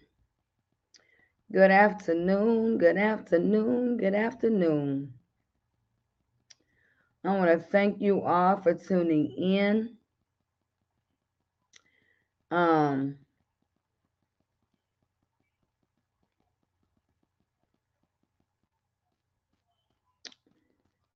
Good 1.51 1.71
afternoon, 1.71 2.77
good 2.77 2.97
afternoon, 2.97 3.97
good 3.97 4.15
afternoon. 4.15 5.13
I 7.25 7.35
want 7.37 7.51
to 7.51 7.59
thank 7.59 8.01
you 8.01 8.21
all 8.21 8.57
for 8.61 8.73
tuning 8.73 9.31
in. 9.31 9.97
Um, 12.51 13.17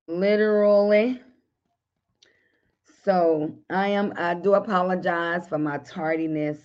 literally. 0.08 1.22
So 3.05 3.55
I 3.70 3.90
am, 3.90 4.14
I 4.18 4.34
do 4.34 4.55
apologize 4.55 5.48
for 5.48 5.59
my 5.59 5.77
tardiness. 5.77 6.58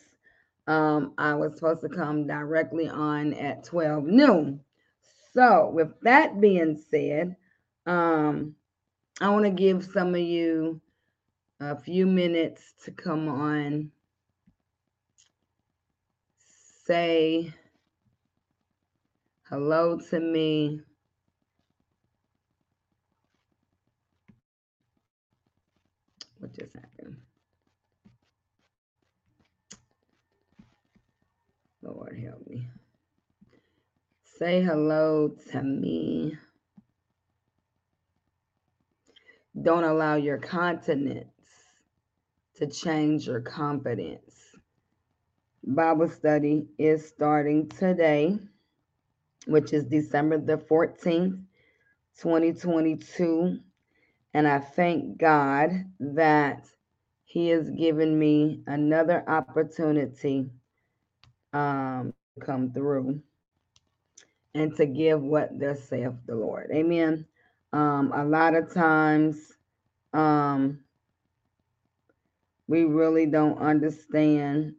Um, 0.66 1.13
I 1.19 1.35
was 1.35 1.55
supposed 1.55 1.83
to 1.83 1.91
come 1.91 2.27
directly 2.27 2.89
on 2.89 3.35
at 3.35 3.63
12 3.65 4.05
noon. 4.05 4.61
So 5.35 5.71
with 5.75 5.89
that 6.01 6.41
being 6.41 6.83
said, 6.91 7.37
um, 7.85 8.55
I 9.21 9.29
want 9.29 9.45
to 9.45 9.51
give 9.51 9.85
some 9.85 10.15
of 10.15 10.21
you 10.23 10.80
a 11.60 11.79
few 11.79 12.07
minutes 12.07 12.73
to 12.85 12.91
come 12.91 13.29
on, 13.29 13.91
say 16.87 17.52
hello 19.51 19.99
to 20.09 20.21
me. 20.21 20.80
What 26.41 26.54
just 26.54 26.75
happened? 26.75 27.19
Lord 31.91 32.19
help 32.24 32.46
me. 32.46 32.69
Say 34.38 34.63
hello 34.63 35.35
to 35.51 35.63
me. 35.63 36.37
Don't 39.60 39.85
allow 39.85 40.15
your 40.15 40.38
continence 40.38 41.27
to 42.57 42.66
change 42.66 43.27
your 43.27 43.41
confidence. 43.41 44.35
Bible 45.65 46.09
study 46.09 46.69
is 46.79 47.07
starting 47.07 47.69
today, 47.69 48.38
which 49.47 49.73
is 49.73 49.85
December 49.85 50.38
the 50.38 50.57
14th, 50.57 51.43
2022. 52.21 53.59
And 54.32 54.47
I 54.47 54.60
thank 54.60 55.19
God 55.19 55.71
that 55.99 56.66
He 57.25 57.49
has 57.49 57.69
given 57.71 58.19
me 58.19 58.63
another 58.66 59.25
opportunity 59.29 60.51
um, 61.52 62.15
come 62.40 62.73
through 62.73 63.20
and 64.54 64.75
to 64.76 64.87
give 64.87 65.22
what 65.22 65.59
thus 65.59 65.88
saith 65.88 66.15
the 66.26 66.34
Lord. 66.34 66.70
Amen. 66.72 67.26
Um, 67.72 68.12
a 68.15 68.25
lot 68.25 68.54
of 68.54 68.72
times, 68.72 69.53
um, 70.12 70.81
we 72.66 72.84
really 72.84 73.26
don't 73.26 73.58
understand 73.58 74.75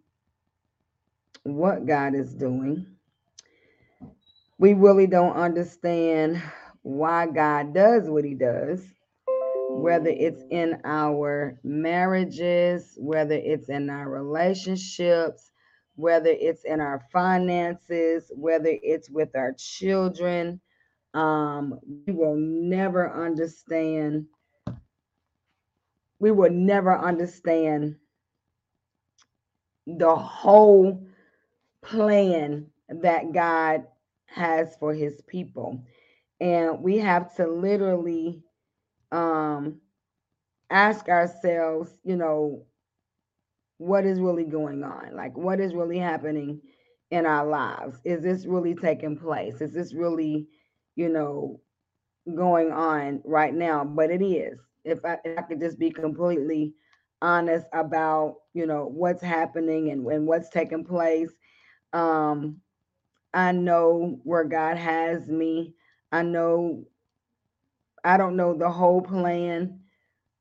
what 1.44 1.86
God 1.86 2.16
is 2.16 2.34
doing. 2.34 2.86
We 4.58 4.74
really 4.74 5.08
don't 5.08 5.36
understand 5.36 6.42
why 6.84 7.28
God 7.28 7.74
does 7.74 8.10
what 8.10 8.24
he 8.24 8.34
does, 8.34 8.82
whether 9.70 10.10
it's 10.10 10.44
in 10.52 10.80
our 10.86 11.58
marriages, 11.64 12.94
whether 12.98 13.36
it's 13.36 13.70
in 13.70 13.90
our 13.90 14.10
relationships, 14.10 15.51
whether 16.02 16.32
it's 16.32 16.66
in 16.66 16.82
our 16.82 17.02
finances, 17.14 18.32
whether 18.36 18.72
it's 18.84 19.12
with 19.12 19.36
our 19.38 19.54
children. 19.60 20.62
Um, 21.16 21.80
we 22.08 22.14
will 22.14 22.38
never 22.38 23.12
understand. 23.14 24.28
We 26.20 26.32
will 26.32 26.52
never 26.52 26.98
understand 26.98 27.98
the 29.88 30.16
whole 30.16 31.08
plan 31.84 32.68
that 32.90 33.34
God 33.34 33.86
has 34.28 34.76
for 34.78 34.94
his 34.94 35.22
people. 35.28 35.86
And 36.42 36.82
we 36.82 37.00
have 37.00 37.36
to 37.38 37.48
literally 37.48 38.44
um, 39.12 39.82
ask 40.72 41.10
ourselves, 41.10 41.92
you 42.04 42.18
know, 42.18 42.66
what 43.82 44.06
is 44.06 44.20
really 44.20 44.44
going 44.44 44.84
on? 44.84 45.16
Like, 45.16 45.36
what 45.36 45.60
is 45.60 45.74
really 45.74 45.98
happening 45.98 46.62
in 47.10 47.26
our 47.26 47.48
lives? 47.48 48.00
Is 48.06 48.22
this 48.22 48.46
really 48.46 48.76
taking 48.76 49.18
place? 49.18 49.60
Is 49.60 49.74
this 49.74 49.94
really, 49.96 50.48
you 50.96 51.10
know, 51.10 51.60
going 52.36 52.72
on 52.72 53.22
right 53.26 53.54
now? 53.54 53.84
But 53.84 54.12
it 54.12 54.24
is. 54.24 54.60
If 54.84 55.04
I, 55.04 55.18
if 55.26 55.38
I 55.40 55.42
could 55.42 55.60
just 55.60 55.80
be 55.80 55.90
completely 55.90 56.74
honest 57.24 57.66
about, 57.74 58.38
you 58.54 58.68
know, 58.68 58.86
what's 58.86 59.24
happening 59.24 59.90
and, 59.90 60.06
and 60.06 60.28
what's 60.28 60.50
taking 60.50 60.86
place. 60.86 61.32
Um, 61.92 62.58
I 63.34 63.52
know 63.52 64.20
where 64.24 64.44
God 64.46 64.78
has 64.78 65.28
me. 65.28 65.74
I 66.12 66.22
know 66.22 66.86
I 68.04 68.18
don't 68.18 68.36
know 68.36 68.54
the 68.54 68.70
whole 68.70 69.02
plan. 69.02 69.80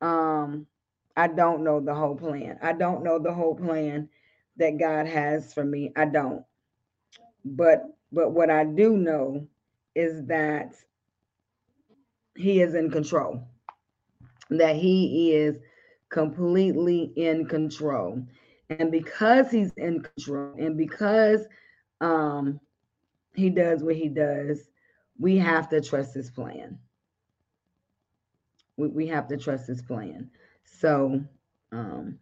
Um, 0.00 0.66
I 1.16 1.28
don't 1.28 1.62
know 1.64 1.80
the 1.80 1.94
whole 1.94 2.16
plan. 2.16 2.58
I 2.62 2.72
don't 2.72 3.02
know 3.04 3.18
the 3.18 3.34
whole 3.34 3.54
plan 3.56 4.08
that 4.56 4.78
God 4.78 5.06
has 5.06 5.52
for 5.52 5.64
me. 5.64 5.92
I 5.96 6.06
don't. 6.06 6.44
But 7.44 7.84
but 8.12 8.30
what 8.32 8.50
I 8.50 8.64
do 8.64 8.96
know 8.96 9.48
is 9.94 10.26
that 10.26 10.74
he 12.36 12.60
is 12.60 12.74
in 12.74 12.90
control. 12.90 13.42
That 14.50 14.76
he 14.76 15.32
is 15.34 15.58
completely 16.10 17.12
in 17.16 17.46
control. 17.46 18.26
And 18.70 18.90
because 18.90 19.50
he's 19.50 19.72
in 19.76 20.00
control 20.00 20.54
and 20.58 20.76
because 20.76 21.46
um 22.00 22.60
he 23.34 23.50
does 23.50 23.82
what 23.82 23.96
he 23.96 24.08
does, 24.08 24.70
we 25.18 25.38
have 25.38 25.68
to 25.70 25.80
trust 25.80 26.14
his 26.14 26.30
plan. 26.30 26.78
We, 28.76 28.88
we 28.88 29.06
have 29.08 29.28
to 29.28 29.36
trust 29.36 29.66
his 29.68 29.82
plan. 29.82 30.30
So, 30.64 31.22
um, 31.72 32.18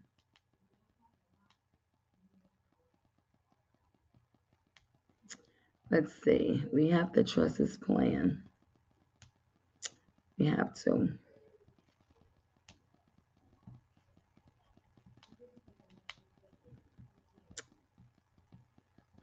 let's 5.90 6.12
see. 6.24 6.64
We 6.72 6.88
have 6.90 7.12
to 7.12 7.24
trust 7.24 7.58
his 7.58 7.76
plan. 7.78 8.42
We 10.38 10.46
have 10.46 10.74
to. 10.84 11.10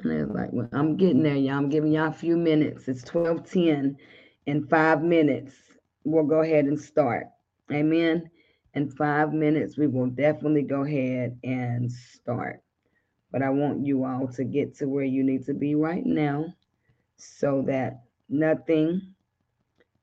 And 0.04 0.34
like, 0.34 0.50
well, 0.54 0.70
I'm 0.74 0.98
getting 0.98 1.24
there, 1.24 1.36
y'all. 1.36 1.56
I'm 1.58 1.70
giving 1.70 1.92
y'all 1.92 2.10
a 2.10 2.14
few 2.14 2.38
minutes. 2.38 2.88
It's 2.88 3.04
1210. 3.04 3.98
In 4.48 4.68
five 4.68 5.02
minutes, 5.04 5.56
we'll 6.04 6.26
go 6.26 6.42
ahead 6.42 6.66
and 6.66 6.80
start. 6.80 7.28
Amen. 7.72 8.30
In 8.76 8.90
five 8.90 9.34
minutes, 9.34 9.78
we 9.78 9.88
will 9.88 10.08
definitely 10.08 10.64
go 10.64 10.84
ahead 10.84 11.40
and 11.44 11.92
start. 11.92 12.62
But 13.32 13.42
I 13.44 13.50
want 13.50 13.86
you 13.86 14.04
all 14.06 14.28
to 14.30 14.44
get 14.44 14.76
to 14.78 14.88
where 14.88 15.04
you 15.06 15.24
need 15.24 15.46
to 15.46 15.54
be 15.54 15.76
right 15.76 16.06
now 16.06 16.54
so 17.18 17.64
that 17.68 18.04
nothing 18.30 19.14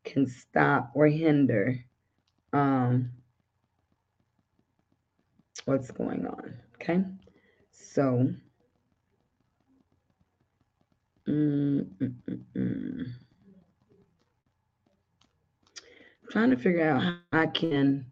can 0.05 0.27
stop 0.27 0.91
or 0.95 1.07
hinder 1.09 1.77
um, 2.53 3.11
what's 5.67 5.91
going 5.91 6.27
on. 6.27 6.55
Okay. 6.77 7.03
So, 7.71 8.35
mm, 11.29 11.85
mm, 12.01 12.15
mm, 12.57 13.07
trying 16.31 16.51
to 16.51 16.57
figure 16.57 16.89
out 16.89 17.03
how 17.03 17.19
I 17.33 17.47
can 17.47 18.07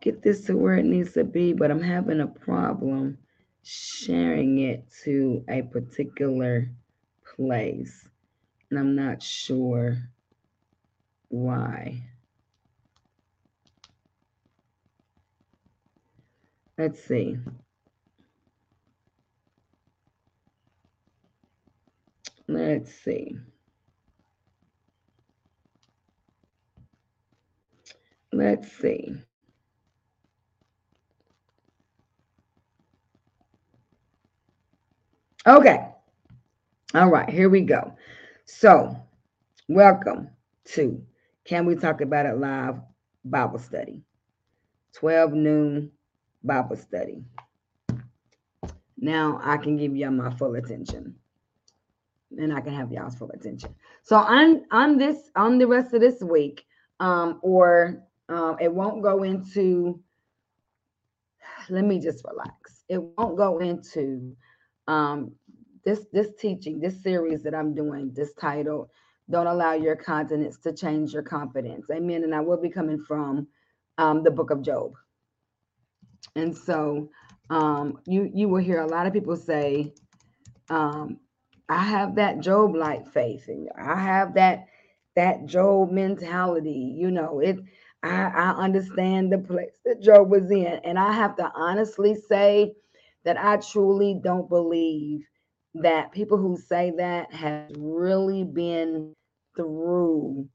get 0.00 0.22
this 0.22 0.42
to 0.46 0.56
where 0.56 0.76
it 0.76 0.84
needs 0.84 1.12
to 1.12 1.24
be, 1.24 1.52
but 1.52 1.70
I'm 1.70 1.82
having 1.82 2.20
a 2.20 2.26
problem 2.26 3.18
sharing 3.62 4.58
it 4.58 4.84
to 5.04 5.44
a 5.48 5.62
particular 5.62 6.70
place. 7.36 8.08
And 8.70 8.78
I'm 8.78 8.94
not 8.94 9.22
sure 9.22 9.98
why. 11.28 12.02
Let's 16.78 17.02
see. 17.04 17.36
Let's 22.48 22.92
see. 22.92 23.36
let's 28.32 28.72
see. 28.80 29.14
Okay. 35.46 35.88
All 36.94 37.08
right, 37.08 37.28
here 37.28 37.48
we 37.48 37.62
go. 37.62 37.94
So, 38.44 38.94
welcome 39.68 40.28
to 40.66 41.02
Can 41.44 41.64
We 41.64 41.76
Talk 41.76 42.02
About 42.02 42.26
It 42.26 42.36
Live 42.36 42.78
Bible 43.24 43.58
Study. 43.58 44.02
12 44.92 45.32
noon 45.32 45.92
Bible 46.44 46.76
study. 46.76 47.22
Now 48.98 49.40
I 49.42 49.56
can 49.56 49.78
give 49.78 49.96
y'all 49.96 50.10
my 50.10 50.30
full 50.34 50.56
attention. 50.56 51.14
And 52.36 52.52
I 52.52 52.60
can 52.60 52.74
have 52.74 52.92
y'all's 52.92 53.14
full 53.14 53.30
attention. 53.30 53.74
So 54.02 54.16
on 54.16 54.66
on 54.70 54.98
this 54.98 55.30
on 55.36 55.56
the 55.56 55.66
rest 55.66 55.94
of 55.94 56.02
this 56.02 56.20
week, 56.20 56.66
um, 57.00 57.40
or 57.42 58.02
um, 58.28 58.56
it 58.60 58.72
won't 58.72 59.02
go 59.02 59.22
into 59.22 60.00
let 61.70 61.84
me 61.84 61.98
just 61.98 62.24
relax. 62.24 62.84
It 62.88 63.02
won't 63.02 63.36
go 63.36 63.58
into 63.58 64.36
um 64.90 65.32
this 65.84 66.00
this 66.12 66.28
teaching, 66.38 66.80
this 66.80 67.02
series 67.02 67.42
that 67.44 67.54
I'm 67.54 67.74
doing, 67.74 68.12
this 68.14 68.32
title, 68.34 68.90
Don't 69.30 69.46
Allow 69.46 69.74
Your 69.74 69.96
Continence 69.96 70.58
to 70.64 70.72
Change 70.72 71.12
Your 71.12 71.22
Confidence. 71.22 71.86
Amen. 71.90 72.24
And 72.24 72.34
I 72.34 72.40
will 72.40 72.60
be 72.60 72.70
coming 72.70 73.02
from 73.08 73.48
um, 73.98 74.22
the 74.22 74.30
book 74.30 74.50
of 74.50 74.62
Job. 74.62 74.92
And 76.36 76.56
so 76.56 77.10
um, 77.48 77.98
you 78.06 78.30
you 78.34 78.48
will 78.48 78.62
hear 78.62 78.80
a 78.80 78.86
lot 78.86 79.06
of 79.06 79.12
people 79.12 79.36
say, 79.36 79.94
um, 80.68 81.18
I 81.68 81.82
have 81.82 82.16
that 82.16 82.40
Job 82.40 82.74
like 82.74 83.12
faith, 83.12 83.44
and 83.48 83.68
I 83.78 83.96
have 83.96 84.34
that 84.34 84.66
that 85.16 85.46
Job 85.46 85.90
mentality. 85.90 86.94
You 86.96 87.10
know, 87.10 87.40
it 87.40 87.58
I, 88.02 88.24
I 88.24 88.50
understand 88.50 89.32
the 89.32 89.38
place 89.38 89.76
that 89.84 90.02
Job 90.02 90.30
was 90.30 90.50
in. 90.50 90.80
And 90.84 90.98
I 90.98 91.12
have 91.12 91.36
to 91.36 91.50
honestly 91.54 92.14
say 92.14 92.74
that 93.24 93.36
I 93.38 93.56
truly 93.58 94.20
don't 94.22 94.48
believe 94.48 95.26
that 95.74 96.12
people 96.12 96.38
who 96.38 96.56
say 96.56 96.92
that 96.96 97.32
have 97.32 97.70
really 97.76 98.44
been 98.44 99.12
through 99.56 100.48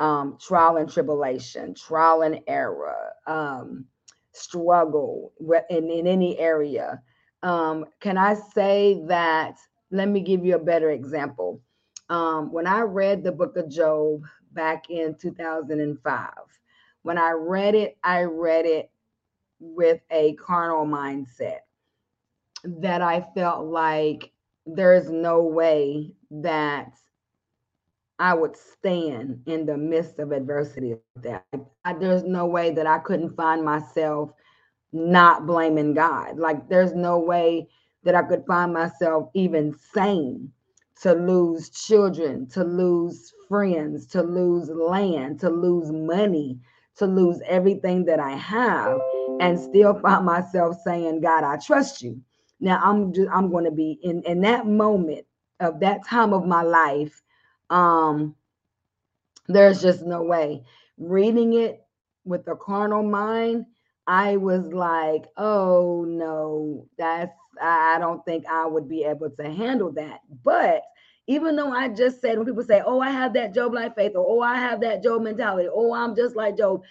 um, 0.00 0.36
trial 0.40 0.76
and 0.76 0.90
tribulation, 0.90 1.74
trial 1.74 2.22
and 2.22 2.40
error, 2.46 3.12
um, 3.26 3.86
struggle 4.32 5.32
in, 5.70 5.90
in 5.90 6.06
any 6.06 6.38
area. 6.38 7.00
Um, 7.42 7.86
can 8.00 8.18
I 8.18 8.34
say 8.34 9.02
that? 9.08 9.58
Let 9.90 10.08
me 10.08 10.20
give 10.20 10.44
you 10.44 10.56
a 10.56 10.60
better 10.60 10.90
example. 10.90 11.62
Um, 12.10 12.52
when 12.52 12.66
I 12.66 12.80
read 12.80 13.22
the 13.24 13.32
book 13.32 13.56
of 13.56 13.70
Job 13.70 14.22
back 14.52 14.90
in 14.90 15.14
2005, 15.20 16.30
when 17.02 17.18
I 17.18 17.30
read 17.30 17.74
it, 17.74 17.96
I 18.04 18.22
read 18.22 18.66
it 18.66 18.90
with 19.60 20.00
a 20.10 20.34
carnal 20.34 20.86
mindset 20.86 21.60
that 22.64 23.02
I 23.02 23.26
felt 23.34 23.66
like 23.66 24.32
there's 24.66 25.10
no 25.10 25.42
way 25.42 26.12
that 26.30 26.92
I 28.18 28.34
would 28.34 28.56
stand 28.56 29.42
in 29.46 29.66
the 29.66 29.78
midst 29.78 30.20
of 30.20 30.32
adversity 30.32 30.96
that 31.22 31.46
I, 31.84 31.94
there's 31.94 32.24
no 32.24 32.46
way 32.46 32.70
that 32.72 32.86
I 32.88 33.00
couldn't 33.00 33.36
find 33.36 33.64
myself 33.64 34.32
not 34.92 35.46
blaming 35.46 35.94
God. 35.94 36.38
Like 36.38 36.68
there's 36.68 36.94
no 36.94 37.18
way 37.20 37.68
that 38.04 38.14
I 38.14 38.22
could 38.22 38.44
find 38.46 38.72
myself 38.74 39.30
even 39.34 39.76
sane 39.94 40.52
to 41.02 41.14
lose 41.14 41.70
children, 41.70 42.48
to 42.50 42.64
lose 42.64 43.32
friends, 43.48 44.06
to 44.08 44.22
lose 44.22 44.70
land, 44.70 45.40
to 45.40 45.50
lose 45.50 45.92
money, 45.92 46.58
to 46.96 47.06
lose 47.06 47.40
everything 47.46 48.06
that 48.06 48.20
I 48.20 48.32
have 48.32 49.02
and 49.40 49.60
still 49.60 49.94
find 50.00 50.26
myself 50.26 50.76
saying, 50.84 51.20
God, 51.22 51.44
I 51.44 51.58
trust 51.58 52.02
you. 52.02 52.20
Now 52.60 52.80
I'm 52.82 53.12
just 53.12 53.30
I'm 53.32 53.50
going 53.50 53.64
to 53.64 53.70
be 53.70 53.98
in 54.02 54.22
in 54.24 54.40
that 54.42 54.66
moment 54.66 55.26
of 55.60 55.80
that 55.80 56.06
time 56.06 56.32
of 56.32 56.46
my 56.46 56.62
life. 56.62 57.22
Um, 57.70 58.34
there's 59.48 59.82
just 59.82 60.04
no 60.04 60.22
way. 60.22 60.64
Reading 60.98 61.54
it 61.54 61.82
with 62.24 62.46
a 62.48 62.56
carnal 62.56 63.02
mind, 63.02 63.66
I 64.06 64.36
was 64.36 64.72
like, 64.72 65.26
oh 65.36 66.04
no, 66.08 66.86
that's 66.98 67.32
I 67.60 67.98
don't 67.98 68.24
think 68.24 68.46
I 68.46 68.66
would 68.66 68.88
be 68.88 69.04
able 69.04 69.30
to 69.30 69.50
handle 69.50 69.92
that. 69.92 70.20
But 70.44 70.82
even 71.26 71.56
though 71.56 71.72
I 71.72 71.88
just 71.88 72.20
said 72.20 72.38
when 72.38 72.46
people 72.46 72.64
say, 72.64 72.82
oh, 72.84 73.00
I 73.00 73.10
have 73.10 73.34
that 73.34 73.54
Job 73.54 73.74
like 73.74 73.96
faith, 73.96 74.12
or 74.14 74.24
oh, 74.26 74.40
I 74.40 74.56
have 74.56 74.80
that 74.82 75.02
Job 75.02 75.22
mentality, 75.22 75.68
oh, 75.72 75.94
I'm 75.94 76.16
just 76.16 76.36
like 76.36 76.56
Job. 76.56 76.82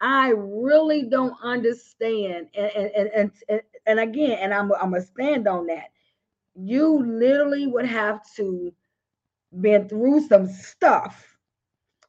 I 0.00 0.30
really 0.36 1.04
don't 1.04 1.34
understand. 1.42 2.48
And 2.54 2.70
and 2.72 3.10
and 3.16 3.32
and, 3.48 3.62
and 3.88 4.00
again, 4.00 4.38
and 4.40 4.54
I'm 4.54 4.72
I'm 4.74 4.92
gonna 4.92 5.02
stand 5.02 5.48
on 5.48 5.66
that. 5.68 5.90
You 6.54 7.04
literally 7.04 7.66
would 7.66 7.86
have 7.86 8.20
to 8.36 8.72
been 9.60 9.88
through 9.88 10.20
some 10.28 10.46
stuff 10.48 11.38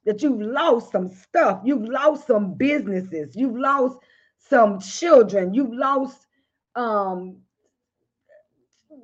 that 0.06 0.22
you've 0.22 0.42
lost 0.42 0.92
some 0.92 1.10
stuff, 1.10 1.62
you've 1.64 1.88
lost 1.88 2.28
some 2.28 2.54
businesses, 2.56 3.36
you've 3.36 3.58
lost 3.58 3.98
some 4.38 4.80
children, 4.80 5.54
you've 5.54 5.74
lost 5.74 6.28
um 6.76 7.38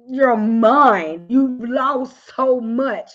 your 0.07 0.37
mind, 0.37 1.27
you've 1.29 1.69
lost 1.69 2.15
so 2.35 2.59
much 2.59 3.11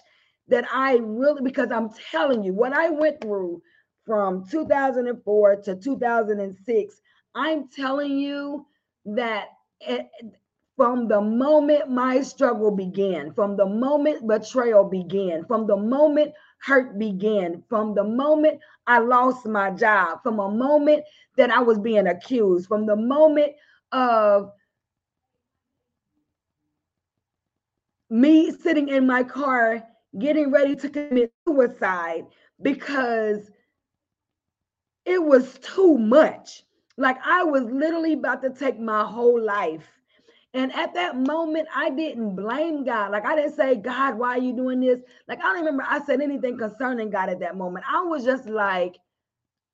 that 0.48 0.64
I 0.72 0.96
really 0.96 1.42
because 1.42 1.70
I'm 1.70 1.90
telling 2.10 2.42
you 2.42 2.52
what 2.52 2.72
I 2.72 2.90
went 2.90 3.20
through 3.20 3.62
from 4.06 4.44
2004 4.50 5.56
to 5.62 5.76
2006, 5.76 7.00
I'm 7.34 7.68
telling 7.68 8.18
you 8.18 8.66
that 9.06 9.48
it, 9.80 10.08
from 10.76 11.08
the 11.08 11.20
moment 11.20 11.90
my 11.90 12.22
struggle 12.22 12.70
began, 12.70 13.32
from 13.32 13.56
the 13.56 13.66
moment 13.66 14.26
betrayal 14.26 14.84
began, 14.84 15.44
from 15.44 15.66
the 15.66 15.76
moment 15.76 16.32
hurt 16.62 16.98
began, 16.98 17.62
from 17.68 17.94
the 17.94 18.04
moment 18.04 18.60
I 18.86 18.98
lost 18.98 19.46
my 19.46 19.70
job, 19.70 20.22
from 20.22 20.38
a 20.40 20.50
moment 20.50 21.04
that 21.36 21.50
I 21.50 21.60
was 21.60 21.78
being 21.78 22.06
accused, 22.06 22.66
from 22.68 22.86
the 22.86 22.96
moment 22.96 23.52
of 23.92 24.50
me 28.10 28.50
sitting 28.50 28.88
in 28.88 29.06
my 29.06 29.22
car 29.22 29.82
getting 30.18 30.50
ready 30.50 30.74
to 30.76 30.88
commit 30.88 31.32
suicide 31.46 32.26
because 32.62 33.50
it 35.04 35.22
was 35.22 35.58
too 35.58 35.96
much. 35.98 36.64
Like 37.00 37.16
I 37.24 37.42
was 37.44 37.64
literally 37.64 38.12
about 38.12 38.42
to 38.42 38.50
take 38.50 38.78
my 38.78 39.04
whole 39.04 39.42
life. 39.42 39.88
And 40.52 40.70
at 40.74 40.92
that 40.94 41.16
moment, 41.16 41.68
I 41.74 41.88
didn't 41.90 42.36
blame 42.36 42.84
God. 42.84 43.12
Like 43.12 43.24
I 43.24 43.36
didn't 43.36 43.56
say, 43.56 43.76
God, 43.76 44.18
why 44.18 44.36
are 44.36 44.40
you 44.40 44.52
doing 44.52 44.80
this? 44.80 45.00
Like 45.26 45.38
I 45.38 45.44
don't 45.44 45.60
remember 45.60 45.84
I 45.88 46.04
said 46.04 46.20
anything 46.20 46.58
concerning 46.58 47.08
God 47.08 47.30
at 47.30 47.40
that 47.40 47.56
moment. 47.56 47.86
I 47.90 48.02
was 48.02 48.24
just 48.24 48.46
like, 48.46 48.98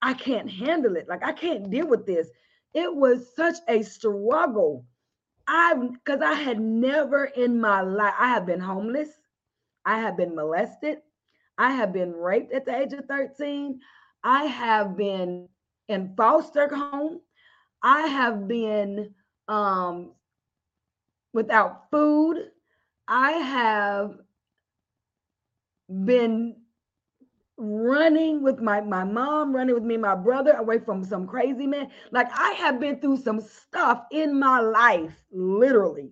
I 0.02 0.14
can't 0.14 0.48
handle 0.48 0.96
it. 0.96 1.08
Like 1.08 1.24
I 1.24 1.32
can't 1.32 1.68
deal 1.68 1.88
with 1.88 2.06
this. 2.06 2.28
It 2.74 2.94
was 2.94 3.34
such 3.34 3.56
a 3.68 3.82
struggle. 3.82 4.84
I 5.48 5.74
because 5.74 6.20
I 6.20 6.34
had 6.34 6.60
never 6.60 7.24
in 7.24 7.60
my 7.60 7.80
life, 7.80 8.14
I 8.20 8.28
have 8.28 8.46
been 8.46 8.60
homeless, 8.60 9.08
I 9.84 9.98
have 9.98 10.16
been 10.16 10.36
molested, 10.36 10.98
I 11.58 11.72
have 11.72 11.92
been 11.92 12.12
raped 12.12 12.52
at 12.52 12.66
the 12.66 12.76
age 12.76 12.92
of 12.92 13.06
13. 13.06 13.80
I 14.22 14.44
have 14.44 14.96
been 14.96 15.48
in 15.88 16.14
foster 16.16 16.74
home. 16.74 17.20
I 17.82 18.02
have 18.02 18.48
been 18.48 19.14
um, 19.48 20.12
without 21.32 21.90
food. 21.90 22.50
I 23.08 23.32
have 23.32 24.18
been 26.04 26.56
running 27.56 28.42
with 28.42 28.60
my 28.60 28.80
my 28.80 29.04
mom, 29.04 29.54
running 29.54 29.74
with 29.74 29.84
me, 29.84 29.96
my 29.96 30.14
brother 30.14 30.52
away 30.52 30.78
from 30.78 31.04
some 31.04 31.26
crazy 31.26 31.66
man. 31.66 31.90
Like 32.10 32.28
I 32.32 32.52
have 32.52 32.80
been 32.80 33.00
through 33.00 33.18
some 33.18 33.40
stuff 33.40 34.04
in 34.10 34.38
my 34.38 34.60
life, 34.60 35.14
literally. 35.30 36.10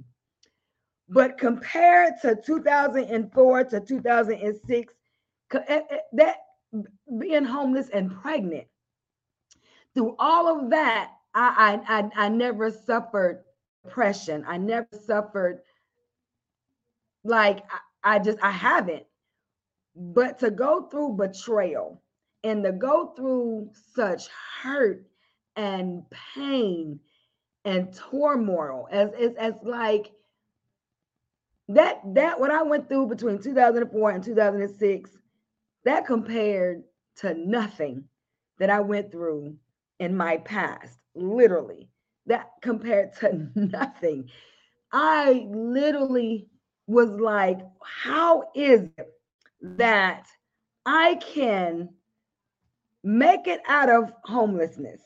But 1.08 1.38
compared 1.38 2.14
to 2.22 2.36
2004 2.44 3.64
to 3.64 3.80
2006, 3.80 4.94
eh, 5.54 5.58
eh, 5.68 5.96
that 6.14 6.36
being 7.18 7.44
homeless 7.44 7.90
and 7.90 8.10
pregnant. 8.10 8.66
Through 9.94 10.16
all 10.18 10.60
of 10.60 10.70
that, 10.70 11.12
I, 11.34 11.80
I, 11.88 11.98
I, 11.98 12.26
I 12.26 12.28
never 12.28 12.70
suffered 12.70 13.44
depression. 13.84 14.44
I 14.46 14.56
never 14.58 14.88
suffered 15.06 15.60
like 17.24 17.64
I, 18.02 18.16
I 18.16 18.18
just 18.18 18.38
I 18.42 18.50
haven't. 18.50 19.04
But 19.96 20.38
to 20.40 20.50
go 20.50 20.82
through 20.82 21.16
betrayal 21.16 22.02
and 22.42 22.64
to 22.64 22.72
go 22.72 23.14
through 23.16 23.70
such 23.94 24.28
hurt 24.62 25.06
and 25.56 26.02
pain 26.34 26.98
and 27.64 27.94
turmoil 27.94 28.88
as 28.90 29.10
as, 29.12 29.34
as 29.36 29.54
like 29.62 30.10
that 31.68 32.00
that 32.14 32.38
what 32.38 32.50
I 32.50 32.62
went 32.62 32.88
through 32.88 33.06
between 33.06 33.38
2004 33.40 34.10
and 34.10 34.24
2006 34.24 35.10
that 35.84 36.06
compared 36.06 36.82
to 37.16 37.34
nothing 37.34 38.04
that 38.58 38.70
I 38.70 38.80
went 38.80 39.12
through 39.12 39.56
in 39.98 40.16
my 40.16 40.38
past, 40.38 40.98
literally. 41.14 41.88
That 42.26 42.50
compared 42.62 43.14
to 43.16 43.48
nothing. 43.54 44.30
I 44.92 45.46
literally 45.50 46.48
was 46.86 47.10
like, 47.10 47.58
how 47.82 48.50
is 48.54 48.88
it 48.96 49.08
that 49.60 50.26
I 50.86 51.16
can 51.16 51.90
make 53.02 53.46
it 53.46 53.60
out 53.68 53.90
of 53.90 54.12
homelessness, 54.24 55.00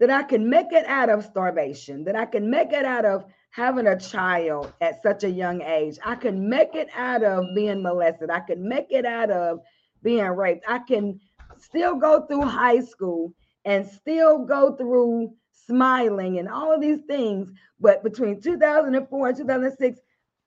that 0.00 0.10
I 0.10 0.22
can 0.24 0.48
make 0.48 0.72
it 0.72 0.84
out 0.86 1.08
of 1.08 1.24
starvation, 1.24 2.04
that 2.04 2.16
I 2.16 2.26
can 2.26 2.50
make 2.50 2.72
it 2.72 2.84
out 2.84 3.04
of 3.04 3.24
having 3.50 3.86
a 3.86 3.98
child 3.98 4.72
at 4.80 5.00
such 5.02 5.22
a 5.22 5.30
young 5.30 5.62
age. 5.62 5.96
I 6.04 6.16
can 6.16 6.48
make 6.48 6.74
it 6.74 6.88
out 6.96 7.22
of 7.22 7.44
being 7.54 7.82
molested. 7.82 8.30
I 8.30 8.40
can 8.40 8.68
make 8.68 8.88
it 8.90 9.06
out 9.06 9.30
of 9.30 9.60
being 10.02 10.26
raped. 10.26 10.64
I 10.66 10.80
can 10.80 11.20
still 11.58 11.94
go 11.94 12.26
through 12.26 12.42
high 12.42 12.80
school 12.80 13.32
and 13.64 13.86
still 13.86 14.44
go 14.44 14.76
through 14.76 15.32
smiling 15.66 16.38
and 16.38 16.48
all 16.48 16.72
of 16.72 16.80
these 16.80 17.00
things. 17.06 17.50
But 17.80 18.02
between 18.04 18.40
2004 18.40 19.28
and 19.28 19.36
2006, 19.36 20.00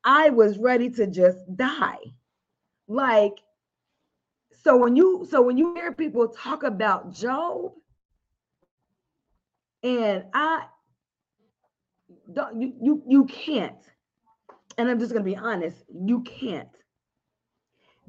I 0.04 0.30
was 0.30 0.58
ready 0.58 0.90
to 0.92 1.08
just 1.08 1.40
die. 1.56 2.00
Like, 2.88 3.38
so 4.64 4.78
when 4.78 4.96
you 4.96 5.28
so 5.30 5.42
when 5.42 5.58
you 5.58 5.74
hear 5.76 5.94
people 5.94 6.28
talk 6.30 6.64
about 6.64 7.14
Job, 7.14 7.72
and 9.84 10.26
I 10.34 10.66
don't 12.34 12.62
you 12.62 12.74
you 12.82 13.04
you 13.08 13.26
can't. 13.26 13.76
And 14.78 14.90
I'm 14.90 15.00
just 15.00 15.12
gonna 15.12 15.24
be 15.24 15.36
honest, 15.36 15.78
you 15.90 16.22
can't. 16.22 16.70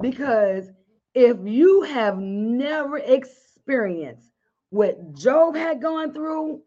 Because 0.00 0.70
if 1.14 1.36
you 1.44 1.82
have 1.82 2.18
never 2.18 2.98
experienced 2.98 4.30
what 4.70 5.14
Job 5.14 5.56
had 5.56 5.80
gone 5.82 6.12
through, 6.12 6.62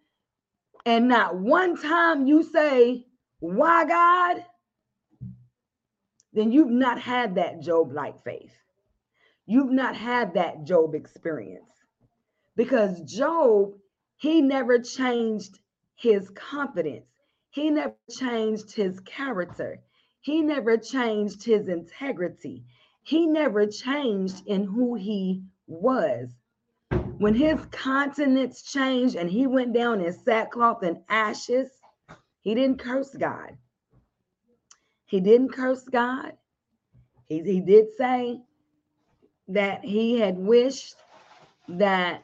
and 0.86 1.08
not 1.08 1.36
one 1.38 1.80
time 1.80 2.28
you 2.28 2.44
say, 2.44 3.06
Why 3.40 3.86
God? 3.86 4.46
Then 6.34 6.52
you've 6.52 6.70
not 6.72 7.00
had 7.00 7.36
that 7.36 7.62
Job 7.62 7.92
like 7.92 8.24
faith. 8.24 8.54
You've 9.46 9.72
not 9.72 9.96
had 9.96 10.36
that 10.36 10.64
Job 10.64 10.96
experience 10.96 11.66
because 12.56 13.02
Job, 13.02 13.74
he 14.18 14.42
never 14.42 14.80
changed 14.80 15.60
his 15.96 16.30
confidence. 16.32 17.08
He 17.50 17.70
never 17.70 17.96
changed 18.10 18.72
his 18.74 19.00
character. 19.02 19.82
He 20.22 20.42
never 20.42 20.78
changed 20.78 21.44
his 21.44 21.68
integrity. 21.68 22.64
He 23.04 23.28
never 23.28 23.68
changed 23.68 24.48
in 24.48 24.64
who 24.64 24.96
he 24.96 25.44
was. 25.68 26.30
When 27.22 27.36
his 27.36 27.64
countenance 27.70 28.64
changed 28.64 29.16
and 29.16 29.30
he 29.30 29.46
went 29.46 29.74
down 29.74 30.02
in 30.02 30.12
sackcloth 30.12 30.82
and 30.82 31.04
ashes, 31.08 31.70
he 32.42 32.56
didn't 32.56 32.80
curse 32.80 33.12
God. 33.12 33.56
He 35.06 35.20
didn't 35.20 35.50
curse 35.50 35.84
God. 35.84 36.32
He, 37.30 37.44
he 37.44 37.60
did 37.60 37.94
say, 37.96 38.42
that 39.50 39.86
he 39.86 40.20
had 40.20 40.36
wished 40.36 40.96
that 41.68 42.24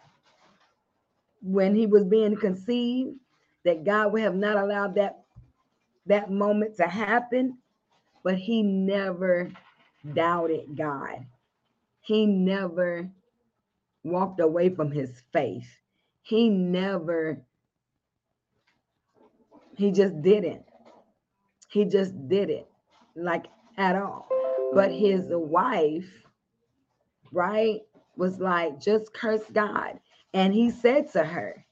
when 1.44 1.76
he 1.76 1.86
was 1.86 2.04
being 2.06 2.36
conceived 2.36 3.18
that 3.66 3.84
God 3.84 4.14
would 4.14 4.24
have 4.24 4.36
not 4.36 4.58
allowed 4.58 4.96
that 4.96 5.20
that 6.08 6.32
moment 6.32 6.76
to 6.78 6.88
happen 6.88 7.60
but 8.24 8.36
he 8.36 8.64
never 8.64 9.52
doubted 10.16 10.76
God 10.76 11.24
he 12.02 12.26
never 12.26 13.10
walked 14.08 14.42
away 14.42 14.70
from 14.70 14.92
his 14.92 15.24
faith 15.34 15.70
he 16.24 16.50
never 16.50 17.42
he 19.78 19.92
just 19.92 20.22
didn't 20.22 20.64
he 21.70 21.86
just 21.86 22.14
did 22.30 22.50
it 22.50 22.70
like 23.16 23.48
at 23.78 23.96
all 23.96 24.28
but 24.74 24.92
his 24.92 25.26
wife 25.30 26.12
right, 27.32 27.82
was 28.16 28.40
like, 28.40 28.82
just 28.82 29.14
curse 29.14 29.44
God. 29.54 30.00
And 30.34 30.54
he 30.54 30.72
said 30.72 31.12
to 31.14 31.24
her, 31.24 31.66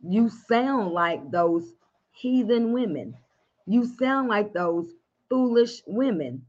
You 0.00 0.30
sound 0.30 0.92
like 0.92 1.30
those 1.30 1.74
heathen 2.12 2.72
women. 2.72 3.16
You 3.66 3.86
sound 3.86 4.28
like 4.28 4.52
those 4.52 4.92
foolish 5.30 5.82
women. 5.86 6.46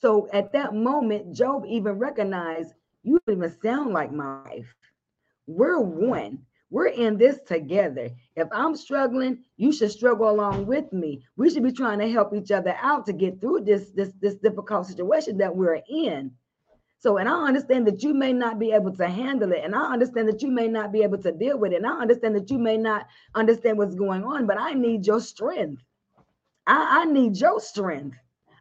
So 0.00 0.28
at 0.32 0.52
that 0.52 0.74
moment, 0.74 1.34
Job 1.34 1.64
even 1.66 1.98
recognized, 1.98 2.74
You 3.02 3.20
don't 3.26 3.36
even 3.36 3.60
sound 3.62 3.92
like 3.92 4.12
my 4.12 4.42
wife. 4.44 4.74
We're 5.46 5.80
one. 5.80 6.46
We're 6.70 6.86
in 6.86 7.18
this 7.18 7.40
together. 7.46 8.10
If 8.36 8.46
I'm 8.52 8.76
struggling, 8.76 9.42
you 9.56 9.72
should 9.72 9.90
struggle 9.90 10.30
along 10.30 10.66
with 10.66 10.92
me. 10.92 11.24
We 11.36 11.50
should 11.50 11.64
be 11.64 11.72
trying 11.72 11.98
to 11.98 12.10
help 12.10 12.32
each 12.32 12.52
other 12.52 12.76
out 12.80 13.06
to 13.06 13.12
get 13.12 13.40
through 13.40 13.62
this 13.62 13.90
this 13.90 14.12
this 14.20 14.36
difficult 14.36 14.86
situation 14.86 15.38
that 15.38 15.54
we're 15.54 15.82
in. 15.88 16.30
So, 17.00 17.16
and 17.16 17.28
I 17.28 17.46
understand 17.48 17.86
that 17.86 18.02
you 18.02 18.12
may 18.12 18.32
not 18.32 18.58
be 18.58 18.72
able 18.72 18.94
to 18.94 19.08
handle 19.08 19.52
it, 19.52 19.64
and 19.64 19.74
I 19.74 19.92
understand 19.92 20.28
that 20.28 20.42
you 20.42 20.50
may 20.50 20.68
not 20.68 20.92
be 20.92 21.02
able 21.02 21.18
to 21.18 21.32
deal 21.32 21.58
with 21.58 21.72
it, 21.72 21.76
and 21.76 21.86
I 21.86 21.98
understand 21.98 22.36
that 22.36 22.50
you 22.50 22.58
may 22.58 22.76
not 22.76 23.06
understand 23.34 23.78
what's 23.78 23.94
going 23.94 24.22
on, 24.22 24.46
but 24.46 24.60
I 24.60 24.74
need 24.74 25.06
your 25.06 25.20
strength. 25.20 25.82
I, 26.66 27.02
I 27.02 27.04
need 27.06 27.38
your 27.38 27.58
strength. 27.58 28.18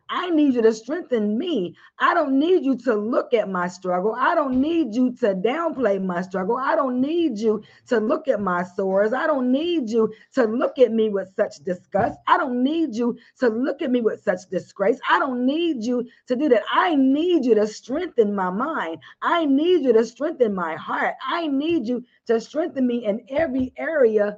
I 0.09 0.29
need 0.31 0.55
you 0.55 0.61
to 0.63 0.73
strengthen 0.73 1.37
me. 1.37 1.75
I 1.99 2.13
don't 2.13 2.39
need 2.39 2.63
you 2.63 2.77
to 2.79 2.95
look 2.95 3.33
at 3.33 3.49
my 3.49 3.67
struggle. 3.67 4.15
I 4.17 4.35
don't 4.35 4.59
need 4.59 4.95
you 4.95 5.13
to 5.17 5.35
downplay 5.35 6.03
my 6.03 6.21
struggle. 6.21 6.57
I 6.57 6.75
don't 6.75 6.99
need 7.01 7.37
you 7.37 7.63
to 7.87 7.99
look 7.99 8.27
at 8.27 8.41
my 8.41 8.63
sores. 8.63 9.13
I 9.13 9.27
don't 9.27 9.51
need 9.51 9.89
you 9.89 10.13
to 10.35 10.45
look 10.45 10.79
at 10.79 10.91
me 10.91 11.09
with 11.09 11.33
such 11.35 11.57
disgust. 11.63 12.17
I 12.27 12.37
don't 12.37 12.63
need 12.63 12.95
you 12.95 13.17
to 13.39 13.49
look 13.49 13.81
at 13.81 13.91
me 13.91 14.01
with 14.01 14.23
such 14.23 14.49
disgrace. 14.49 14.99
I 15.09 15.19
don't 15.19 15.45
need 15.45 15.83
you 15.83 16.07
to 16.27 16.35
do 16.35 16.49
that. 16.49 16.63
I 16.71 16.95
need 16.95 17.45
you 17.45 17.55
to 17.55 17.67
strengthen 17.67 18.33
my 18.35 18.49
mind. 18.49 18.97
I 19.21 19.45
need 19.45 19.83
you 19.83 19.93
to 19.93 20.05
strengthen 20.05 20.55
my 20.55 20.75
heart. 20.75 21.15
I 21.27 21.47
need 21.47 21.87
you 21.87 22.03
to 22.27 22.41
strengthen 22.41 22.87
me 22.87 23.05
in 23.05 23.25
every 23.29 23.73
area 23.77 24.37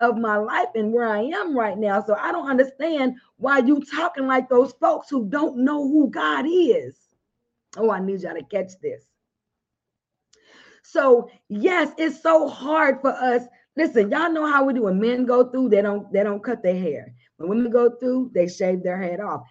of 0.00 0.16
my 0.16 0.36
life 0.36 0.68
and 0.74 0.92
where 0.92 1.08
I 1.08 1.22
am 1.22 1.56
right 1.56 1.78
now. 1.78 2.02
So 2.02 2.14
I 2.14 2.32
don't 2.32 2.50
understand 2.50 3.16
why 3.36 3.58
you 3.58 3.82
talking 3.82 4.26
like 4.26 4.48
those 4.48 4.72
folks 4.80 5.08
who 5.08 5.28
don't 5.28 5.58
know 5.58 5.88
who 5.88 6.10
God 6.10 6.46
is. 6.48 6.96
Oh, 7.76 7.90
I 7.90 8.00
need 8.00 8.20
y'all 8.20 8.34
to 8.34 8.42
catch 8.42 8.72
this. 8.82 9.04
So 10.82 11.30
yes, 11.48 11.92
it's 11.98 12.22
so 12.22 12.48
hard 12.48 13.00
for 13.00 13.10
us. 13.10 13.42
Listen, 13.76 14.10
y'all 14.10 14.30
know 14.30 14.46
how 14.46 14.64
we 14.64 14.74
do 14.74 14.82
when 14.82 15.00
men 15.00 15.24
go 15.24 15.50
through, 15.50 15.70
they 15.70 15.82
don't 15.82 16.12
they 16.12 16.22
don't 16.22 16.44
cut 16.44 16.62
their 16.62 16.78
hair. 16.78 17.12
When 17.36 17.48
women 17.48 17.72
go 17.72 17.90
through, 17.90 18.30
they 18.34 18.48
shave 18.48 18.82
their 18.82 19.00
head 19.00 19.20
off. 19.20 19.42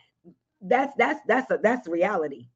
That's 0.62 0.94
that's 0.98 1.20
that's 1.28 1.52
a, 1.52 1.60
that's 1.62 1.88
reality. 1.88 2.48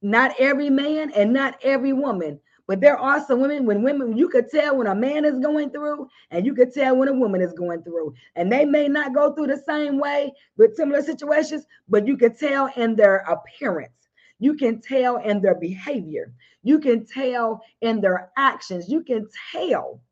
Not 0.00 0.34
every 0.38 0.70
man 0.70 1.10
and 1.14 1.32
not 1.32 1.58
every 1.62 1.92
woman 1.92 2.40
but 2.68 2.82
there 2.82 2.98
are 2.98 3.24
some 3.26 3.40
women, 3.40 3.64
when 3.64 3.82
women, 3.82 4.14
you 4.14 4.28
could 4.28 4.50
tell 4.50 4.76
when 4.76 4.86
a 4.86 4.94
man 4.94 5.24
is 5.24 5.38
going 5.38 5.70
through, 5.70 6.06
and 6.30 6.44
you 6.44 6.54
could 6.54 6.72
tell 6.72 6.94
when 6.94 7.08
a 7.08 7.14
woman 7.14 7.40
is 7.40 7.54
going 7.54 7.82
through. 7.82 8.12
And 8.36 8.52
they 8.52 8.66
may 8.66 8.88
not 8.88 9.14
go 9.14 9.32
through 9.32 9.46
the 9.46 9.62
same 9.66 9.98
way 9.98 10.34
with 10.58 10.76
similar 10.76 11.02
situations, 11.02 11.64
but 11.88 12.06
you 12.06 12.18
can 12.18 12.36
tell 12.36 12.70
in 12.76 12.94
their 12.94 13.24
appearance. 13.26 13.94
You 14.38 14.54
can 14.54 14.82
tell 14.82 15.16
in 15.16 15.40
their 15.40 15.54
behavior. 15.54 16.34
You 16.62 16.78
can 16.78 17.06
tell 17.06 17.62
in 17.80 18.02
their 18.02 18.30
actions. 18.36 18.86
You 18.86 19.02
can 19.02 19.26
tell 19.50 20.02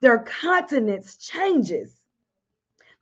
their 0.00 0.24
countenance 0.24 1.18
changes, 1.18 2.00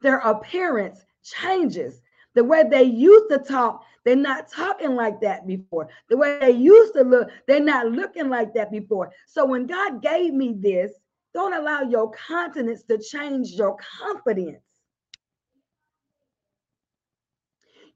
their 0.02 0.19
appearance 0.19 1.07
changes. 1.23 2.02
The 2.35 2.45
way 2.45 2.64
they 2.69 2.83
used 2.83 3.31
to 3.31 3.38
talk 3.38 3.83
they're 4.06 4.14
not 4.14 4.48
talking 4.48 4.94
like 4.94 5.20
that 5.22 5.48
before. 5.48 5.88
The 6.08 6.16
way 6.16 6.38
they 6.40 6.52
used 6.52 6.94
to 6.94 7.02
look, 7.02 7.28
they're 7.48 7.58
not 7.58 7.90
looking 7.90 8.28
like 8.28 8.54
that 8.54 8.70
before. 8.70 9.10
So 9.26 9.44
when 9.44 9.66
God 9.66 10.00
gave 10.00 10.32
me 10.32 10.54
this, 10.56 10.92
don't 11.34 11.52
allow 11.52 11.82
your 11.82 12.12
countenance 12.12 12.84
to 12.84 12.98
change 12.98 13.50
your 13.50 13.76
confidence. 14.00 14.62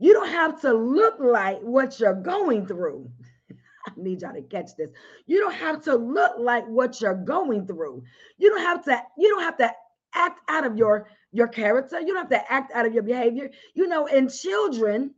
You 0.01 0.13
don't 0.13 0.31
have 0.31 0.61
to 0.63 0.73
look 0.73 1.15
like 1.21 1.61
what 1.61 2.01
you're 2.01 2.21
going 2.21 2.67
through. 2.67 3.09
I 3.87 3.93
need 3.97 4.23
y'all 4.23 4.35
to 4.35 4.43
catch 4.43 4.75
this. 4.77 4.91
You 5.27 5.39
don't 5.39 5.55
have 5.55 5.81
to 5.85 5.95
look 5.95 6.33
like 6.39 6.67
what 6.67 7.01
you're 7.01 7.15
going 7.15 7.69
through. 7.69 8.03
You 8.37 8.51
don't 8.51 8.63
have 8.63 8.85
to, 8.87 9.01
you 9.17 9.29
don't 9.29 9.45
have 9.45 9.59
to 9.59 9.73
act 10.13 10.41
out 10.49 10.67
of 10.67 10.77
your 10.77 11.07
your 11.31 11.47
character. 11.47 12.01
You 12.01 12.09
don't 12.09 12.29
have 12.29 12.31
to 12.31 12.53
act 12.53 12.73
out 12.73 12.85
of 12.85 12.93
your 12.93 13.05
behavior. 13.05 13.51
You 13.75 13.87
know, 13.87 14.07
in 14.07 14.29
children, 14.29 15.15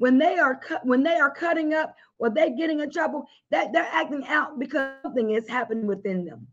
when 0.00 0.18
they 0.18 0.38
are 0.38 0.56
cut 0.56 0.84
when 0.84 1.02
they 1.02 1.16
are 1.16 1.30
cutting 1.30 1.74
up 1.74 1.94
or 2.18 2.30
they're 2.30 2.56
getting 2.56 2.80
in 2.80 2.90
trouble 2.90 3.26
that 3.50 3.72
they're 3.72 3.88
acting 3.92 4.26
out 4.26 4.58
because 4.58 4.94
something 5.02 5.30
is 5.30 5.48
happening 5.48 5.86
within 5.86 6.24
them. 6.24 6.46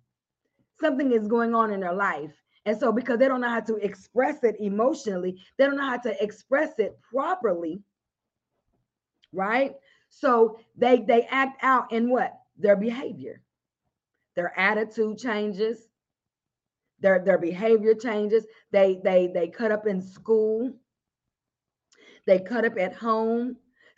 Something 0.80 1.12
is 1.14 1.28
going 1.28 1.56
on 1.56 1.72
in 1.72 1.80
their 1.80 1.94
life. 1.94 2.32
And 2.66 2.78
so 2.78 2.92
because 2.92 3.20
they 3.20 3.28
don't 3.28 3.42
know 3.42 3.50
how 3.50 3.62
to 3.62 3.76
express 3.78 4.44
it 4.44 4.58
emotionally 4.60 5.42
they 5.58 5.66
don't 5.66 5.78
know 5.78 5.90
how 5.90 5.98
to 5.98 6.24
express 6.24 6.78
it 6.80 7.00
properly 7.02 7.82
right? 9.34 9.76
So 10.10 10.60
they 10.76 11.02
they 11.02 11.24
act 11.30 11.64
out 11.64 11.92
in 11.92 12.10
what? 12.10 12.34
Their 12.58 12.76
behavior. 12.76 13.42
Their 14.36 14.58
attitude 14.60 15.18
changes, 15.18 15.88
their 17.00 17.24
their 17.24 17.38
behavior 17.38 17.94
changes. 17.94 18.46
They 18.72 19.00
they 19.04 19.28
they 19.34 19.48
cut 19.48 19.72
up 19.72 19.88
in 19.88 20.02
school. 20.02 20.74
They 22.28 22.40
cut 22.40 22.66
up 22.66 22.78
at 22.78 22.94
home. 22.94 23.56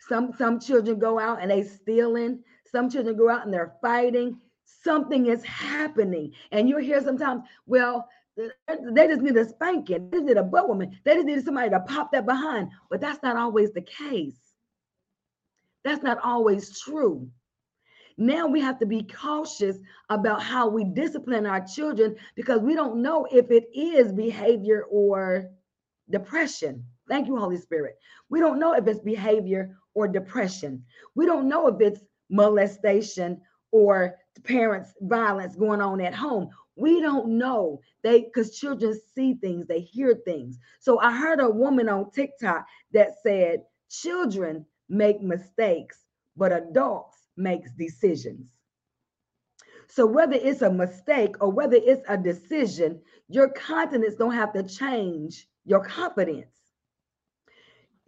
Some 0.08 0.32
some 0.38 0.58
children 0.58 0.98
go 0.98 1.18
out 1.18 1.42
and 1.42 1.50
they 1.50 1.62
stealing. 1.64 2.42
Some 2.64 2.88
children 2.88 3.16
go 3.16 3.28
out 3.28 3.44
and 3.44 3.52
they're 3.52 3.74
fighting. 3.82 4.40
Something 4.64 5.26
is 5.26 5.44
happening, 5.44 6.32
and 6.52 6.68
you 6.68 6.78
hear 6.78 7.02
sometimes, 7.02 7.42
well, 7.66 8.08
they 8.36 9.06
just 9.08 9.20
need 9.20 9.36
a 9.36 9.44
spanking. 9.44 10.08
They 10.08 10.18
just 10.18 10.26
need 10.26 10.36
a 10.38 10.42
butt 10.42 10.68
woman. 10.68 10.98
They 11.04 11.14
just 11.14 11.26
need 11.26 11.44
somebody 11.44 11.68
to 11.70 11.80
pop 11.80 12.12
that 12.12 12.24
behind. 12.24 12.70
But 12.88 13.00
that's 13.00 13.22
not 13.22 13.36
always 13.36 13.72
the 13.72 13.82
case. 13.82 14.38
That's 15.84 16.02
not 16.02 16.18
always 16.22 16.80
true. 16.80 17.28
Now 18.16 18.46
we 18.46 18.60
have 18.60 18.78
to 18.78 18.86
be 18.86 19.02
cautious 19.02 19.78
about 20.08 20.42
how 20.42 20.68
we 20.68 20.84
discipline 20.84 21.46
our 21.46 21.64
children 21.66 22.16
because 22.34 22.60
we 22.60 22.74
don't 22.74 23.02
know 23.02 23.26
if 23.30 23.50
it 23.50 23.68
is 23.74 24.12
behavior 24.12 24.84
or 24.90 25.50
depression. 26.10 26.84
Thank 27.10 27.26
you, 27.26 27.36
Holy 27.36 27.56
Spirit. 27.56 27.98
We 28.28 28.38
don't 28.38 28.60
know 28.60 28.74
if 28.74 28.86
it's 28.86 29.00
behavior 29.00 29.76
or 29.94 30.06
depression. 30.06 30.84
We 31.16 31.26
don't 31.26 31.48
know 31.48 31.66
if 31.66 31.80
it's 31.80 32.00
molestation 32.30 33.40
or 33.72 34.14
parents' 34.44 34.94
violence 35.00 35.56
going 35.56 35.80
on 35.80 36.00
at 36.00 36.14
home. 36.14 36.50
We 36.76 37.00
don't 37.00 37.36
know. 37.36 37.80
They 38.04 38.20
because 38.22 38.56
children 38.56 38.98
see 39.14 39.34
things, 39.34 39.66
they 39.66 39.80
hear 39.80 40.14
things. 40.24 40.58
So 40.78 41.00
I 41.00 41.10
heard 41.10 41.40
a 41.40 41.50
woman 41.50 41.88
on 41.88 42.12
TikTok 42.12 42.64
that 42.92 43.16
said 43.24 43.64
children 43.90 44.64
make 44.88 45.20
mistakes, 45.20 45.98
but 46.36 46.52
adults 46.52 47.18
makes 47.36 47.72
decisions. 47.72 48.52
So 49.88 50.06
whether 50.06 50.36
it's 50.36 50.62
a 50.62 50.70
mistake 50.70 51.34
or 51.42 51.50
whether 51.50 51.76
it's 51.76 52.04
a 52.08 52.16
decision, 52.16 53.00
your 53.28 53.48
confidence 53.48 54.14
don't 54.14 54.34
have 54.34 54.52
to 54.52 54.62
change 54.62 55.48
your 55.64 55.84
confidence. 55.84 56.59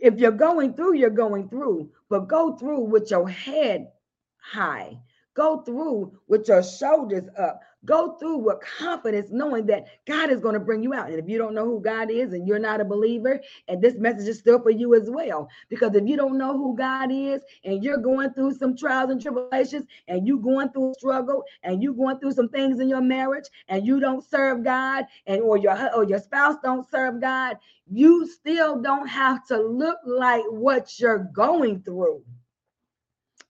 If 0.03 0.19
you're 0.19 0.33
going 0.33 0.75
through, 0.75 0.97
you're 0.97 1.11
going 1.11 1.49
through, 1.49 1.91
but 2.11 2.29
go 2.29 2.57
through 2.57 2.87
with 2.87 3.11
your 3.13 3.29
head 3.29 3.93
high. 4.39 4.99
Go 5.35 5.63
through 5.63 6.19
with 6.29 6.49
your 6.49 6.65
shoulders 6.65 7.31
up. 7.39 7.61
Go 7.85 8.17
through 8.19 8.39
with 8.39 8.61
confidence, 8.61 9.29
knowing 9.31 9.67
that 9.67 9.87
God 10.07 10.31
is 10.31 10.41
going 10.41 10.55
to 10.55 10.61
bring 10.61 10.83
you 10.83 10.95
out. 10.95 11.11
And 11.11 11.19
if 11.19 11.29
you 11.29 11.37
don't 11.37 11.55
know 11.55 11.65
who 11.65 11.81
God 11.81 12.11
is 12.11 12.33
and 12.33 12.47
you're 12.47 12.59
not 12.59 12.81
a 12.81 12.85
believer, 12.85 13.41
and 13.69 13.83
this 13.83 13.97
message 13.97 14.29
is 14.29 14.39
still 14.39 14.61
for 14.61 14.71
you 14.71 14.95
as 14.95 15.11
well. 15.11 15.49
Because 15.69 15.95
if 15.95 16.07
you 16.07 16.17
don't 16.17 16.39
know 16.39 16.57
who 16.57 16.77
God 16.77 17.11
is 17.11 17.43
and 17.65 17.83
you're 17.83 17.99
going 17.99 18.33
through 18.35 18.55
some 18.55 18.77
trials 18.77 19.11
and 19.11 19.21
tribulations, 19.21 19.87
and 20.09 20.27
you 20.27 20.39
going 20.39 20.69
through 20.71 20.93
a 20.93 20.95
struggle, 20.95 21.45
and 21.63 21.83
you 21.83 21.93
going 21.95 22.19
through 22.19 22.33
some 22.33 22.49
things 22.49 22.81
in 22.81 22.89
your 22.89 23.01
marriage, 23.01 23.47
and 23.69 23.87
you 23.87 24.01
don't 24.01 24.25
serve 24.25 24.65
God, 24.65 25.05
and 25.27 25.41
or 25.41 25.57
your 25.57 25.95
or 25.95 26.05
your 26.05 26.19
spouse 26.21 26.57
don't 26.63 26.89
serve 26.89 27.21
God, 27.21 27.57
you 27.91 28.27
still 28.27 28.81
don't 28.81 29.09
have 29.09 29.47
to 29.49 29.61
look 29.61 29.99
like 30.07 30.45
what 30.49 30.99
you're 30.99 31.29
going 31.33 31.83
through. 31.83 32.23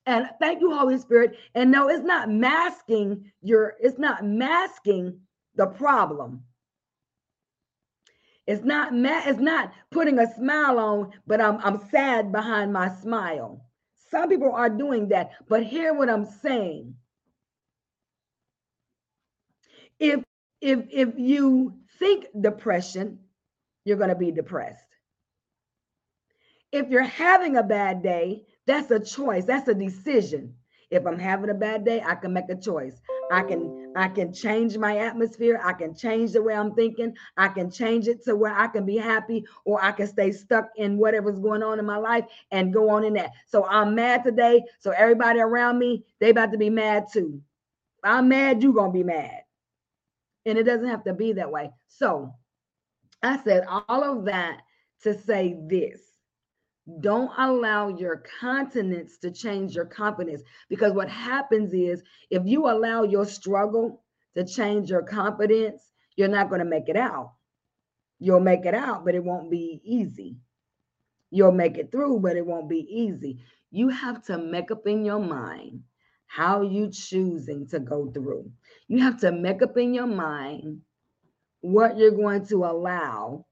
And 0.05 0.29
thank 0.39 0.61
you, 0.61 0.75
Holy 0.75 0.97
Spirit. 0.99 1.37
And 1.55 1.71
no, 1.71 1.89
it's 1.89 2.03
not 2.03 2.29
masking 2.29 3.31
your, 3.41 3.75
it's 3.79 3.99
not 3.99 4.25
masking 4.25 5.21
the 5.55 5.67
problem. 5.67 6.43
It's 8.45 8.63
not 8.63 8.93
ma- 8.93 9.23
it's 9.25 9.39
not 9.39 9.71
putting 9.91 10.19
a 10.19 10.33
smile 10.35 10.77
on, 10.77 11.13
but 11.27 11.39
I'm 11.39 11.59
I'm 11.59 11.79
sad 11.89 12.31
behind 12.31 12.73
my 12.73 12.89
smile. 12.89 13.65
Some 14.11 14.29
people 14.29 14.51
are 14.51 14.69
doing 14.69 15.09
that, 15.09 15.31
but 15.47 15.63
hear 15.63 15.93
what 15.93 16.09
I'm 16.09 16.25
saying. 16.25 16.95
If 19.99 20.23
if 20.61 20.81
if 20.91 21.17
you 21.17 21.79
think 21.99 22.27
depression, 22.39 23.19
you're 23.85 23.97
going 23.97 24.09
to 24.09 24.15
be 24.15 24.31
depressed. 24.31 24.85
If 26.71 26.89
you're 26.89 27.03
having 27.03 27.57
a 27.57 27.63
bad 27.63 28.03
day, 28.03 28.45
that's 28.65 28.91
a 28.91 28.99
choice. 28.99 29.45
That's 29.45 29.67
a 29.67 29.73
decision. 29.73 30.53
If 30.89 31.07
I'm 31.07 31.17
having 31.17 31.49
a 31.49 31.55
bad 31.55 31.85
day, 31.85 32.03
I 32.05 32.13
can 32.15 32.33
make 32.33 32.49
a 32.49 32.55
choice. 32.55 33.01
I 33.31 33.41
can 33.41 33.93
I 33.95 34.07
can 34.09 34.31
change 34.31 34.77
my 34.77 34.97
atmosphere. 34.97 35.59
I 35.63 35.73
can 35.73 35.95
change 35.95 36.33
the 36.33 36.41
way 36.41 36.53
I'm 36.53 36.75
thinking. 36.75 37.15
I 37.35 37.47
can 37.47 37.71
change 37.71 38.07
it 38.07 38.23
to 38.25 38.35
where 38.35 38.53
I 38.53 38.67
can 38.67 38.85
be 38.85 38.97
happy 38.97 39.45
or 39.65 39.83
I 39.83 39.91
can 39.91 40.07
stay 40.07 40.31
stuck 40.31 40.69
in 40.75 40.97
whatever's 40.97 41.39
going 41.39 41.63
on 41.63 41.79
in 41.79 41.85
my 41.85 41.97
life 41.97 42.25
and 42.51 42.73
go 42.73 42.89
on 42.89 43.03
in 43.03 43.13
that. 43.13 43.31
So 43.47 43.65
I'm 43.65 43.95
mad 43.95 44.23
today. 44.23 44.63
So 44.79 44.91
everybody 44.91 45.39
around 45.39 45.79
me, 45.79 46.05
they 46.19 46.29
about 46.29 46.51
to 46.51 46.57
be 46.57 46.69
mad 46.69 47.07
too. 47.11 47.41
I'm 48.03 48.27
mad, 48.27 48.61
you 48.61 48.73
to 48.73 48.89
be 48.91 49.03
mad. 49.03 49.41
And 50.45 50.57
it 50.57 50.63
doesn't 50.63 50.89
have 50.89 51.05
to 51.05 51.13
be 51.13 51.33
that 51.33 51.51
way. 51.51 51.71
So 51.87 52.33
I 53.23 53.41
said 53.43 53.65
all 53.67 54.03
of 54.03 54.25
that 54.25 54.61
to 55.03 55.17
say 55.17 55.57
this 55.67 56.01
don't 56.99 57.31
allow 57.37 57.87
your 57.87 58.23
continence 58.39 59.17
to 59.19 59.31
change 59.31 59.75
your 59.75 59.85
confidence 59.85 60.41
because 60.69 60.93
what 60.93 61.09
happens 61.09 61.73
is 61.73 62.03
if 62.29 62.43
you 62.45 62.67
allow 62.67 63.03
your 63.03 63.25
struggle 63.25 64.03
to 64.35 64.45
change 64.45 64.89
your 64.89 65.03
confidence, 65.03 65.91
you're 66.15 66.27
not 66.27 66.49
going 66.49 66.59
to 66.59 66.65
make 66.65 66.89
it 66.89 66.97
out. 66.97 67.33
You'll 68.19 68.41
make 68.41 68.65
it 68.65 68.73
out, 68.73 69.05
but 69.05 69.15
it 69.15 69.23
won't 69.23 69.49
be 69.49 69.81
easy. 69.83 70.37
You'll 71.31 71.51
make 71.51 71.77
it 71.77 71.91
through, 71.91 72.19
but 72.19 72.35
it 72.35 72.45
won't 72.45 72.69
be 72.69 72.85
easy. 72.89 73.39
You 73.71 73.89
have 73.89 74.23
to 74.25 74.37
make 74.37 74.69
up 74.69 74.85
in 74.85 75.05
your 75.05 75.19
mind 75.19 75.83
how 76.27 76.61
you 76.61 76.89
choosing 76.91 77.67
to 77.67 77.79
go 77.79 78.11
through. 78.11 78.51
You 78.87 78.99
have 78.99 79.19
to 79.21 79.31
make 79.31 79.61
up 79.61 79.77
in 79.77 79.93
your 79.93 80.07
mind 80.07 80.81
what 81.61 81.97
you're 81.97 82.11
going 82.11 82.45
to 82.47 82.65
allow 82.65 83.45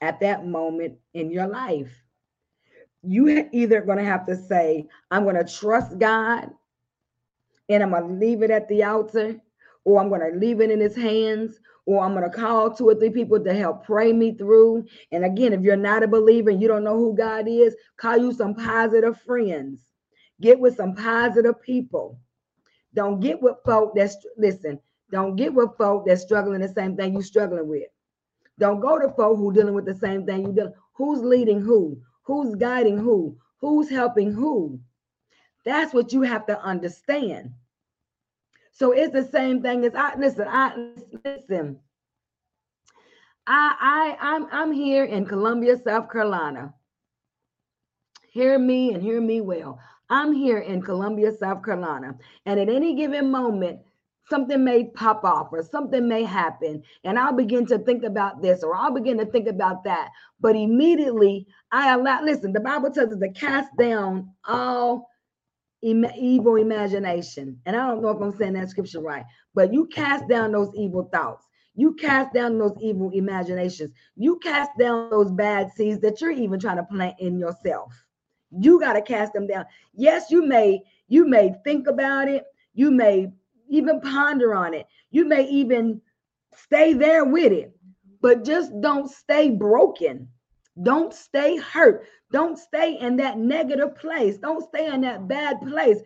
at 0.00 0.20
that 0.20 0.46
moment 0.46 0.98
in 1.12 1.30
your 1.30 1.48
life 1.48 1.99
you 3.02 3.48
either 3.52 3.80
going 3.80 3.98
to 3.98 4.04
have 4.04 4.26
to 4.26 4.36
say, 4.36 4.86
I'm 5.10 5.24
going 5.24 5.36
to 5.36 5.44
trust 5.44 5.98
God 5.98 6.50
and 7.68 7.82
I'm 7.82 7.90
going 7.90 8.08
to 8.08 8.26
leave 8.26 8.42
it 8.42 8.50
at 8.50 8.68
the 8.68 8.82
altar, 8.84 9.40
or 9.84 10.00
I'm 10.00 10.08
going 10.08 10.20
to 10.20 10.38
leave 10.38 10.60
it 10.60 10.70
in 10.70 10.80
his 10.80 10.96
hands, 10.96 11.60
or 11.86 12.04
I'm 12.04 12.12
going 12.14 12.28
to 12.28 12.36
call 12.36 12.72
two 12.72 12.88
or 12.88 12.94
three 12.94 13.10
people 13.10 13.42
to 13.42 13.54
help 13.54 13.84
pray 13.84 14.12
me 14.12 14.34
through. 14.34 14.84
And 15.12 15.24
again, 15.24 15.52
if 15.52 15.62
you're 15.62 15.76
not 15.76 16.02
a 16.02 16.08
believer 16.08 16.50
and 16.50 16.60
you 16.60 16.68
don't 16.68 16.84
know 16.84 16.96
who 16.96 17.14
God 17.16 17.46
is, 17.48 17.74
call 17.96 18.18
you 18.18 18.32
some 18.32 18.54
positive 18.54 19.20
friends. 19.22 19.80
Get 20.40 20.58
with 20.58 20.76
some 20.76 20.94
positive 20.94 21.62
people. 21.62 22.18
Don't 22.94 23.20
get 23.20 23.40
with 23.40 23.56
folk 23.64 23.92
that's 23.94 24.16
listen, 24.36 24.80
don't 25.12 25.36
get 25.36 25.54
with 25.54 25.70
folk 25.78 26.06
that's 26.06 26.22
struggling 26.22 26.60
the 26.60 26.68
same 26.68 26.96
thing 26.96 27.12
you're 27.12 27.22
struggling 27.22 27.68
with. 27.68 27.88
Don't 28.58 28.80
go 28.80 28.98
to 28.98 29.08
folk 29.10 29.36
who 29.38 29.52
dealing 29.52 29.74
with 29.74 29.86
the 29.86 29.94
same 29.94 30.26
thing 30.26 30.44
you 30.44 30.52
dealing. 30.52 30.72
Who's 30.94 31.20
leading 31.20 31.60
who? 31.60 32.00
Who's 32.30 32.54
guiding 32.54 32.96
who? 32.96 33.36
Who's 33.60 33.90
helping 33.90 34.32
who? 34.32 34.78
That's 35.64 35.92
what 35.92 36.12
you 36.12 36.22
have 36.22 36.46
to 36.46 36.62
understand. 36.62 37.50
So 38.70 38.92
it's 38.92 39.12
the 39.12 39.24
same 39.24 39.60
thing 39.62 39.84
as 39.84 39.96
I 39.96 40.14
listen. 40.16 40.46
I 40.48 40.92
listen. 41.24 41.80
I 43.48 43.74
I 43.80 44.16
I'm 44.20 44.46
I'm 44.52 44.70
here 44.70 45.06
in 45.06 45.26
Columbia, 45.26 45.76
South 45.76 46.08
Carolina. 46.08 46.72
Hear 48.30 48.60
me 48.60 48.94
and 48.94 49.02
hear 49.02 49.20
me 49.20 49.40
well. 49.40 49.80
I'm 50.08 50.32
here 50.32 50.60
in 50.60 50.82
Columbia, 50.82 51.32
South 51.32 51.64
Carolina, 51.64 52.16
and 52.46 52.60
at 52.60 52.68
any 52.68 52.94
given 52.94 53.28
moment, 53.28 53.80
something 54.30 54.64
may 54.64 54.84
pop 54.84 55.24
off 55.24 55.48
or 55.52 55.62
something 55.62 56.08
may 56.08 56.22
happen 56.22 56.82
and 57.04 57.18
i'll 57.18 57.32
begin 57.32 57.66
to 57.66 57.78
think 57.78 58.04
about 58.04 58.40
this 58.40 58.62
or 58.62 58.74
i'll 58.74 58.94
begin 58.94 59.18
to 59.18 59.26
think 59.26 59.48
about 59.48 59.84
that. 59.84 60.10
But 60.40 60.56
immediately 60.56 61.46
i 61.72 61.92
allow 61.92 62.22
listen 62.22 62.52
the 62.52 62.60
bible 62.60 62.90
tells 62.90 63.12
us 63.12 63.18
to 63.20 63.28
cast 63.30 63.76
down 63.76 64.30
all 64.46 65.08
evil 65.82 66.56
imagination. 66.56 67.58
And 67.66 67.76
i 67.76 67.86
don't 67.86 68.02
know 68.02 68.10
if 68.10 68.22
i'm 68.22 68.36
saying 68.36 68.54
that 68.54 68.70
scripture 68.70 69.00
right 69.00 69.24
but 69.54 69.72
you 69.72 69.86
cast 69.86 70.28
down 70.28 70.52
those 70.52 70.72
evil 70.74 71.08
thoughts. 71.12 71.46
You 71.74 71.94
cast 71.94 72.34
down 72.34 72.58
those 72.58 72.76
evil 72.80 73.10
imaginations. 73.10 73.94
You 74.16 74.38
cast 74.40 74.70
down 74.78 75.10
those 75.10 75.30
bad 75.30 75.70
seeds 75.72 76.00
that 76.00 76.20
you're 76.20 76.30
even 76.30 76.60
trying 76.60 76.76
to 76.76 76.82
plant 76.84 77.16
in 77.20 77.38
yourself. 77.38 77.94
You 78.50 78.80
got 78.80 78.94
to 78.94 79.02
cast 79.02 79.32
them 79.32 79.46
down. 79.46 79.64
Yes 79.94 80.30
you 80.30 80.44
may 80.44 80.82
you 81.08 81.26
may 81.26 81.54
think 81.64 81.88
about 81.88 82.28
it. 82.28 82.44
You 82.74 82.90
may 82.90 83.32
even 83.70 84.00
ponder 84.00 84.54
on 84.54 84.74
it. 84.74 84.86
You 85.10 85.24
may 85.24 85.48
even 85.48 86.00
stay 86.54 86.92
there 86.92 87.24
with 87.24 87.52
it, 87.52 87.72
but 88.20 88.44
just 88.44 88.72
don't 88.80 89.10
stay 89.10 89.50
broken. 89.50 90.28
Don't 90.82 91.12
stay 91.12 91.56
hurt. 91.56 92.06
Don't 92.32 92.58
stay 92.58 92.98
in 92.98 93.16
that 93.16 93.38
negative 93.38 93.96
place. 93.96 94.38
Don't 94.38 94.62
stay 94.68 94.86
in 94.86 95.00
that 95.02 95.28
bad 95.28 95.60
place. 95.62 95.98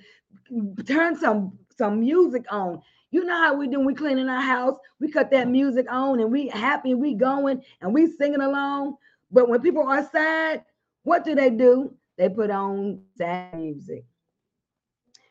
Turn 0.86 1.16
some 1.16 1.58
some 1.76 2.00
music 2.00 2.44
on. 2.50 2.80
You 3.10 3.24
know 3.24 3.36
how 3.36 3.54
we 3.54 3.68
do 3.68 3.80
we 3.80 3.94
cleaning 3.94 4.28
our 4.28 4.40
house. 4.40 4.76
We 5.00 5.10
cut 5.10 5.30
that 5.30 5.48
music 5.48 5.86
on 5.90 6.20
and 6.20 6.32
we 6.32 6.48
happy, 6.48 6.94
we 6.94 7.14
going 7.14 7.62
and 7.80 7.92
we 7.92 8.10
singing 8.10 8.40
along. 8.40 8.96
But 9.30 9.48
when 9.48 9.60
people 9.60 9.86
are 9.86 10.08
sad, 10.10 10.64
what 11.02 11.24
do 11.24 11.34
they 11.34 11.50
do? 11.50 11.94
They 12.16 12.28
put 12.28 12.50
on 12.50 13.02
sad 13.16 13.54
music. 13.54 14.04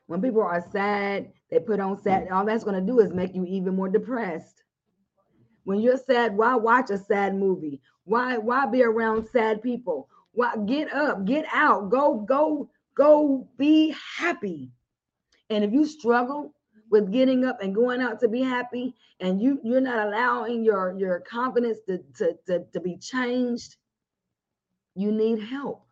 When 0.07 0.21
people 0.21 0.43
are 0.43 0.65
sad, 0.71 1.31
They 1.53 1.59
put 1.59 1.79
on 1.79 2.01
sad. 2.01 2.27
Mm. 2.27 2.31
All 2.31 2.45
that's 2.45 2.63
going 2.63 2.83
to 2.83 2.91
do 2.91 2.99
is 2.99 3.13
make 3.13 3.35
you 3.35 3.45
even 3.45 3.75
more 3.75 3.87
depressed. 3.87 4.63
When 5.65 5.79
you're 5.79 5.97
sad, 5.97 6.35
why 6.35 6.55
watch 6.55 6.89
a 6.89 6.97
sad 6.97 7.35
movie? 7.35 7.79
Why 8.05 8.39
why 8.39 8.65
be 8.65 8.81
around 8.81 9.27
sad 9.27 9.61
people? 9.61 10.09
Why 10.31 10.55
get 10.65 10.91
up, 10.91 11.25
get 11.25 11.45
out, 11.53 11.91
go 11.91 12.25
go 12.27 12.71
go 12.95 13.47
be 13.57 13.95
happy. 14.17 14.71
And 15.51 15.63
if 15.63 15.71
you 15.71 15.85
struggle 15.85 16.55
with 16.89 17.11
getting 17.11 17.45
up 17.45 17.61
and 17.61 17.75
going 17.75 18.01
out 18.01 18.19
to 18.21 18.27
be 18.27 18.41
happy 18.41 18.95
and 19.19 19.39
you 19.39 19.59
you're 19.63 19.79
not 19.79 20.07
allowing 20.07 20.63
your 20.63 20.95
your 20.97 21.19
confidence 21.19 21.77
to 21.87 21.99
to 22.17 22.35
to, 22.47 22.65
to 22.73 22.79
be 22.79 22.97
changed, 22.97 23.75
you 24.95 25.11
need 25.11 25.39
help. 25.39 25.85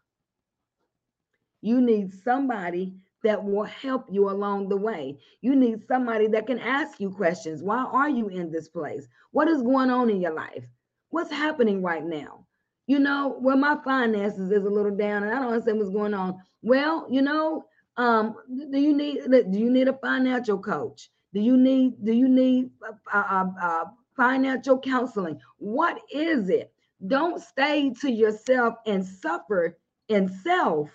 You 1.62 1.80
need 1.80 2.16
somebody 2.24 2.96
that 3.24 3.44
will 3.44 3.64
help 3.64 4.06
you 4.10 4.30
along 4.30 4.70
the 4.70 4.78
way. 4.78 5.18
You 5.42 5.56
need 5.56 5.86
somebody 5.88 6.28
that 6.28 6.48
can 6.48 6.60
ask 6.60 7.00
you 7.00 7.12
questions. 7.12 7.64
Why 7.64 7.84
are 7.84 8.10
you 8.10 8.28
in 8.30 8.52
this 8.52 8.68
place? 8.68 9.08
What 9.32 9.48
is 9.48 9.62
going 9.62 9.90
on 9.90 10.10
in 10.10 10.22
your 10.22 10.34
life? 10.34 10.64
What's 11.10 11.32
happening 11.32 11.82
right 11.82 12.06
now? 12.06 12.46
You 12.88 13.00
know, 13.00 13.38
well, 13.40 13.58
my 13.58 13.78
finances 13.84 14.52
is 14.52 14.66
a 14.66 14.70
little 14.70 14.96
down 14.96 15.24
and 15.24 15.32
I 15.32 15.40
don't 15.40 15.54
understand 15.54 15.78
what's 15.78 15.92
going 15.92 16.14
on. 16.14 16.38
Well, 16.62 17.08
you 17.10 17.22
know, 17.22 17.66
um, 17.98 18.36
do 18.72 18.80
you 18.80 18.96
need 18.96 19.22
do 19.30 19.60
you 19.60 19.70
need 19.70 19.88
a 19.88 19.94
financial 19.94 20.58
coach? 20.58 21.10
Do 21.34 21.40
you 21.40 21.58
need 21.58 22.04
do 22.04 22.14
you 22.14 22.28
need 22.28 22.72
uh, 23.14 23.24
uh, 23.30 23.46
uh, 23.62 23.86
financial 24.16 24.80
counseling? 24.80 25.40
What 25.58 26.00
is 26.12 26.50
it? 26.50 26.74
Don't 27.08 27.42
stay 27.42 27.94
to 28.02 28.12
yourself 28.12 28.76
and 28.86 29.06
suffer 29.06 29.78
in 30.08 30.30
self 30.30 30.90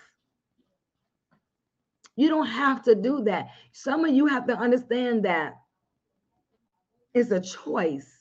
you 2.17 2.29
don't 2.29 2.47
have 2.47 2.83
to 2.83 2.95
do 2.95 3.23
that. 3.25 3.47
Some 3.71 4.03
of 4.03 4.13
you 4.13 4.25
have 4.25 4.47
to 4.47 4.57
understand 4.57 5.23
that 5.25 5.53
it's 7.13 7.31
a 7.31 7.39
choice. 7.39 8.11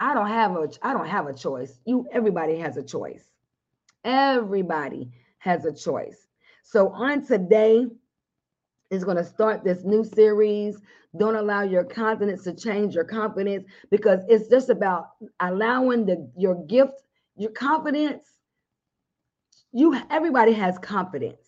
I 0.00 0.14
don't 0.14 0.28
have 0.28 0.52
a 0.52 0.68
I 0.80 0.92
don't 0.92 1.08
have 1.08 1.26
a 1.26 1.34
choice. 1.34 1.78
You 1.84 2.06
everybody 2.12 2.56
has 2.58 2.76
a 2.76 2.82
choice. 2.82 3.24
Everybody 4.04 5.10
has 5.38 5.64
a 5.64 5.72
choice. 5.72 6.28
So 6.62 6.90
on 6.90 7.26
today 7.26 7.86
is 8.90 9.04
going 9.04 9.16
to 9.16 9.24
start 9.24 9.64
this 9.64 9.82
new 9.82 10.04
series. 10.04 10.80
Don't 11.18 11.34
allow 11.34 11.62
your 11.62 11.84
confidence 11.84 12.44
to 12.44 12.54
change 12.54 12.94
your 12.94 13.04
confidence 13.04 13.64
because 13.90 14.20
it's 14.28 14.48
just 14.48 14.70
about 14.70 15.10
allowing 15.40 16.06
the 16.06 16.30
your 16.36 16.64
gift, 16.66 17.02
your 17.36 17.50
confidence. 17.50 18.24
You 19.72 20.00
everybody 20.08 20.52
has 20.52 20.78
confidence 20.78 21.43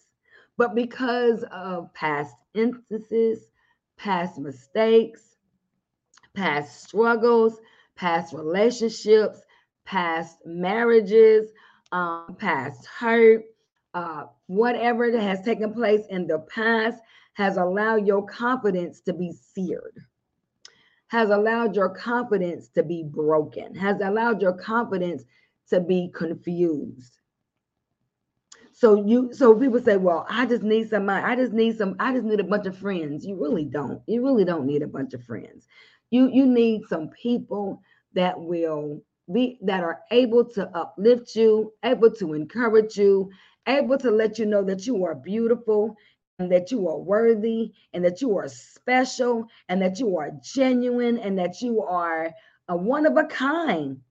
but 0.57 0.75
because 0.75 1.45
of 1.51 1.92
past 1.95 2.35
instances, 2.55 3.49
past 3.97 4.38
mistakes, 4.38 5.37
past 6.35 6.85
struggles, 6.85 7.59
past 7.97 8.33
relationships, 8.33 9.40
past 9.85 10.38
marriages, 10.45 11.51
um, 11.92 12.37
past 12.38 12.87
hurt, 12.87 13.45
uh, 13.95 14.25
whatever 14.47 15.11
that 15.11 15.23
has 15.23 15.42
taken 15.42 15.73
place 15.73 16.03
in 16.11 16.27
the 16.27 16.38
past 16.40 16.99
has 17.35 17.57
allowed 17.57 18.07
your 18.07 18.27
confidence 18.27 19.01
to 19.01 19.12
be 19.12 19.33
seared, 19.33 19.99
has 21.09 21.31
allowed 21.31 21.77
your 21.77 21.90
confidence 21.90 22.69
to 22.69 22.83
be 22.83 23.03
broken, 23.03 23.75
has 23.75 24.01
allowed 24.01 24.42
your 24.42 24.53
confidence 24.55 25.25
to 25.69 25.81
be 25.81 26.11
confused. 26.14 27.19
So 28.76 29.06
you 29.06 29.32
so 29.32 29.54
people 29.58 29.80
say, 29.80 29.96
well, 29.96 30.26
I 30.28 30.44
just 30.44 30.62
need 30.62 30.90
somebody, 30.90 31.24
I 31.24 31.34
just 31.34 31.52
need 31.54 31.78
some, 31.78 31.96
I 31.98 32.12
just 32.12 32.26
need 32.26 32.40
a 32.40 32.44
bunch 32.44 32.66
of 32.66 32.76
friends. 32.76 33.24
You 33.26 33.36
really 33.40 33.64
don't. 33.64 34.02
You 34.06 34.22
really 34.22 34.44
don't 34.44 34.66
need 34.66 34.82
a 34.82 34.86
bunch 34.86 35.14
of 35.14 35.24
friends. 35.24 35.66
You 36.10 36.28
you 36.30 36.46
need 36.46 36.82
some 36.88 37.08
people 37.08 37.80
that 38.12 38.38
will 38.38 39.02
be 39.32 39.58
that 39.62 39.82
are 39.82 40.02
able 40.12 40.44
to 40.50 40.68
uplift 40.76 41.34
you, 41.36 41.72
able 41.84 42.10
to 42.16 42.34
encourage 42.34 42.98
you, 42.98 43.30
able 43.66 43.96
to 43.98 44.10
let 44.10 44.38
you 44.38 44.44
know 44.44 44.62
that 44.64 44.86
you 44.86 45.04
are 45.06 45.14
beautiful 45.14 45.96
and 46.38 46.52
that 46.52 46.70
you 46.70 46.86
are 46.86 46.98
worthy 46.98 47.72
and 47.94 48.04
that 48.04 48.20
you 48.20 48.36
are 48.36 48.48
special 48.48 49.46
and 49.70 49.80
that 49.80 49.98
you 49.98 50.18
are 50.18 50.32
genuine 50.42 51.16
and 51.18 51.38
that 51.38 51.62
you 51.62 51.80
are 51.82 52.30
a 52.68 52.76
one 52.76 53.06
of 53.06 53.16
a 53.16 53.24
kind 53.24 54.02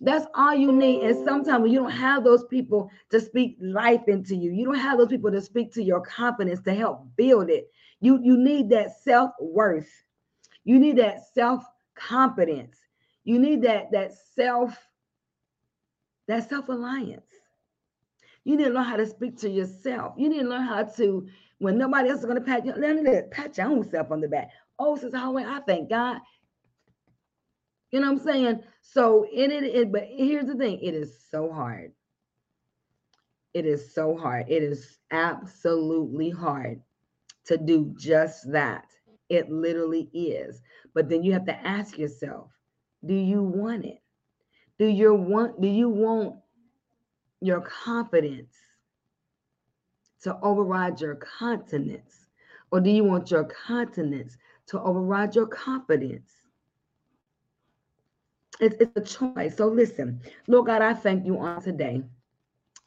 that's 0.00 0.26
all 0.34 0.54
you 0.54 0.72
need. 0.72 1.02
And 1.02 1.24
sometimes 1.24 1.70
you 1.70 1.80
don't 1.80 1.90
have 1.90 2.24
those 2.24 2.44
people 2.44 2.90
to 3.10 3.20
speak 3.20 3.56
life 3.60 4.02
into 4.06 4.36
you. 4.36 4.52
You 4.52 4.64
don't 4.66 4.78
have 4.78 4.98
those 4.98 5.08
people 5.08 5.30
to 5.30 5.40
speak 5.40 5.72
to 5.74 5.82
your 5.82 6.00
confidence 6.00 6.60
to 6.62 6.74
help 6.74 7.06
build 7.16 7.50
it. 7.50 7.70
You, 8.00 8.20
you 8.22 8.36
need 8.36 8.70
that 8.70 8.96
self-worth. 9.02 9.90
You 10.64 10.78
need 10.78 10.98
that 10.98 11.24
self-confidence. 11.34 12.76
You 13.24 13.38
need 13.38 13.62
that, 13.62 13.90
that 13.90 14.12
self, 14.34 14.76
that 16.28 16.48
self-alliance. 16.48 17.26
You 18.44 18.56
need 18.56 18.64
to 18.64 18.70
learn 18.70 18.84
how 18.84 18.96
to 18.96 19.06
speak 19.06 19.36
to 19.38 19.50
yourself. 19.50 20.14
You 20.16 20.28
need 20.28 20.40
to 20.40 20.48
learn 20.48 20.62
how 20.62 20.84
to, 20.84 21.26
when 21.58 21.76
nobody 21.76 22.08
else 22.08 22.20
is 22.20 22.26
going 22.26 22.38
to 22.38 22.44
pat 22.44 22.64
you, 22.64 22.72
learn 22.74 23.04
to 23.04 23.22
pat 23.30 23.58
your 23.58 23.66
own 23.66 23.88
self 23.90 24.10
on 24.12 24.20
the 24.20 24.28
back. 24.28 24.50
Oh, 24.78 24.96
Sister 24.96 25.18
Hallway, 25.18 25.44
I 25.44 25.60
thank 25.66 25.90
God 25.90 26.20
you 27.90 28.00
know 28.00 28.12
what 28.12 28.20
I'm 28.20 28.24
saying? 28.26 28.60
So 28.82 29.26
in 29.32 29.50
it, 29.50 29.64
it, 29.64 29.92
but 29.92 30.04
here's 30.08 30.46
the 30.46 30.54
thing: 30.56 30.80
it 30.82 30.94
is 30.94 31.18
so 31.30 31.50
hard. 31.52 31.92
It 33.54 33.66
is 33.66 33.94
so 33.94 34.16
hard. 34.16 34.46
It 34.48 34.62
is 34.62 34.98
absolutely 35.10 36.30
hard 36.30 36.82
to 37.46 37.56
do 37.56 37.94
just 37.98 38.50
that. 38.52 38.86
It 39.28 39.50
literally 39.50 40.10
is. 40.12 40.62
But 40.94 41.08
then 41.08 41.22
you 41.22 41.32
have 41.32 41.46
to 41.46 41.66
ask 41.66 41.98
yourself, 41.98 42.50
do 43.04 43.14
you 43.14 43.42
want 43.42 43.84
it? 43.84 44.00
Do 44.78 44.86
you 44.86 45.14
want 45.14 45.60
do 45.60 45.68
you 45.68 45.88
want 45.88 46.36
your 47.40 47.60
confidence 47.60 48.54
to 50.22 50.38
override 50.42 51.00
your 51.00 51.16
continence? 51.16 52.26
Or 52.70 52.80
do 52.80 52.90
you 52.90 53.04
want 53.04 53.30
your 53.30 53.44
continence 53.44 54.36
to 54.68 54.80
override 54.80 55.34
your 55.34 55.46
confidence? 55.46 56.37
It's, 58.60 58.76
it's 58.80 58.96
a 58.96 59.00
choice. 59.34 59.56
So 59.56 59.68
listen, 59.68 60.20
Lord 60.48 60.66
God, 60.66 60.82
I 60.82 60.94
thank 60.94 61.26
you 61.26 61.38
on 61.38 61.62
today. 61.62 62.02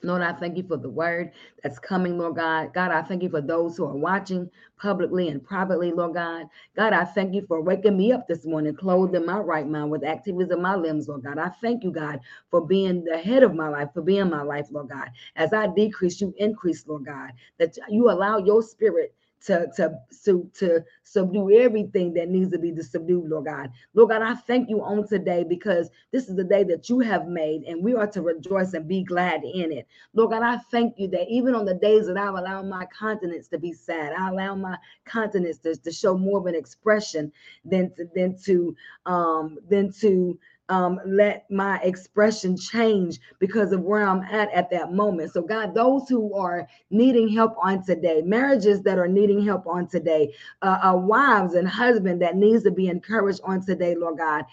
Lord, 0.04 0.24
I 0.24 0.34
thank 0.34 0.58
you 0.58 0.64
for 0.64 0.78
the 0.78 0.90
word 0.90 1.32
that's 1.62 1.78
coming, 1.80 2.18
Lord 2.18 2.36
God. 2.38 2.74
God, 2.74 2.92
I 2.92 3.04
thank 3.04 3.22
you 3.22 3.30
for 3.30 3.42
those 3.42 3.78
who 3.78 3.86
are 3.86 3.96
watching 3.96 4.50
publicly 4.80 5.30
and 5.30 5.44
privately, 5.44 5.92
Lord 5.92 6.16
God. 6.16 6.48
God, 6.76 6.94
I 6.94 7.06
thank 7.06 7.36
you 7.36 7.46
for 7.48 7.62
waking 7.62 7.98
me 7.98 8.12
up 8.12 8.28
this 8.28 8.46
morning, 8.46 8.76
clothed 8.76 9.16
in 9.16 9.26
my 9.26 9.38
right 9.38 9.68
mind 9.68 9.92
with 9.92 10.04
activities 10.04 10.52
of 10.52 10.60
my 10.60 10.76
limbs, 10.76 11.08
Lord 11.08 11.24
God. 11.24 11.38
I 11.38 11.50
thank 11.62 11.84
you, 11.84 11.92
God, 11.92 12.20
for 12.50 12.66
being 12.66 13.04
the 13.04 13.18
head 13.18 13.44
of 13.44 13.54
my 13.54 13.70
life, 13.70 13.90
for 13.94 14.02
being 14.02 14.30
my 14.30 14.42
life, 14.42 14.68
Lord 14.72 14.90
God. 14.90 15.10
As 15.36 15.54
I 15.54 15.68
decrease, 15.68 16.20
you 16.20 16.34
increase, 16.38 16.88
Lord 16.88 17.06
God, 17.06 17.32
that 17.60 17.78
you 17.90 18.10
allow 18.10 18.40
your 18.40 18.64
spirit 18.64 19.14
to, 19.46 19.68
to, 19.76 19.94
to, 20.26 20.52
to 20.56 20.86
subdue 21.04 21.52
everything 21.60 22.14
that 22.14 22.30
needs 22.30 22.52
to 22.52 22.60
be 22.60 22.76
subdued, 22.82 23.30
Lord 23.30 23.46
God. 23.46 23.72
Lord 23.94 24.10
God, 24.10 24.22
I 24.22 24.36
thank 24.36 24.70
you 24.70 24.84
on 24.84 25.08
today 25.08 25.46
because 25.48 25.90
this 26.12 26.30
is 26.30 26.36
the 26.36 26.44
day 26.44 26.64
that 26.66 26.90
you 26.90 27.00
have 27.00 27.28
made 27.28 27.64
and 27.64 27.84
we 27.84 27.96
are 27.96 28.08
to 28.08 28.22
rejoice 28.22 28.74
and 28.74 28.88
be 28.88 29.04
glad 29.04 29.44
in 29.44 29.72
it. 29.72 29.88
Lord 30.14 30.32
God, 30.32 30.44
I 30.44 30.58
thank 30.72 30.96
you 30.98 31.08
that 31.10 31.28
even 31.30 31.56
on 31.56 31.66
the 31.66 31.76
days 31.76 32.08
that 32.08 32.18
I've 32.18 32.36
allowed 32.36 32.68
my 32.68 32.86
continence 32.98 33.48
to 33.50 33.60
be 33.60 33.74
sad, 33.74 34.14
I 34.14 34.30
allow 34.30 34.56
my 34.56 34.78
continence 35.06 35.60
to, 35.60 35.76
to 35.76 35.92
show 35.92 36.18
more 36.18 36.40
of 36.40 36.46
an 36.48 36.56
expression 36.56 37.32
than 37.66 37.94
to, 37.96 38.06
than 38.16 38.38
to, 38.46 38.76
um, 39.06 39.58
than 39.70 39.92
to, 40.02 40.40
um, 40.72 41.02
let 41.06 41.52
my 41.52 41.80
expression 41.80 42.56
change 42.56 43.20
because 43.40 43.74
of 43.74 43.82
where 43.82 44.08
I'm 44.08 44.22
at 44.24 44.50
at 44.54 44.72
that 44.72 44.94
moment. 44.94 45.34
So, 45.34 45.42
God, 45.42 45.76
those 45.76 46.08
who 46.08 46.34
are 46.34 46.66
needing 46.90 47.28
help 47.28 47.56
on 47.62 47.84
today, 47.84 48.22
marriages 48.22 48.82
that 48.84 48.98
are 48.98 49.08
needing 49.08 49.44
help 49.44 49.68
on 49.68 49.88
today, 49.88 50.34
uh, 50.62 50.80
uh, 50.82 50.96
wives 50.96 51.56
and 51.56 51.68
husband 51.68 52.22
that 52.22 52.38
needs 52.38 52.64
to 52.64 52.72
be 52.72 52.88
encouraged 52.88 53.42
on 53.44 53.64
today, 53.66 53.96
Lord 53.96 54.18
God, 54.18 54.46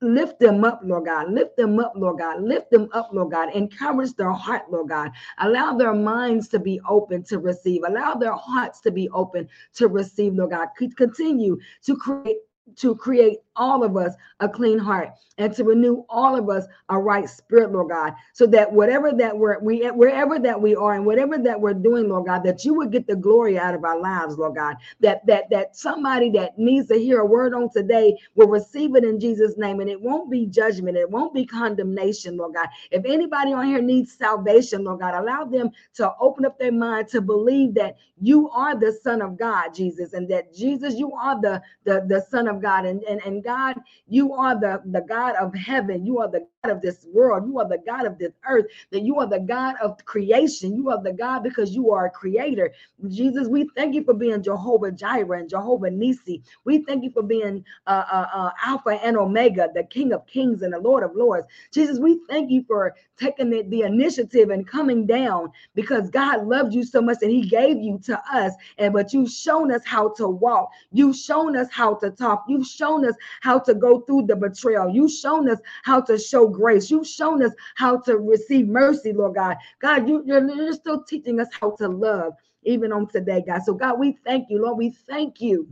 lift 0.00 0.40
them 0.40 0.64
up, 0.64 0.80
Lord 0.82 1.04
God. 1.04 1.30
Lift 1.30 1.56
them 1.56 1.78
up, 1.78 1.92
Lord 1.94 2.18
God. 2.18 2.42
Lift 2.42 2.72
them 2.72 2.88
up, 2.92 3.10
Lord 3.12 3.30
God. 3.30 3.54
Encourage 3.54 4.14
their 4.14 4.32
heart, 4.32 4.62
Lord 4.72 4.88
God. 4.88 5.12
Allow 5.38 5.76
their 5.76 5.94
minds 5.94 6.48
to 6.48 6.58
be 6.58 6.80
open 6.88 7.22
to 7.24 7.38
receive. 7.38 7.82
Allow 7.86 8.14
their 8.14 8.34
hearts 8.34 8.80
to 8.80 8.90
be 8.90 9.08
open 9.10 9.48
to 9.74 9.86
receive, 9.86 10.34
Lord 10.34 10.50
God. 10.50 10.68
Continue 10.96 11.58
to 11.84 11.96
create 11.96 12.38
to 12.76 12.94
create 12.96 13.38
all 13.56 13.84
of 13.84 13.96
us 13.96 14.14
a 14.40 14.48
clean 14.48 14.78
heart 14.78 15.10
and 15.38 15.54
to 15.54 15.64
renew 15.64 16.04
all 16.08 16.36
of 16.36 16.48
us 16.50 16.64
a 16.90 16.98
right 16.98 17.28
spirit, 17.28 17.72
Lord 17.72 17.90
God, 17.90 18.14
so 18.34 18.46
that 18.48 18.72
whatever 18.72 19.12
that 19.12 19.36
we're 19.36 19.58
we 19.60 19.86
wherever 19.90 20.38
that 20.38 20.60
we 20.60 20.76
are 20.76 20.94
and 20.94 21.06
whatever 21.06 21.38
that 21.38 21.60
we're 21.60 21.74
doing, 21.74 22.08
Lord 22.08 22.26
God, 22.26 22.44
that 22.44 22.64
you 22.64 22.74
would 22.74 22.92
get 22.92 23.06
the 23.06 23.16
glory 23.16 23.58
out 23.58 23.74
of 23.74 23.84
our 23.84 24.00
lives, 24.00 24.36
Lord 24.38 24.56
God. 24.56 24.76
That 25.00 25.26
that 25.26 25.50
that 25.50 25.76
somebody 25.76 26.30
that 26.30 26.58
needs 26.58 26.88
to 26.88 26.96
hear 26.98 27.20
a 27.20 27.26
word 27.26 27.54
on 27.54 27.70
today 27.70 28.16
will 28.34 28.48
receive 28.48 28.94
it 28.96 29.04
in 29.04 29.20
Jesus' 29.20 29.56
name, 29.58 29.80
and 29.80 29.90
it 29.90 30.00
won't 30.00 30.30
be 30.30 30.46
judgment, 30.46 30.96
it 30.96 31.10
won't 31.10 31.34
be 31.34 31.46
condemnation, 31.46 32.36
Lord 32.36 32.54
God. 32.54 32.68
If 32.90 33.04
anybody 33.06 33.52
on 33.52 33.66
here 33.66 33.82
needs 33.82 34.12
salvation, 34.16 34.84
Lord 34.84 35.00
God, 35.00 35.14
allow 35.14 35.44
them 35.44 35.70
to 35.94 36.12
open 36.20 36.44
up 36.46 36.58
their 36.58 36.72
mind 36.72 37.08
to 37.08 37.20
believe 37.20 37.74
that 37.74 37.96
you 38.20 38.50
are 38.50 38.78
the 38.78 38.92
Son 38.92 39.22
of 39.22 39.38
God, 39.38 39.74
Jesus, 39.74 40.12
and 40.14 40.28
that 40.30 40.54
Jesus, 40.54 40.96
you 40.96 41.12
are 41.14 41.40
the 41.40 41.62
the, 41.84 42.04
the 42.08 42.24
Son 42.30 42.48
of 42.48 42.59
God, 42.60 42.86
and 42.86 43.02
and 43.04 43.20
and 43.24 43.44
God, 43.44 43.76
you 44.08 44.34
are 44.34 44.58
the, 44.58 44.82
the 44.86 45.02
God 45.02 45.34
of 45.36 45.54
heaven. 45.54 46.06
You 46.06 46.18
are 46.20 46.30
the 46.30 46.46
of 46.68 46.82
this 46.82 47.06
world. 47.10 47.46
You 47.46 47.58
are 47.58 47.68
the 47.68 47.78
God 47.86 48.04
of 48.04 48.18
this 48.18 48.32
earth. 48.46 48.66
That 48.90 49.02
you 49.02 49.18
are 49.18 49.26
the 49.26 49.40
God 49.40 49.76
of 49.82 50.04
creation. 50.04 50.76
You 50.76 50.90
are 50.90 51.02
the 51.02 51.12
God 51.12 51.42
because 51.42 51.74
you 51.74 51.90
are 51.90 52.06
a 52.06 52.10
creator. 52.10 52.72
Jesus, 53.08 53.48
we 53.48 53.70
thank 53.74 53.94
you 53.94 54.04
for 54.04 54.12
being 54.12 54.42
Jehovah 54.42 54.92
Jireh 54.92 55.38
and 55.38 55.48
Jehovah 55.48 55.90
Nisi. 55.90 56.42
We 56.64 56.84
thank 56.84 57.02
you 57.02 57.10
for 57.10 57.22
being 57.22 57.64
uh, 57.86 58.04
uh, 58.12 58.26
uh, 58.34 58.50
Alpha 58.62 59.00
and 59.02 59.16
Omega, 59.16 59.68
the 59.74 59.84
King 59.84 60.12
of 60.12 60.26
Kings 60.26 60.60
and 60.60 60.74
the 60.74 60.78
Lord 60.78 61.02
of 61.02 61.16
Lords. 61.16 61.46
Jesus, 61.72 61.98
we 61.98 62.20
thank 62.28 62.50
you 62.50 62.62
for 62.66 62.94
taking 63.18 63.50
the, 63.50 63.62
the 63.62 63.82
initiative 63.82 64.50
and 64.50 64.66
coming 64.66 65.06
down 65.06 65.52
because 65.74 66.10
God 66.10 66.46
loved 66.46 66.74
you 66.74 66.84
so 66.84 67.00
much 67.00 67.18
that 67.20 67.30
He 67.30 67.42
gave 67.42 67.78
you 67.78 67.98
to 68.04 68.20
us. 68.32 68.52
And 68.76 68.92
but 68.92 69.14
you've 69.14 69.30
shown 69.30 69.72
us 69.72 69.82
how 69.86 70.10
to 70.14 70.28
walk. 70.28 70.70
You've 70.92 71.16
shown 71.16 71.56
us 71.56 71.68
how 71.70 71.94
to 71.96 72.10
talk. 72.10 72.44
You've 72.48 72.66
shown 72.66 73.06
us 73.06 73.14
how 73.40 73.58
to 73.60 73.74
go 73.74 74.00
through 74.00 74.26
the 74.26 74.36
betrayal. 74.36 74.90
You've 74.90 75.12
shown 75.12 75.48
us 75.48 75.58
how 75.84 76.00
to 76.02 76.18
show 76.18 76.49
grace. 76.50 76.90
You've 76.90 77.06
shown 77.06 77.42
us 77.42 77.52
how 77.76 77.98
to 78.00 78.18
receive 78.18 78.68
mercy, 78.68 79.12
Lord 79.12 79.34
God. 79.34 79.56
God, 79.80 80.08
you, 80.08 80.22
you're 80.26 80.72
still 80.72 81.02
teaching 81.02 81.40
us 81.40 81.48
how 81.58 81.72
to 81.76 81.88
love 81.88 82.34
even 82.62 82.92
on 82.92 83.06
today, 83.06 83.42
God. 83.46 83.62
So, 83.62 83.74
God, 83.74 83.98
we 83.98 84.18
thank 84.24 84.50
you, 84.50 84.62
Lord. 84.62 84.78
We 84.78 84.90
thank 84.90 85.40
you 85.40 85.66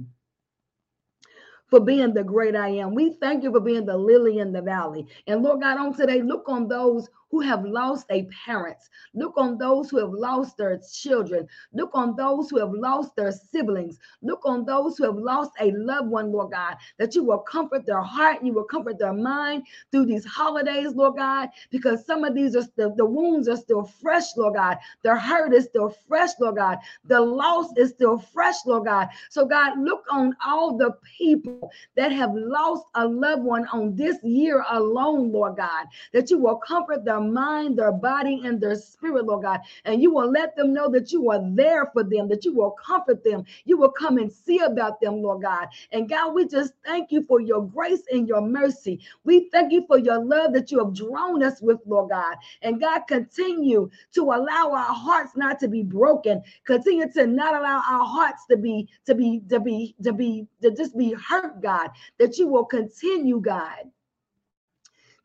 for 1.68 1.80
being 1.80 2.14
the 2.14 2.24
great 2.24 2.56
I 2.56 2.68
am. 2.68 2.94
We 2.94 3.12
thank 3.12 3.42
you 3.42 3.52
for 3.52 3.60
being 3.60 3.84
the 3.84 3.96
lily 3.96 4.38
in 4.38 4.52
the 4.52 4.62
valley. 4.62 5.06
And 5.26 5.42
Lord 5.42 5.60
God, 5.60 5.78
on 5.78 5.94
today, 5.94 6.22
look 6.22 6.48
on 6.48 6.66
those 6.66 7.08
who 7.30 7.40
have 7.40 7.64
lost 7.64 8.06
a 8.10 8.28
parents. 8.44 8.88
Look 9.14 9.34
on 9.36 9.58
those 9.58 9.90
who 9.90 9.98
have 9.98 10.12
lost 10.12 10.56
their 10.56 10.78
children. 10.92 11.46
Look 11.72 11.90
on 11.94 12.16
those 12.16 12.50
who 12.50 12.58
have 12.58 12.72
lost 12.72 13.14
their 13.16 13.32
siblings. 13.32 13.98
Look 14.22 14.40
on 14.44 14.64
those 14.64 14.96
who 14.96 15.04
have 15.04 15.16
lost 15.16 15.52
a 15.60 15.72
loved 15.72 16.08
one, 16.08 16.32
Lord 16.32 16.52
God, 16.52 16.76
that 16.98 17.14
you 17.14 17.24
will 17.24 17.38
comfort 17.38 17.86
their 17.86 18.02
heart, 18.02 18.42
you 18.42 18.52
will 18.52 18.64
comfort 18.64 18.98
their 18.98 19.12
mind 19.12 19.64
through 19.90 20.06
these 20.06 20.24
holidays, 20.24 20.94
Lord 20.94 21.16
God, 21.16 21.48
because 21.70 22.04
some 22.06 22.24
of 22.24 22.34
these 22.34 22.56
are 22.56 22.62
still, 22.62 22.94
the 22.94 23.04
wounds 23.04 23.48
are 23.48 23.56
still 23.56 23.84
fresh, 23.84 24.36
Lord 24.36 24.54
God. 24.54 24.78
Their 25.02 25.16
hurt 25.16 25.54
is 25.54 25.64
still 25.64 25.94
fresh, 26.08 26.30
Lord 26.40 26.56
God. 26.56 26.78
The 27.06 27.20
loss 27.20 27.72
is 27.76 27.90
still 27.90 28.18
fresh, 28.18 28.56
Lord 28.66 28.86
God. 28.86 29.08
So, 29.30 29.46
God, 29.46 29.78
look 29.78 30.04
on 30.10 30.36
all 30.44 30.76
the 30.76 30.92
people 31.18 31.70
that 31.96 32.12
have 32.12 32.32
lost 32.34 32.84
a 32.94 33.06
loved 33.06 33.42
one 33.42 33.66
on 33.68 33.94
this 33.94 34.22
year 34.22 34.64
alone, 34.70 35.32
Lord 35.32 35.56
God, 35.56 35.86
that 36.12 36.30
you 36.30 36.38
will 36.38 36.56
comfort 36.56 37.04
their 37.04 37.17
their 37.18 37.32
mind, 37.32 37.78
their 37.78 37.92
body, 37.92 38.42
and 38.44 38.60
their 38.60 38.76
spirit, 38.76 39.24
Lord 39.24 39.42
God. 39.44 39.60
And 39.84 40.02
you 40.02 40.12
will 40.12 40.30
let 40.30 40.56
them 40.56 40.72
know 40.72 40.88
that 40.90 41.12
you 41.12 41.30
are 41.30 41.40
there 41.54 41.86
for 41.92 42.04
them, 42.04 42.28
that 42.28 42.44
you 42.44 42.54
will 42.54 42.72
comfort 42.72 43.24
them. 43.24 43.44
You 43.64 43.76
will 43.78 43.90
come 43.90 44.18
and 44.18 44.32
see 44.32 44.58
about 44.58 45.00
them, 45.00 45.22
Lord 45.22 45.42
God. 45.42 45.68
And 45.92 46.08
God, 46.08 46.34
we 46.34 46.46
just 46.46 46.72
thank 46.84 47.10
you 47.10 47.22
for 47.22 47.40
your 47.40 47.66
grace 47.66 48.02
and 48.10 48.28
your 48.28 48.40
mercy. 48.40 49.00
We 49.24 49.48
thank 49.50 49.72
you 49.72 49.84
for 49.86 49.98
your 49.98 50.24
love 50.24 50.52
that 50.54 50.70
you 50.70 50.78
have 50.78 50.94
drawn 50.94 51.42
us 51.42 51.60
with, 51.60 51.78
Lord 51.86 52.10
God. 52.10 52.36
And 52.62 52.80
God, 52.80 53.02
continue 53.08 53.90
to 54.14 54.22
allow 54.22 54.72
our 54.72 54.94
hearts 54.94 55.32
not 55.36 55.58
to 55.60 55.68
be 55.68 55.82
broken. 55.82 56.42
Continue 56.64 57.10
to 57.12 57.26
not 57.26 57.54
allow 57.54 57.76
our 57.88 58.04
hearts 58.04 58.44
to 58.50 58.56
be, 58.56 58.88
to 59.06 59.14
be, 59.14 59.42
to 59.48 59.60
be, 59.60 59.94
to 60.02 60.12
be, 60.12 60.46
to 60.62 60.70
just 60.70 60.96
be 60.96 61.12
hurt, 61.14 61.60
God. 61.62 61.90
That 62.18 62.38
you 62.38 62.48
will 62.48 62.64
continue, 62.64 63.40
God 63.40 63.90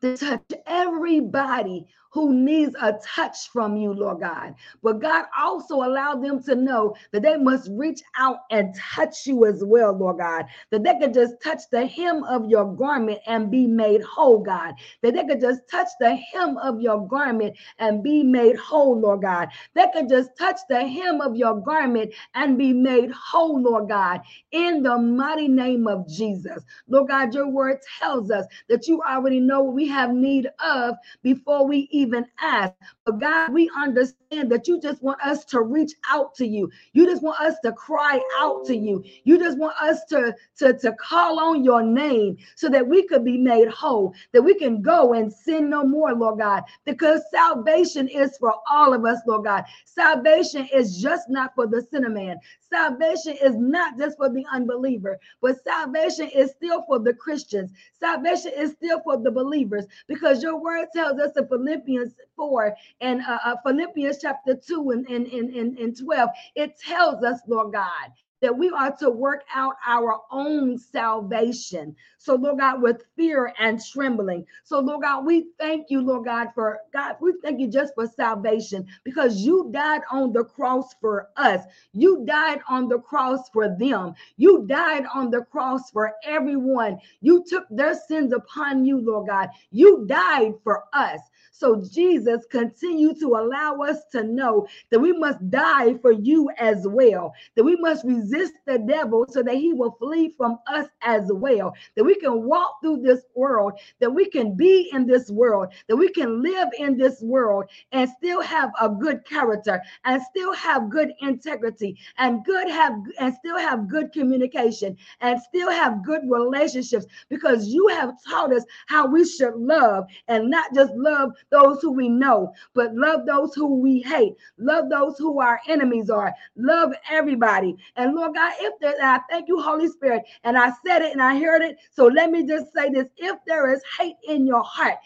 to 0.04 0.16
touch 0.18 0.52
everybody 0.66 1.86
who 2.14 2.32
needs 2.32 2.76
a 2.80 2.94
touch 3.02 3.48
from 3.48 3.76
you, 3.76 3.92
Lord 3.92 4.20
God. 4.20 4.54
But 4.84 5.00
God 5.00 5.24
also 5.36 5.78
allowed 5.78 6.22
them 6.22 6.40
to 6.44 6.54
know 6.54 6.94
that 7.10 7.22
they 7.22 7.36
must 7.36 7.68
reach 7.72 8.02
out 8.16 8.38
and 8.52 8.72
touch 8.76 9.26
you 9.26 9.44
as 9.46 9.64
well, 9.64 9.92
Lord 9.92 10.18
God. 10.18 10.46
That 10.70 10.84
they 10.84 10.96
could 10.96 11.12
just 11.12 11.34
touch 11.42 11.62
the 11.72 11.86
hem 11.86 12.22
of 12.22 12.48
your 12.48 12.72
garment 12.72 13.18
and 13.26 13.50
be 13.50 13.66
made 13.66 14.02
whole, 14.02 14.38
God. 14.38 14.74
That 15.02 15.14
they 15.14 15.24
could 15.24 15.40
just 15.40 15.68
touch 15.68 15.88
the 15.98 16.14
hem 16.14 16.56
of 16.58 16.80
your 16.80 17.04
garment 17.08 17.56
and 17.80 18.00
be 18.00 18.22
made 18.22 18.56
whole, 18.56 19.00
Lord 19.00 19.22
God. 19.22 19.48
They 19.74 19.86
could 19.92 20.08
just 20.08 20.38
touch 20.38 20.60
the 20.68 20.86
hem 20.86 21.20
of 21.20 21.34
your 21.34 21.60
garment 21.60 22.14
and 22.34 22.56
be 22.56 22.72
made 22.72 23.10
whole, 23.10 23.60
Lord 23.60 23.88
God, 23.88 24.20
in 24.52 24.84
the 24.84 24.96
mighty 24.96 25.48
name 25.48 25.88
of 25.88 26.08
Jesus. 26.08 26.62
Lord 26.86 27.08
God, 27.08 27.34
your 27.34 27.48
word 27.48 27.78
tells 27.98 28.30
us 28.30 28.46
that 28.68 28.86
you 28.86 29.02
already 29.02 29.40
know 29.40 29.62
what 29.62 29.74
we 29.74 29.88
have 29.88 30.12
need 30.14 30.48
of 30.64 30.94
before 31.24 31.66
we 31.66 31.88
even 31.90 32.03
even 32.04 32.26
ask. 32.40 32.74
But 33.04 33.20
God, 33.20 33.52
we 33.52 33.70
understand 33.76 34.50
that 34.50 34.68
you 34.68 34.80
just 34.80 35.02
want 35.02 35.20
us 35.22 35.44
to 35.46 35.62
reach 35.62 35.92
out 36.10 36.34
to 36.36 36.46
you. 36.46 36.70
You 36.92 37.06
just 37.06 37.22
want 37.22 37.40
us 37.40 37.56
to 37.64 37.72
cry 37.72 38.20
out 38.38 38.64
to 38.66 38.76
you. 38.76 39.04
You 39.24 39.38
just 39.38 39.58
want 39.58 39.76
us 39.80 40.04
to, 40.06 40.34
to, 40.58 40.74
to 40.78 40.92
call 40.92 41.40
on 41.40 41.64
your 41.64 41.82
name 41.82 42.36
so 42.56 42.68
that 42.68 42.86
we 42.86 43.06
could 43.06 43.24
be 43.24 43.38
made 43.38 43.68
whole, 43.68 44.14
that 44.32 44.42
we 44.42 44.54
can 44.54 44.82
go 44.82 45.14
and 45.14 45.32
sin 45.32 45.70
no 45.70 45.84
more, 45.84 46.14
Lord 46.14 46.38
God, 46.38 46.64
because 46.84 47.22
salvation 47.30 48.08
is 48.08 48.36
for 48.38 48.54
all 48.70 48.92
of 48.92 49.04
us, 49.04 49.20
Lord 49.26 49.44
God. 49.44 49.64
Salvation 49.84 50.68
is 50.72 51.00
just 51.00 51.28
not 51.28 51.54
for 51.54 51.66
the 51.66 51.82
sinner 51.90 52.10
man. 52.10 52.38
Salvation 52.68 53.36
is 53.42 53.54
not 53.56 53.96
just 53.98 54.16
for 54.16 54.28
the 54.28 54.44
unbeliever, 54.52 55.18
but 55.40 55.62
salvation 55.62 56.28
is 56.28 56.50
still 56.50 56.82
for 56.86 56.98
the 56.98 57.14
Christians. 57.14 57.70
Salvation 58.00 58.52
is 58.56 58.72
still 58.72 59.00
for 59.02 59.16
the 59.16 59.30
believers 59.30 59.84
because 60.08 60.42
your 60.42 60.60
word 60.60 60.88
tells 60.94 61.20
us 61.20 61.32
in 61.36 61.46
Philippians 61.94 62.14
4 62.36 62.76
and 63.00 63.20
uh, 63.22 63.38
uh, 63.44 63.56
Philippians 63.64 64.18
chapter 64.20 64.54
2 64.54 64.90
and, 64.90 65.06
and, 65.06 65.26
and, 65.26 65.78
and 65.78 65.98
12, 65.98 66.30
it 66.56 66.78
tells 66.78 67.22
us, 67.24 67.40
Lord 67.46 67.72
God, 67.72 68.10
that 68.42 68.56
we 68.58 68.68
are 68.70 68.94
to 68.98 69.08
work 69.08 69.42
out 69.54 69.74
our 69.86 70.20
own 70.30 70.76
salvation. 70.76 71.96
So, 72.18 72.34
Lord 72.34 72.58
God, 72.58 72.82
with 72.82 73.02
fear 73.16 73.54
and 73.58 73.80
trembling. 73.82 74.44
So, 74.64 74.80
Lord 74.80 75.02
God, 75.02 75.24
we 75.24 75.46
thank 75.58 75.86
you, 75.88 76.02
Lord 76.02 76.26
God, 76.26 76.48
for 76.54 76.80
God, 76.92 77.16
we 77.22 77.32
thank 77.42 77.60
you 77.60 77.68
just 77.68 77.94
for 77.94 78.06
salvation 78.06 78.86
because 79.02 79.40
you 79.40 79.70
died 79.72 80.02
on 80.10 80.32
the 80.34 80.44
cross 80.44 80.94
for 81.00 81.28
us. 81.36 81.62
You 81.92 82.24
died 82.26 82.60
on 82.68 82.88
the 82.88 82.98
cross 82.98 83.48
for 83.48 83.74
them. 83.78 84.12
You 84.36 84.66
died 84.66 85.06
on 85.14 85.30
the 85.30 85.42
cross 85.42 85.90
for 85.90 86.12
everyone. 86.24 86.98
You 87.22 87.44
took 87.48 87.64
their 87.70 87.94
sins 87.94 88.34
upon 88.34 88.84
you, 88.84 89.00
Lord 89.00 89.28
God. 89.28 89.48
You 89.70 90.04
died 90.06 90.52
for 90.62 90.84
us. 90.92 91.20
So 91.56 91.80
Jesus 91.88 92.44
continue 92.50 93.14
to 93.20 93.36
allow 93.36 93.76
us 93.76 93.98
to 94.10 94.24
know 94.24 94.66
that 94.90 94.98
we 94.98 95.12
must 95.12 95.38
die 95.50 95.94
for 95.98 96.10
you 96.10 96.50
as 96.58 96.84
well, 96.88 97.32
that 97.54 97.62
we 97.62 97.76
must 97.76 98.04
resist 98.04 98.54
the 98.66 98.78
devil 98.78 99.24
so 99.30 99.40
that 99.44 99.54
he 99.54 99.72
will 99.72 99.92
flee 100.00 100.34
from 100.36 100.58
us 100.66 100.88
as 101.02 101.30
well, 101.32 101.72
that 101.94 102.02
we 102.02 102.16
can 102.16 102.42
walk 102.42 102.78
through 102.82 103.02
this 103.02 103.22
world, 103.36 103.74
that 104.00 104.10
we 104.10 104.28
can 104.28 104.56
be 104.56 104.90
in 104.92 105.06
this 105.06 105.30
world, 105.30 105.72
that 105.88 105.94
we 105.94 106.08
can 106.08 106.42
live 106.42 106.68
in 106.76 106.98
this 106.98 107.22
world 107.22 107.66
and 107.92 108.10
still 108.10 108.42
have 108.42 108.72
a 108.80 108.88
good 108.88 109.24
character 109.24 109.80
and 110.04 110.20
still 110.22 110.52
have 110.54 110.90
good 110.90 111.12
integrity 111.20 111.96
and 112.18 112.44
good 112.44 112.68
have 112.68 112.94
and 113.20 113.32
still 113.32 113.58
have 113.58 113.88
good 113.88 114.12
communication 114.12 114.96
and 115.20 115.40
still 115.40 115.70
have 115.70 116.04
good 116.04 116.22
relationships 116.28 117.06
because 117.28 117.68
you 117.68 117.86
have 117.88 118.12
taught 118.28 118.52
us 118.52 118.64
how 118.88 119.06
we 119.06 119.24
should 119.24 119.54
love 119.54 120.04
and 120.26 120.50
not 120.50 120.74
just 120.74 120.92
love 120.94 121.30
those 121.50 121.80
who 121.82 121.92
we 121.92 122.08
know, 122.08 122.52
but 122.74 122.94
love 122.94 123.26
those 123.26 123.54
who 123.54 123.80
we 123.80 124.00
hate. 124.02 124.34
Love 124.58 124.90
those 124.90 125.18
who 125.18 125.40
our 125.40 125.60
enemies 125.68 126.10
are. 126.10 126.34
Love 126.56 126.92
everybody. 127.10 127.76
And 127.96 128.14
Lord 128.14 128.34
God, 128.34 128.52
if 128.60 128.74
there, 128.80 128.94
I 129.02 129.20
thank 129.30 129.48
you, 129.48 129.60
Holy 129.60 129.88
Spirit, 129.88 130.22
and 130.44 130.58
I 130.58 130.72
said 130.86 131.02
it 131.02 131.12
and 131.12 131.22
I 131.22 131.38
heard 131.38 131.62
it. 131.62 131.78
So 131.92 132.06
let 132.06 132.30
me 132.30 132.46
just 132.46 132.72
say 132.74 132.90
this 132.90 133.08
if 133.18 133.38
there 133.46 133.72
is 133.72 133.82
hate 133.98 134.16
in 134.28 134.46
your 134.46 134.64
heart, 134.64 134.96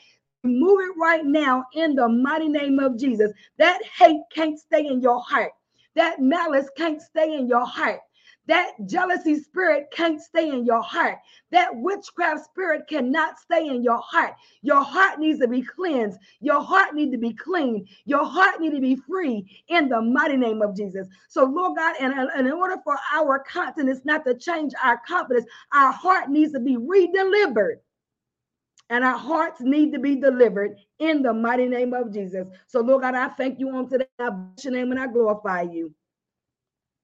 Move 0.45 0.81
it 0.81 0.99
right 0.99 1.25
now 1.25 1.67
in 1.75 1.95
the 1.97 2.09
mighty 2.09 2.49
name 2.49 2.79
of 2.79 2.99
Jesus. 2.99 3.31
That 3.59 3.81
hate 3.99 4.23
can't 4.35 4.59
stay 4.59 4.87
in 4.87 5.03
your 5.03 5.21
heart. 5.21 5.53
That 5.97 6.21
malice 6.21 6.69
can't 6.77 7.03
stay 7.03 7.35
in 7.37 7.47
your 7.47 7.67
heart. 7.67 8.01
That 8.49 8.73
jealousy 8.87 9.39
spirit 9.41 9.89
can't 9.93 10.21
stay 10.21 10.49
in 10.49 10.65
your 10.65 10.83
heart. 10.83 11.19
That 11.53 11.69
witchcraft 11.75 12.47
spirit 12.47 12.89
cannot 12.89 13.39
stay 13.39 13.69
in 13.69 13.83
your 13.83 13.99
heart. 13.99 14.35
Your 14.63 14.83
heart 14.83 15.19
needs 15.19 15.39
to 15.41 15.49
be 15.49 15.63
cleansed. 15.63 16.19
Your 16.41 16.63
heart 16.63 16.95
needs 16.95 17.13
to 17.13 17.19
be 17.19 17.35
clean. 17.35 17.87
Your 18.07 18.25
heart 18.25 18.61
needs 18.61 18.75
to 18.75 18.81
be 18.81 18.97
free 18.97 19.63
in 19.69 19.91
the 19.91 20.01
mighty 20.01 20.39
name 20.39 20.63
of 20.63 20.75
Jesus. 20.75 21.07
So, 21.29 21.45
Lord 21.45 21.77
God, 21.77 21.97
and, 22.01 22.47
in 22.47 22.53
order 22.53 22.77
for 22.85 22.97
our 23.15 23.41
continence 23.41 24.01
not 24.05 24.25
to 24.25 24.35
change 24.35 24.73
our 24.83 25.01
confidence, 25.07 25.47
our 25.73 25.93
heart 25.93 26.31
needs 26.31 26.53
to 26.53 26.61
be 26.61 26.77
redelivered 26.77 27.77
and 28.91 29.05
our 29.05 29.19
hearts 29.19 29.61
need 29.61 29.93
to 29.93 29.99
be 29.99 30.17
delivered 30.17 30.77
in 30.99 31.23
the 31.23 31.35
mighty 31.35 31.67
name 31.67 31.93
of 31.93 32.13
Jesus. 32.13 32.47
So, 32.67 32.81
Lord 32.81 33.03
God, 33.03 33.15
I 33.15 33.29
thank 33.29 33.61
you 33.61 33.69
on 33.71 33.91
today. 33.91 34.07
I 34.19 34.31
bless 34.31 34.65
your 34.65 34.73
name 34.73 34.91
and 34.91 35.01
I 35.01 35.07
glorify 35.07 35.63
you 35.63 35.95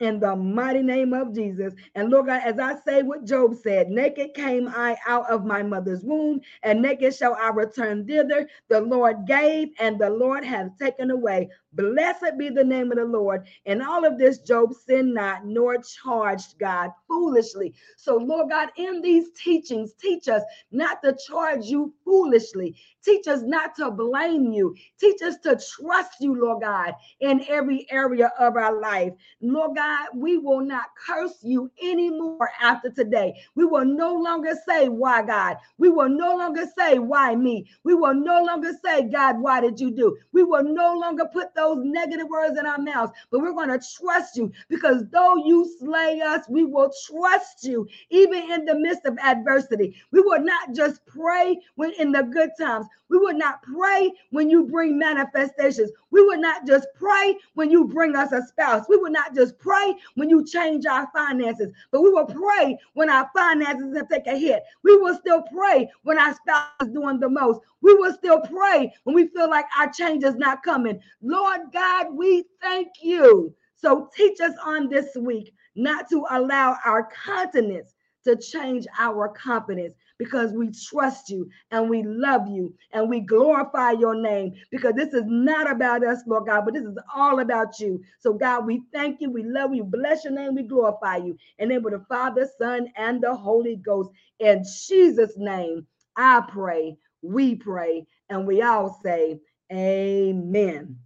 in 0.00 0.20
the 0.20 0.36
mighty 0.36 0.82
name 0.82 1.12
of 1.12 1.34
Jesus. 1.34 1.74
And 1.94 2.10
Lord 2.10 2.26
God, 2.26 2.42
as 2.44 2.58
I 2.58 2.76
say 2.86 3.02
what 3.02 3.24
Job 3.24 3.54
said, 3.56 3.88
naked 3.88 4.34
came 4.34 4.68
I 4.68 4.96
out 5.06 5.30
of 5.30 5.44
my 5.44 5.62
mother's 5.62 6.04
womb, 6.04 6.40
and 6.62 6.82
naked 6.82 7.14
shall 7.14 7.34
I 7.40 7.50
return 7.50 8.06
thither. 8.06 8.48
The 8.68 8.80
Lord 8.80 9.26
gave, 9.26 9.68
and 9.78 9.98
the 9.98 10.10
Lord 10.10 10.44
hath 10.44 10.76
taken 10.78 11.10
away. 11.10 11.50
Blessed 11.74 12.38
be 12.38 12.50
the 12.50 12.64
name 12.64 12.92
of 12.92 12.98
the 12.98 13.04
Lord. 13.04 13.46
And 13.66 13.82
all 13.82 14.04
of 14.04 14.18
this, 14.18 14.38
Job 14.38 14.74
sinned 14.74 15.14
not, 15.14 15.46
nor 15.46 15.78
charged 15.78 16.58
God 16.58 16.90
foolishly. 17.08 17.74
So, 17.96 18.16
Lord 18.16 18.50
God, 18.50 18.70
in 18.76 19.00
these 19.02 19.30
teachings, 19.32 19.94
teach 19.94 20.28
us 20.28 20.42
not 20.70 21.02
to 21.02 21.16
charge 21.28 21.66
you 21.66 21.92
foolishly. 22.04 22.76
Teach 23.04 23.28
us 23.28 23.42
not 23.42 23.74
to 23.76 23.90
blame 23.90 24.52
you. 24.52 24.74
Teach 24.98 25.22
us 25.22 25.36
to 25.38 25.56
trust 25.56 26.12
you, 26.20 26.40
Lord 26.40 26.62
God, 26.62 26.94
in 27.20 27.44
every 27.48 27.86
area 27.90 28.32
of 28.38 28.56
our 28.56 28.80
life. 28.80 29.12
Lord 29.40 29.76
God, 29.76 30.08
we 30.14 30.38
will 30.38 30.60
not 30.60 30.86
curse 31.06 31.38
you 31.42 31.70
anymore 31.82 32.50
after 32.60 32.90
today. 32.90 33.34
We 33.54 33.64
will 33.64 33.84
no 33.84 34.14
longer 34.14 34.52
say, 34.66 34.88
Why, 34.88 35.22
God? 35.22 35.56
We 35.78 35.90
will 35.90 36.08
no 36.08 36.36
longer 36.36 36.64
say, 36.78 36.98
Why 36.98 37.34
me? 37.36 37.66
We 37.84 37.94
will 37.94 38.14
no 38.14 38.42
longer 38.42 38.72
say, 38.84 39.02
God, 39.08 39.40
why 39.40 39.60
did 39.60 39.80
you 39.80 39.90
do? 39.90 40.16
We 40.32 40.42
will 40.44 40.64
no 40.64 40.94
longer 40.94 41.26
put 41.32 41.54
those 41.54 41.63
negative 41.72 42.28
words 42.28 42.58
in 42.58 42.66
our 42.66 42.78
mouths, 42.78 43.12
but 43.30 43.40
we're 43.40 43.52
going 43.52 43.68
to 43.68 43.80
trust 43.98 44.36
you 44.36 44.52
because 44.68 45.04
though 45.10 45.36
you 45.36 45.66
slay 45.78 46.20
us, 46.20 46.44
we 46.48 46.64
will 46.64 46.92
trust 47.06 47.64
you 47.64 47.88
even 48.10 48.50
in 48.52 48.66
the 48.66 48.74
midst 48.74 49.06
of 49.06 49.16
adversity. 49.18 49.94
We 50.10 50.20
will 50.20 50.42
not 50.42 50.74
just 50.74 51.04
pray 51.06 51.58
when 51.76 51.92
in 51.92 52.12
the 52.12 52.22
good 52.22 52.50
times. 52.58 52.86
We 53.08 53.18
will 53.18 53.36
not 53.36 53.62
pray 53.62 54.12
when 54.30 54.50
you 54.50 54.66
bring 54.66 54.98
manifestations. 54.98 55.90
We 56.10 56.22
will 56.22 56.40
not 56.40 56.66
just 56.66 56.88
pray 56.94 57.38
when 57.54 57.70
you 57.70 57.86
bring 57.86 58.16
us 58.16 58.32
a 58.32 58.42
spouse. 58.42 58.86
We 58.88 58.96
will 58.96 59.10
not 59.10 59.34
just 59.34 59.58
pray 59.58 59.94
when 60.14 60.28
you 60.30 60.44
change 60.44 60.84
our 60.86 61.08
finances, 61.14 61.72
but 61.90 62.02
we 62.02 62.10
will 62.10 62.26
pray 62.26 62.78
when 62.94 63.10
our 63.10 63.30
finances 63.34 63.96
have 63.96 64.08
taken 64.08 64.34
a 64.34 64.38
hit. 64.38 64.64
We 64.82 64.96
will 64.96 65.16
still 65.16 65.42
pray 65.42 65.90
when 66.02 66.18
our 66.18 66.34
spouse 66.34 66.70
is 66.82 66.88
doing 66.88 67.20
the 67.20 67.28
most. 67.28 67.60
We 67.82 67.94
will 67.94 68.14
still 68.14 68.40
pray 68.40 68.92
when 69.04 69.14
we 69.14 69.28
feel 69.28 69.50
like 69.50 69.66
our 69.78 69.92
change 69.92 70.24
is 70.24 70.36
not 70.36 70.62
coming. 70.62 70.98
Lord 71.22 71.53
God, 71.72 72.08
we 72.14 72.44
thank 72.62 72.88
you. 73.02 73.54
So 73.76 74.08
teach 74.16 74.40
us 74.40 74.54
on 74.64 74.88
this 74.88 75.14
week 75.16 75.52
not 75.76 76.08
to 76.10 76.24
allow 76.30 76.76
our 76.84 77.08
continence 77.24 77.94
to 78.24 78.36
change 78.36 78.86
our 78.98 79.28
confidence 79.30 79.94
because 80.18 80.52
we 80.52 80.70
trust 80.88 81.28
you 81.28 81.48
and 81.70 81.90
we 81.90 82.02
love 82.04 82.48
you 82.48 82.74
and 82.92 83.08
we 83.10 83.20
glorify 83.20 83.92
your 83.92 84.14
name 84.14 84.52
because 84.70 84.94
this 84.94 85.12
is 85.14 85.24
not 85.26 85.70
about 85.70 86.04
us, 86.06 86.20
Lord 86.26 86.46
God, 86.46 86.64
but 86.64 86.74
this 86.74 86.84
is 86.84 86.96
all 87.14 87.40
about 87.40 87.78
you. 87.80 88.02
So, 88.20 88.32
God, 88.34 88.66
we 88.66 88.82
thank 88.92 89.20
you, 89.20 89.30
we 89.30 89.44
love 89.44 89.74
you, 89.74 89.84
bless 89.84 90.24
your 90.24 90.32
name, 90.32 90.54
we 90.54 90.62
glorify 90.62 91.16
you. 91.18 91.36
And 91.58 91.70
then 91.70 91.82
with 91.82 91.94
the 91.94 92.04
Father, 92.08 92.48
Son, 92.58 92.88
and 92.96 93.22
the 93.22 93.34
Holy 93.34 93.76
Ghost. 93.76 94.10
In 94.40 94.64
Jesus' 94.86 95.34
name, 95.36 95.86
I 96.16 96.42
pray, 96.48 96.96
we 97.22 97.54
pray, 97.56 98.06
and 98.30 98.46
we 98.46 98.62
all 98.62 99.00
say, 99.04 99.40
Amen. 99.72 100.98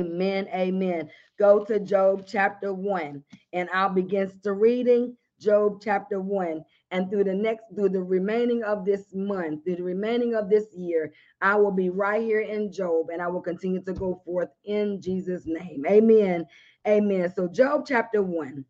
Amen. 0.00 0.48
Amen. 0.54 1.10
Go 1.38 1.64
to 1.64 1.80
Job 1.80 2.24
chapter 2.26 2.72
1, 2.74 3.24
and 3.52 3.68
I'll 3.72 3.90
begin 3.90 4.32
the 4.42 4.52
reading 4.52 5.16
Job 5.40 5.80
chapter 5.82 6.20
1. 6.20 6.64
And 6.92 7.10
through 7.10 7.24
the 7.24 7.34
next, 7.34 7.64
through 7.76 7.90
the 7.90 8.02
remaining 8.02 8.62
of 8.64 8.84
this 8.84 9.14
month, 9.14 9.64
through 9.64 9.76
the 9.76 9.82
remaining 9.84 10.34
of 10.34 10.50
this 10.50 10.66
year, 10.74 11.12
I 11.42 11.56
will 11.56 11.72
be 11.72 11.90
right 11.90 12.22
here 12.22 12.40
in 12.40 12.72
Job 12.72 13.08
and 13.12 13.22
I 13.22 13.28
will 13.28 13.42
continue 13.42 13.82
to 13.84 13.92
go 13.92 14.22
forth 14.24 14.50
in 14.64 15.00
Jesus' 15.02 15.44
name. 15.46 15.84
Amen. 15.88 16.46
Amen. 16.86 17.32
So, 17.34 17.48
Job 17.48 17.84
chapter 17.86 18.22
1 18.22 18.64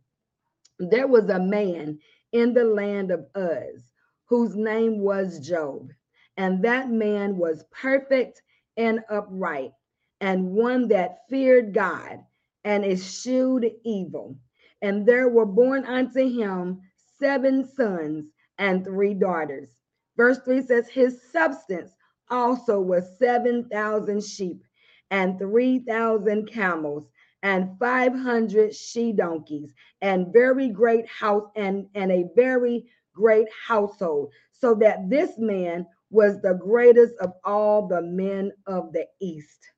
there 0.81 1.07
was 1.09 1.29
a 1.31 1.41
man 1.41 1.99
in 2.33 2.55
the 2.55 2.65
land 2.65 3.11
of 3.11 3.27
Uz 3.37 3.93
whose 4.27 4.57
name 4.57 5.01
was 5.01 5.41
Job. 5.47 5.91
And 6.37 6.63
that 6.65 6.91
man 6.91 7.37
was 7.39 7.65
perfect 7.73 8.43
and 8.77 9.01
upright, 9.11 9.73
and 10.21 10.53
one 10.53 10.89
that 10.89 11.29
feared 11.29 11.73
God 11.73 12.25
and 12.65 12.85
eschewed 12.85 13.71
evil. 13.85 14.37
And 14.83 15.07
there 15.07 15.29
were 15.29 15.47
born 15.47 15.85
unto 15.85 16.29
him 16.29 16.81
seven 17.19 17.65
sons 17.65 18.27
and 18.59 18.85
three 18.85 19.15
daughters. 19.15 19.71
Verse 20.17 20.39
3 20.45 20.63
says, 20.63 20.89
His 20.89 21.23
substance 21.31 21.93
also 22.31 22.81
was 22.81 23.19
7,000 23.19 24.23
sheep 24.25 24.63
and 25.11 25.39
3,000 25.39 26.47
camels 26.47 27.09
and 27.43 27.79
500 27.79 28.75
she 28.75 29.13
donkeys 29.13 29.73
and 30.03 30.33
very 30.33 30.69
great 30.69 31.07
house 31.07 31.49
and, 31.57 31.87
and 31.95 32.11
a 32.11 32.29
very 32.35 32.85
great 33.15 33.49
household 33.67 34.33
so 34.53 34.75
that 34.75 35.09
this 35.09 35.39
man 35.39 35.87
was 36.11 36.41
the 36.43 36.55
greatest 36.55 37.15
of 37.21 37.33
all 37.45 37.87
the 37.87 38.03
men 38.03 38.53
of 38.67 38.93
the 38.93 39.07
east 39.21 39.71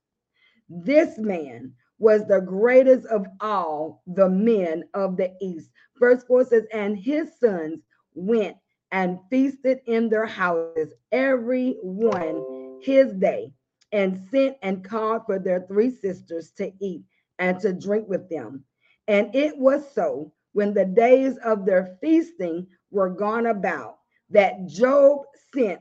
this 0.71 1.19
man 1.19 1.75
was 1.99 2.27
the 2.27 2.41
greatest 2.41 3.07
of 3.09 3.27
all 3.41 4.03
the 4.07 4.29
men 4.29 4.85
of 4.95 5.17
the 5.17 5.35
east 5.43 5.71
Verse 6.01 6.25
4 6.25 6.45
says, 6.47 6.67
And 6.73 6.99
his 6.99 7.29
sons 7.39 7.81
went 8.15 8.57
and 8.91 9.21
feasted 9.31 9.81
in 9.87 10.09
their 10.09 10.27
houses, 10.27 10.95
every 11.13 11.79
one 11.83 12.81
his 12.83 13.13
day, 13.15 13.53
and 13.93 14.19
sent 14.31 14.57
and 14.63 14.83
called 14.83 15.27
for 15.27 15.39
their 15.39 15.61
three 15.69 15.91
sisters 15.91 16.51
to 16.53 16.73
eat 16.81 17.05
and 17.39 17.61
to 17.61 17.73
drink 17.75 18.09
with 18.09 18.29
them. 18.31 18.65
And 19.07 19.35
it 19.35 19.57
was 19.59 19.93
so 19.95 20.33
when 20.53 20.73
the 20.75 20.87
days 20.87 21.37
of 21.45 21.67
their 21.67 21.99
feasting 22.01 22.67
were 22.91 23.11
gone 23.11 23.47
about 23.47 23.99
that 24.31 24.67
Job 24.67 25.23
sent 25.53 25.81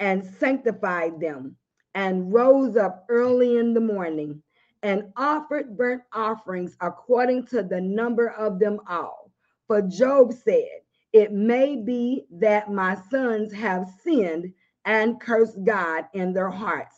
and 0.00 0.26
sanctified 0.26 1.20
them 1.20 1.56
and 1.94 2.32
rose 2.32 2.76
up 2.76 3.04
early 3.08 3.58
in 3.58 3.74
the 3.74 3.80
morning 3.80 4.42
and 4.82 5.12
offered 5.16 5.76
burnt 5.76 6.02
offerings 6.12 6.76
according 6.80 7.46
to 7.46 7.62
the 7.62 7.80
number 7.80 8.28
of 8.30 8.58
them 8.58 8.80
all 8.88 9.30
for 9.70 9.82
Job 9.82 10.32
said, 10.32 10.80
It 11.12 11.30
may 11.32 11.76
be 11.76 12.26
that 12.32 12.72
my 12.72 12.96
sons 13.08 13.52
have 13.52 13.86
sinned 14.02 14.52
and 14.84 15.20
cursed 15.20 15.62
God 15.62 16.06
in 16.12 16.32
their 16.32 16.50
hearts. 16.50 16.96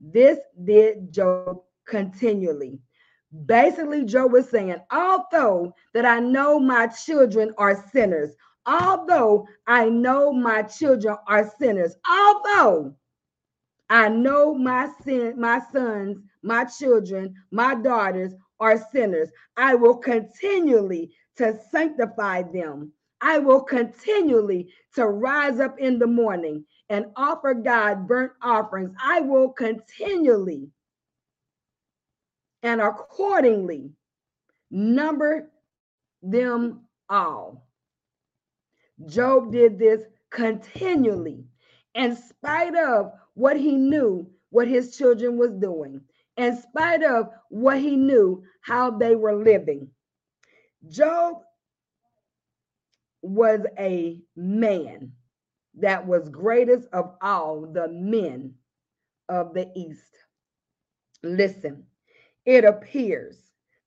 This 0.00 0.38
did 0.62 1.12
Job 1.12 1.62
continually. 1.88 2.78
Basically, 3.46 4.04
Job 4.04 4.30
was 4.30 4.48
saying, 4.48 4.76
although 4.92 5.74
that 5.92 6.04
I 6.04 6.20
know 6.20 6.60
my 6.60 6.86
children 6.86 7.52
are 7.58 7.84
sinners, 7.90 8.36
although 8.64 9.48
I 9.66 9.88
know 9.88 10.32
my 10.32 10.62
children 10.62 11.16
are 11.26 11.52
sinners, 11.58 11.96
although 12.08 12.94
I 13.90 14.08
know 14.08 14.54
my 14.54 14.90
sin, 15.04 15.40
my 15.40 15.60
sons, 15.72 16.18
my 16.42 16.64
children, 16.64 17.34
my 17.50 17.74
daughters 17.74 18.34
are 18.60 18.84
sinners, 18.92 19.30
I 19.56 19.74
will 19.74 19.96
continually 19.96 21.12
to 21.36 21.58
sanctify 21.70 22.42
them. 22.42 22.92
I 23.20 23.38
will 23.38 23.62
continually 23.62 24.72
to 24.94 25.06
rise 25.06 25.60
up 25.60 25.78
in 25.78 25.98
the 25.98 26.06
morning 26.06 26.64
and 26.88 27.06
offer 27.16 27.54
God 27.54 28.06
burnt 28.06 28.32
offerings. 28.42 28.94
I 29.02 29.20
will 29.20 29.50
continually 29.50 30.70
and 32.62 32.80
accordingly 32.80 33.90
number 34.70 35.50
them 36.22 36.84
all. 37.08 37.66
Job 39.06 39.52
did 39.52 39.78
this 39.78 40.02
continually 40.30 41.44
in 41.94 42.16
spite 42.16 42.76
of 42.76 43.12
what 43.38 43.56
he 43.56 43.76
knew 43.76 44.26
what 44.50 44.66
his 44.66 44.96
children 44.96 45.38
was 45.38 45.52
doing, 45.52 46.00
in 46.36 46.56
spite 46.56 47.04
of 47.04 47.30
what 47.50 47.78
he 47.78 47.94
knew 47.96 48.42
how 48.62 48.90
they 48.90 49.14
were 49.14 49.36
living. 49.36 49.88
Job 50.88 51.36
was 53.22 53.60
a 53.78 54.20
man 54.34 55.12
that 55.74 56.04
was 56.04 56.28
greatest 56.28 56.88
of 56.92 57.14
all 57.22 57.60
the 57.60 57.86
men 57.88 58.54
of 59.28 59.54
the 59.54 59.70
East. 59.76 60.16
Listen, 61.22 61.84
it 62.44 62.64
appears 62.64 63.36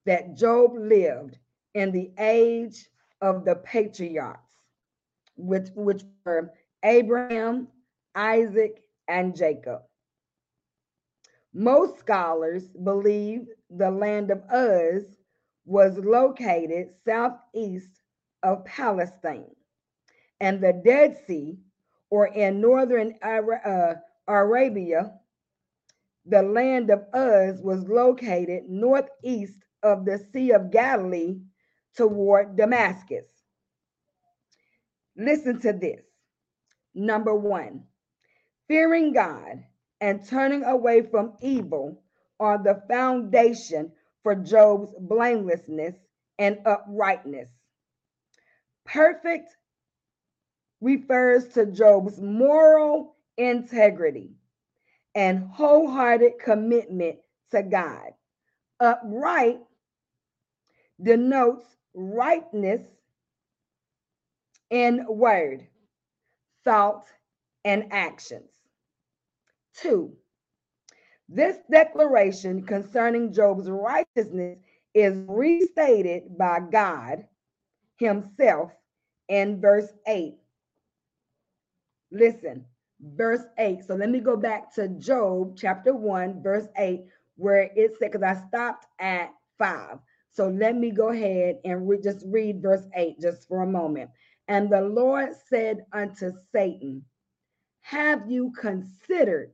that 0.05 0.37
Job 0.37 0.75
lived 0.77 1.37
in 1.73 1.91
the 1.91 2.11
age 2.19 2.87
of 3.19 3.43
the 3.43 3.55
patriarchs, 3.55 4.53
which, 5.35 5.67
which 5.75 6.03
were 6.25 6.53
Abraham, 6.83 7.67
Isaac, 8.15 8.81
and 9.11 9.35
Jacob. 9.35 9.81
Most 11.53 11.99
scholars 11.99 12.63
believe 12.69 13.47
the 13.69 13.91
land 13.91 14.31
of 14.31 14.41
Uz 14.55 15.03
was 15.65 15.97
located 15.97 16.91
southeast 17.05 17.91
of 18.41 18.63
Palestine, 18.63 19.53
and 20.39 20.61
the 20.61 20.81
Dead 20.85 21.17
Sea, 21.27 21.57
or 22.09 22.27
in 22.27 22.61
northern 22.61 23.13
uh, 23.21 23.95
Arabia, 24.27 25.11
the 26.25 26.41
land 26.41 26.89
of 26.89 27.05
Uz 27.13 27.61
was 27.61 27.87
located 27.89 28.69
northeast 28.69 29.59
of 29.83 30.05
the 30.05 30.25
Sea 30.31 30.51
of 30.51 30.71
Galilee 30.71 31.41
toward 31.97 32.55
Damascus. 32.55 33.25
Listen 35.17 35.59
to 35.59 35.73
this. 35.73 36.01
Number 36.93 37.35
one, 37.35 37.83
fearing 38.71 39.11
God 39.11 39.65
and 39.99 40.25
turning 40.25 40.63
away 40.63 41.01
from 41.01 41.33
evil 41.41 42.01
are 42.39 42.57
the 42.57 42.81
foundation 42.87 43.91
for 44.23 44.33
Job's 44.33 44.93
blamelessness 44.97 45.93
and 46.39 46.57
uprightness. 46.65 47.49
Perfect 48.85 49.49
refers 50.79 51.49
to 51.49 51.65
Job's 51.65 52.21
moral 52.21 53.17
integrity 53.35 54.31
and 55.15 55.49
wholehearted 55.49 56.39
commitment 56.41 57.17
to 57.51 57.63
God. 57.63 58.13
Upright 58.79 59.59
denotes 61.03 61.67
rightness 61.93 62.83
in 64.69 65.05
word, 65.09 65.67
thought, 66.63 67.03
and 67.65 67.91
actions. 67.91 68.47
Two, 69.81 70.13
this 71.29 71.57
declaration 71.71 72.63
concerning 72.65 73.33
Job's 73.33 73.69
righteousness 73.69 74.59
is 74.93 75.15
restated 75.27 76.37
by 76.37 76.59
God 76.71 77.25
Himself 77.97 78.71
in 79.29 79.61
verse 79.61 79.91
8. 80.07 80.35
Listen, 82.11 82.65
verse 83.01 83.43
8. 83.57 83.83
So 83.85 83.95
let 83.95 84.09
me 84.09 84.19
go 84.19 84.37
back 84.37 84.73
to 84.75 84.89
Job 84.89 85.57
chapter 85.57 85.93
1, 85.93 86.43
verse 86.43 86.67
8, 86.77 87.05
where 87.37 87.69
it 87.75 87.97
said, 87.99 88.11
because 88.11 88.23
I 88.23 88.47
stopped 88.47 88.87
at 88.99 89.33
5. 89.57 89.99
So 90.31 90.49
let 90.49 90.75
me 90.75 90.91
go 90.91 91.09
ahead 91.09 91.59
and 91.65 91.87
re- 91.87 92.01
just 92.01 92.25
read 92.27 92.61
verse 92.61 92.85
8 92.95 93.19
just 93.21 93.47
for 93.47 93.63
a 93.63 93.67
moment. 93.67 94.11
And 94.47 94.69
the 94.69 94.81
Lord 94.81 95.29
said 95.49 95.85
unto 95.93 96.31
Satan, 96.53 97.05
Have 97.81 98.29
you 98.29 98.51
considered 98.59 99.51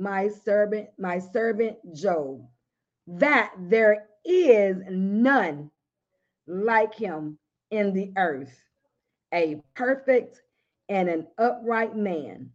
my 0.00 0.28
servant, 0.28 0.88
my 0.98 1.18
servant 1.18 1.76
Job, 1.94 2.42
that 3.06 3.52
there 3.58 4.06
is 4.24 4.78
none 4.88 5.70
like 6.46 6.94
him 6.94 7.38
in 7.70 7.92
the 7.92 8.12
earth, 8.16 8.56
a 9.32 9.62
perfect 9.74 10.40
and 10.88 11.08
an 11.08 11.26
upright 11.38 11.94
man, 11.94 12.50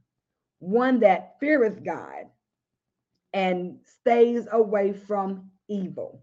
one 0.60 1.00
that 1.02 1.40
feareth 1.40 1.84
God 1.84 2.26
and 3.34 3.78
stays 3.86 4.48
away 4.52 4.94
from 4.94 5.52
evil. 5.70 6.22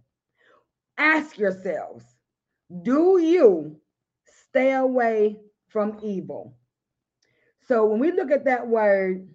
Ask 0.99 1.39
yourselves, 1.39 2.05
do 2.83 3.19
you 3.21 3.77
stay 4.49 4.73
away 4.73 5.39
from 5.69 5.99
evil? 6.03 6.57
So 7.69 7.87
when 7.87 8.01
we 8.01 8.13
look 8.13 8.31
at 8.31 8.47
that 8.47 8.67
word, 8.67 9.29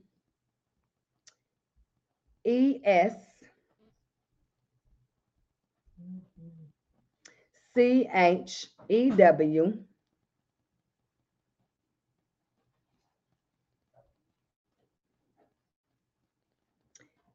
E 2.47 2.79
S 2.85 3.13
C 7.75 8.07
H 8.13 8.67
E 8.87 9.09
W. 9.11 9.77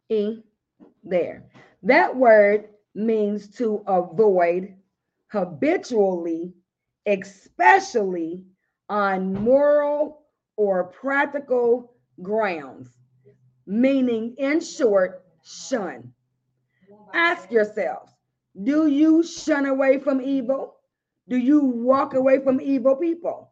E 0.08 0.38
there. 1.04 1.44
That 1.82 2.16
word 2.16 2.70
means 2.94 3.50
to 3.58 3.84
avoid 3.86 4.74
habitually, 5.28 6.54
especially 7.04 8.46
on 8.88 9.34
moral 9.34 10.22
or 10.56 10.84
practical 10.84 11.92
grounds 12.22 13.01
meaning, 13.66 14.34
in 14.38 14.60
short, 14.60 15.24
shun. 15.44 16.12
Ask 17.14 17.50
yourselves 17.50 18.12
do 18.60 18.86
you 18.86 19.22
shun 19.22 19.66
away 19.66 19.98
from 19.98 20.20
evil? 20.20 20.76
Do 21.28 21.36
you 21.36 21.60
walk 21.60 22.14
away 22.14 22.42
from 22.42 22.60
evil 22.60 22.96
people? 22.96 23.50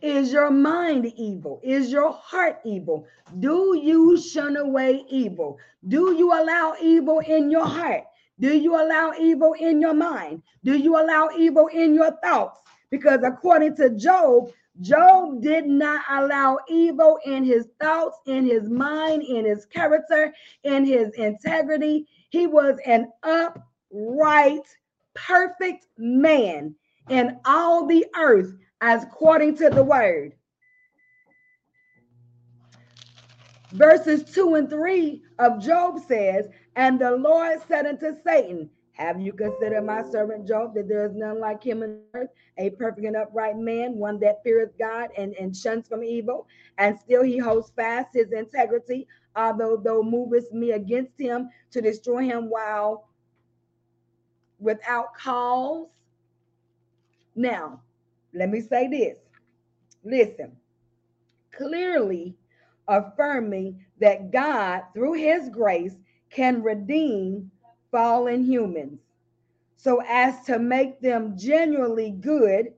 Is 0.00 0.32
your 0.32 0.50
mind 0.50 1.12
evil? 1.16 1.60
Is 1.62 1.90
your 1.90 2.12
heart 2.12 2.60
evil? 2.64 3.06
Do 3.38 3.76
you 3.76 4.16
shun 4.16 4.56
away 4.56 5.04
evil? 5.10 5.58
Do 5.86 6.14
you 6.16 6.32
allow 6.32 6.74
evil 6.80 7.18
in 7.18 7.50
your 7.50 7.66
heart? 7.66 8.04
Do 8.38 8.56
you 8.56 8.76
allow 8.76 9.12
evil 9.20 9.54
in 9.54 9.80
your 9.80 9.92
mind? 9.92 10.42
Do 10.64 10.76
you 10.78 10.96
allow 10.96 11.28
evil 11.36 11.66
in 11.66 11.94
your 11.94 12.12
thoughts? 12.22 12.60
Because 12.90 13.20
according 13.22 13.76
to 13.76 13.90
Job, 13.90 14.50
Job 14.80 15.42
did 15.42 15.66
not 15.66 16.02
allow 16.08 16.58
evil 16.68 17.18
in 17.24 17.44
his 17.44 17.68
thoughts, 17.80 18.18
in 18.26 18.46
his 18.46 18.68
mind, 18.68 19.22
in 19.22 19.44
his 19.44 19.66
character, 19.66 20.32
in 20.64 20.84
his 20.84 21.10
integrity. 21.14 22.06
He 22.30 22.46
was 22.46 22.78
an 22.86 23.12
upright, 23.22 24.66
perfect 25.14 25.86
man 25.98 26.74
in 27.10 27.38
all 27.44 27.86
the 27.86 28.06
earth, 28.16 28.54
as 28.80 29.02
according 29.02 29.56
to 29.56 29.68
the 29.68 29.82
word. 29.82 30.32
Verses 33.72 34.24
2 34.32 34.54
and 34.54 34.70
3 34.70 35.22
of 35.38 35.62
Job 35.62 36.00
says, 36.08 36.48
And 36.76 36.98
the 36.98 37.12
Lord 37.12 37.60
said 37.68 37.86
unto 37.86 38.14
Satan, 38.24 38.70
have 38.92 39.20
you 39.20 39.32
considered 39.32 39.84
my 39.84 40.02
servant 40.02 40.46
Job, 40.46 40.74
that 40.74 40.88
there 40.88 41.06
is 41.06 41.14
none 41.14 41.40
like 41.40 41.62
him 41.62 41.82
in 41.82 42.00
earth, 42.14 42.30
a 42.58 42.70
perfect 42.70 43.06
and 43.06 43.16
upright 43.16 43.56
man, 43.56 43.96
one 43.96 44.20
that 44.20 44.42
feareth 44.44 44.76
God 44.78 45.10
and, 45.16 45.34
and 45.34 45.56
shuns 45.56 45.88
from 45.88 46.04
evil, 46.04 46.46
and 46.78 46.98
still 46.98 47.22
he 47.22 47.38
holds 47.38 47.70
fast 47.70 48.08
his 48.12 48.32
integrity, 48.32 49.06
although 49.36 49.76
thou 49.76 50.02
movest 50.02 50.52
me 50.52 50.72
against 50.72 51.18
him 51.18 51.48
to 51.70 51.80
destroy 51.80 52.24
him 52.24 52.50
while 52.50 53.08
without 54.58 55.14
cause? 55.14 55.86
Now, 57.34 57.80
let 58.34 58.50
me 58.50 58.60
say 58.60 58.88
this. 58.88 59.18
Listen, 60.04 60.56
clearly 61.52 62.36
affirming 62.88 63.84
that 64.00 64.30
God, 64.30 64.82
through 64.94 65.14
his 65.14 65.48
grace, 65.48 65.96
can 66.30 66.62
redeem 66.62 67.50
fallen 67.90 68.44
humans 68.44 69.00
so 69.82 70.02
as 70.06 70.44
to 70.44 70.58
make 70.58 71.00
them 71.00 71.38
genuinely 71.38 72.10
good, 72.10 72.74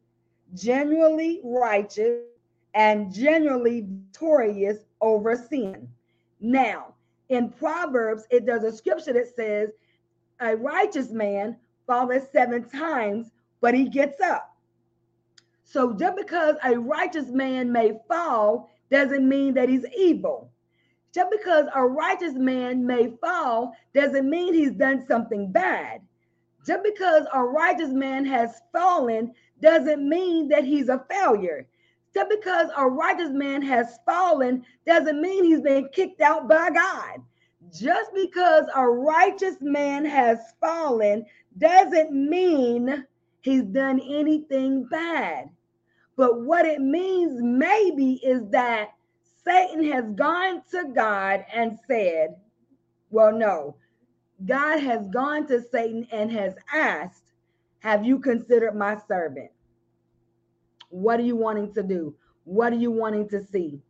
genuinely 0.54 1.40
righteous, 1.42 2.22
and 2.74 3.12
genuinely 3.12 3.80
victorious 3.80 4.78
over 5.00 5.34
sin. 5.34 5.88
Now, 6.40 6.94
in 7.28 7.50
Proverbs, 7.50 8.24
it 8.30 8.46
there's 8.46 8.62
a 8.62 8.70
scripture 8.70 9.12
that 9.14 9.34
says, 9.34 9.70
A 10.38 10.56
righteous 10.56 11.10
man 11.10 11.56
falleth 11.88 12.30
seven 12.30 12.68
times, 12.68 13.32
but 13.60 13.74
he 13.74 13.88
gets 13.88 14.20
up. 14.20 14.54
So 15.64 15.94
just 15.94 16.16
because 16.16 16.54
a 16.62 16.78
righteous 16.78 17.30
man 17.30 17.72
may 17.72 17.98
fall 18.06 18.70
doesn't 18.92 19.28
mean 19.28 19.54
that 19.54 19.68
he's 19.68 19.86
evil. 19.96 20.51
Just 21.14 21.30
because 21.30 21.66
a 21.74 21.84
righteous 21.84 22.34
man 22.34 22.86
may 22.86 23.12
fall 23.20 23.74
doesn't 23.94 24.28
mean 24.28 24.54
he's 24.54 24.72
done 24.72 25.04
something 25.06 25.52
bad. 25.52 26.00
Just 26.66 26.82
because 26.84 27.26
a 27.34 27.44
righteous 27.44 27.90
man 27.90 28.24
has 28.24 28.62
fallen 28.72 29.34
doesn't 29.60 30.08
mean 30.08 30.48
that 30.48 30.64
he's 30.64 30.88
a 30.88 31.04
failure. 31.10 31.66
Just 32.14 32.30
because 32.30 32.68
a 32.76 32.86
righteous 32.86 33.30
man 33.30 33.62
has 33.62 33.98
fallen 34.06 34.64
doesn't 34.86 35.20
mean 35.20 35.44
he's 35.44 35.60
been 35.60 35.88
kicked 35.92 36.20
out 36.20 36.48
by 36.48 36.70
God. 36.70 37.20
Just 37.72 38.12
because 38.14 38.64
a 38.74 38.86
righteous 38.88 39.56
man 39.60 40.04
has 40.04 40.38
fallen 40.60 41.24
doesn't 41.58 42.12
mean 42.12 43.04
he's 43.42 43.64
done 43.64 44.00
anything 44.00 44.86
bad. 44.90 45.50
But 46.16 46.42
what 46.42 46.66
it 46.66 46.80
means 46.80 47.40
maybe 47.42 48.20
is 48.24 48.48
that 48.50 48.90
Satan 49.44 49.84
has 49.84 50.04
gone 50.14 50.62
to 50.70 50.92
God 50.94 51.44
and 51.52 51.78
said, 51.86 52.36
well, 53.10 53.32
no, 53.32 53.76
God 54.44 54.80
has 54.80 55.06
gone 55.08 55.46
to 55.48 55.60
Satan 55.60 56.06
and 56.12 56.30
has 56.32 56.54
asked, 56.72 57.24
have 57.80 58.04
you 58.04 58.18
considered 58.18 58.76
my 58.76 58.96
servant? 59.08 59.50
What 60.90 61.18
are 61.20 61.24
you 61.24 61.36
wanting 61.36 61.74
to 61.74 61.82
do? 61.82 62.14
What 62.44 62.72
are 62.72 62.76
you 62.76 62.90
wanting 62.90 63.28
to 63.30 63.42
see? 63.44 63.80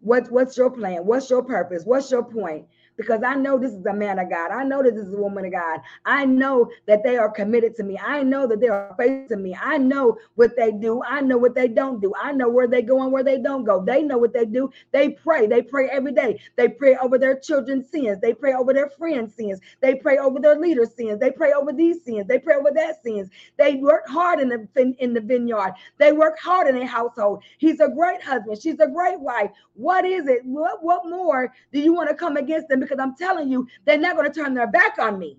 What, 0.00 0.30
what's 0.30 0.56
your 0.56 0.70
plan? 0.70 1.06
What's 1.06 1.30
your 1.30 1.42
purpose? 1.42 1.84
What's 1.84 2.10
your 2.10 2.24
point? 2.24 2.66
Because 2.96 3.22
I 3.22 3.34
know 3.34 3.58
this 3.58 3.72
is 3.72 3.84
a 3.86 3.94
man 3.94 4.18
of 4.18 4.30
God. 4.30 4.50
I 4.50 4.64
know 4.64 4.82
that 4.82 4.94
this 4.94 5.06
is 5.06 5.14
a 5.14 5.18
woman 5.18 5.44
of 5.46 5.52
God. 5.52 5.80
I 6.04 6.24
know 6.24 6.70
that 6.86 7.02
they 7.02 7.16
are 7.16 7.30
committed 7.30 7.74
to 7.76 7.82
me. 7.84 7.98
I 7.98 8.22
know 8.22 8.46
that 8.46 8.60
they 8.60 8.68
are 8.68 8.94
faithful 8.98 9.36
to 9.36 9.36
me. 9.36 9.56
I 9.60 9.78
know 9.78 10.18
what 10.34 10.56
they 10.56 10.72
do. 10.72 11.02
I 11.02 11.20
know 11.20 11.38
what 11.38 11.54
they 11.54 11.68
don't 11.68 12.00
do. 12.00 12.12
I 12.20 12.32
know 12.32 12.48
where 12.48 12.66
they 12.66 12.82
go 12.82 13.02
and 13.02 13.12
where 13.12 13.24
they 13.24 13.38
don't 13.38 13.64
go. 13.64 13.84
They 13.84 14.02
know 14.02 14.18
what 14.18 14.32
they 14.32 14.44
do. 14.44 14.70
They 14.92 15.10
pray. 15.10 15.46
They 15.46 15.62
pray 15.62 15.88
every 15.90 16.12
day. 16.12 16.40
They 16.56 16.68
pray 16.68 16.96
over 16.96 17.18
their 17.18 17.38
children's 17.38 17.90
sins. 17.90 18.20
They 18.20 18.34
pray 18.34 18.54
over 18.54 18.72
their 18.72 18.90
friends' 18.90 19.34
sins. 19.34 19.60
They 19.80 19.94
pray 19.94 20.18
over 20.18 20.40
their 20.40 20.58
leaders' 20.58 20.94
sins. 20.94 21.18
They 21.20 21.30
pray 21.30 21.52
over 21.52 21.72
these 21.72 22.04
sins. 22.04 22.26
They 22.26 22.38
pray 22.38 22.56
over 22.56 22.70
that 22.74 23.02
sins. 23.02 23.30
They 23.56 23.76
work 23.76 24.08
hard 24.08 24.40
in 24.40 24.48
the 24.48 24.94
in 24.98 25.14
the 25.14 25.20
vineyard. 25.20 25.74
They 25.98 26.12
work 26.12 26.38
hard 26.38 26.68
in 26.68 26.76
a 26.76 26.86
household. 26.86 27.42
He's 27.58 27.80
a 27.80 27.88
great 27.88 28.22
husband. 28.22 28.60
She's 28.60 28.80
a 28.80 28.88
great 28.88 29.20
wife. 29.20 29.50
What 29.74 30.04
is 30.04 30.26
it? 30.26 30.44
What 30.44 30.82
what 30.82 31.08
more 31.08 31.52
do 31.72 31.80
you 31.80 31.92
want 31.92 32.08
to 32.10 32.14
come 32.14 32.36
against 32.36 32.68
them? 32.68 32.81
Because 32.82 33.00
I'm 33.00 33.16
telling 33.16 33.50
you, 33.50 33.66
they're 33.84 33.98
not 33.98 34.16
going 34.16 34.30
to 34.30 34.40
turn 34.40 34.54
their 34.54 34.66
back 34.70 34.98
on 34.98 35.18
me. 35.18 35.38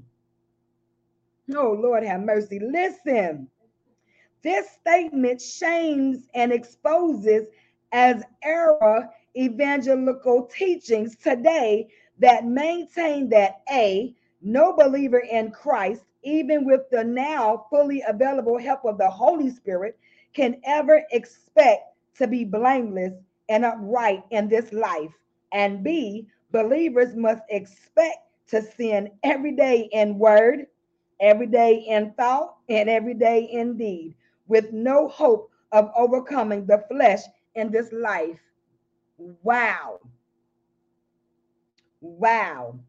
Oh, 1.56 1.78
Lord, 1.80 2.04
have 2.04 2.22
mercy. 2.22 2.60
Listen, 2.60 3.48
this 4.44 4.68
statement 4.72 5.41
shames 5.41 6.28
and 6.34 6.52
exposes 6.52 7.48
as 7.91 8.24
error 8.44 9.10
evangelical 9.38 10.44
teachings 10.46 11.16
today 11.16 11.88
that 12.20 12.46
maintain 12.46 13.30
that 13.30 13.62
A, 13.72 14.14
no 14.41 14.74
believer 14.74 15.20
in 15.20 15.52
Christ, 15.52 16.04
even 16.24 16.66
with 16.66 16.82
the 16.91 17.04
now 17.04 17.66
fully 17.70 18.04
available 18.08 18.58
help 18.58 18.86
of 18.86 18.98
the 18.98 19.10
Holy 19.10 19.50
Spirit, 19.50 19.98
can 20.34 20.60
ever 20.66 21.04
expect 21.12 21.84
to 22.18 22.28
be 22.28 22.44
blameless 22.44 23.14
and 23.50 23.66
upright 23.66 24.24
in 24.32 24.48
this 24.48 24.72
life. 24.72 25.12
And 25.52 25.84
B, 25.84 26.28
believers 26.54 27.16
must 27.16 27.43
expect 27.49 28.20
to 28.49 28.62
sin 28.62 29.12
every 29.24 29.54
day 29.54 29.89
in 29.93 30.20
word, 30.20 30.68
every 31.22 31.47
day 31.47 31.86
in 31.89 32.14
thought, 32.14 32.58
and 32.70 32.89
every 32.89 33.16
day 33.16 33.43
in 33.51 33.78
deed, 33.78 34.16
with 34.47 34.72
no 34.72 35.10
hope 35.10 35.51
of 35.74 35.91
overcoming 35.97 36.66
the 36.68 36.86
flesh 36.89 37.22
in 37.56 37.72
this 37.72 37.91
life. 37.91 38.39
Wow. 39.43 39.99
Wow. 42.01 42.80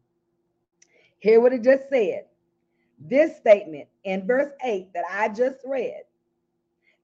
Hear 1.19 1.41
what 1.41 1.53
it 1.53 1.63
just 1.63 1.89
said. 1.89 2.25
This 2.99 3.37
statement 3.37 3.89
in 4.05 4.27
verse 4.27 4.53
8 4.63 4.93
that 4.93 5.05
I 5.11 5.29
just 5.29 5.59
read 5.65 6.03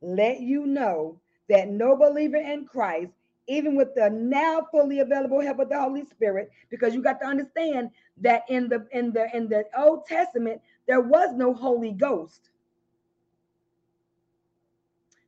let 0.01 0.41
you 0.41 0.66
know 0.66 1.20
that 1.49 1.70
no 1.70 1.95
believer 1.95 2.38
in 2.38 2.66
Christ 2.66 3.12
even 3.52 3.76
with 3.76 3.95
the 3.95 4.10
now 4.10 4.68
fully 4.72 4.99
available 4.99 5.41
help 5.41 5.60
of 5.60 5.70
the 5.70 5.80
Holy 5.80 6.06
Spirit, 6.06 6.52
because 6.70 6.95
you 6.95 7.04
got 7.04 7.20
to 7.22 7.28
understand 7.28 7.91
that 8.22 8.43
in 8.49 8.70
the 8.70 8.88
in 8.91 9.12
the 9.14 9.28
in 9.36 9.49
the 9.49 9.66
Old 9.78 10.06
Testament 10.08 10.62
there 10.88 11.02
was 11.02 11.36
no 11.36 11.54
Holy 11.54 11.91
Ghost. 11.91 12.49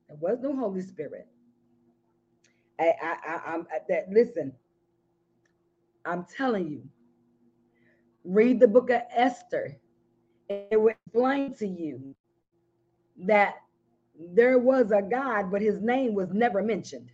There 0.07 0.17
was 0.19 0.39
no 0.41 0.55
Holy 0.55 0.81
Spirit. 0.81 1.27
I, 2.79 2.93
I, 3.01 3.17
I, 3.27 3.53
I'm 3.53 3.67
that. 3.89 4.09
Listen, 4.11 4.53
I'm 6.05 6.25
telling 6.37 6.69
you. 6.69 6.83
Read 8.25 8.59
the 8.59 8.67
book 8.67 8.89
of 8.89 9.01
Esther. 9.15 9.77
It 10.49 10.79
will 10.79 10.89
explain 10.89 11.55
to 11.55 11.67
you 11.67 12.15
that 13.25 13.55
there 14.19 14.59
was 14.59 14.91
a 14.91 15.01
God, 15.01 15.51
but 15.51 15.61
his 15.61 15.81
name 15.81 16.15
was 16.15 16.31
never 16.33 16.63
mentioned. 16.63 17.09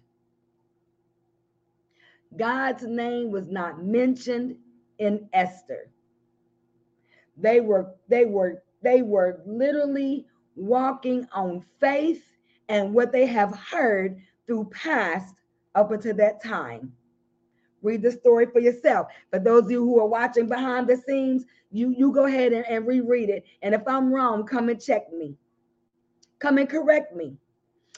God's 2.37 2.83
name 2.83 3.31
was 3.31 3.47
not 3.47 3.83
mentioned 3.83 4.57
in 4.99 5.27
Esther. 5.33 5.89
They 7.37 7.61
were 7.61 7.87
they 8.07 8.25
were 8.25 8.61
they 8.81 9.01
were 9.01 9.41
literally 9.45 10.25
walking 10.55 11.27
on 11.33 11.65
faith 11.79 12.23
and 12.67 12.93
what 12.93 13.11
they 13.11 13.25
have 13.25 13.55
heard 13.57 14.21
through 14.45 14.69
past 14.71 15.35
up 15.75 15.91
until 15.91 16.15
that 16.15 16.43
time. 16.43 16.91
Read 17.81 18.01
the 18.01 18.11
story 18.11 18.45
for 18.45 18.59
yourself. 18.59 19.07
For 19.31 19.39
those 19.39 19.65
of 19.65 19.71
you 19.71 19.83
who 19.83 19.99
are 19.99 20.07
watching 20.07 20.47
behind 20.47 20.87
the 20.87 20.97
scenes, 20.97 21.45
you 21.71 21.93
you 21.97 22.11
go 22.11 22.25
ahead 22.25 22.51
and, 22.53 22.65
and 22.67 22.85
reread 22.85 23.29
it. 23.29 23.45
And 23.61 23.73
if 23.73 23.81
I'm 23.87 24.11
wrong, 24.13 24.45
come 24.45 24.69
and 24.69 24.81
check 24.81 25.11
me. 25.13 25.35
Come 26.39 26.57
and 26.57 26.69
correct 26.69 27.15
me. 27.15 27.37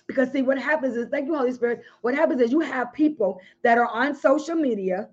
Because 0.07 0.31
see, 0.31 0.41
what 0.41 0.59
happens 0.59 0.95
is, 0.95 1.07
thank 1.09 1.27
you, 1.27 1.35
Holy 1.35 1.53
Spirit. 1.53 1.83
What 2.01 2.15
happens 2.15 2.41
is 2.41 2.51
you 2.51 2.59
have 2.59 2.93
people 2.93 3.39
that 3.63 3.77
are 3.77 3.87
on 3.87 4.15
social 4.15 4.55
media 4.55 5.09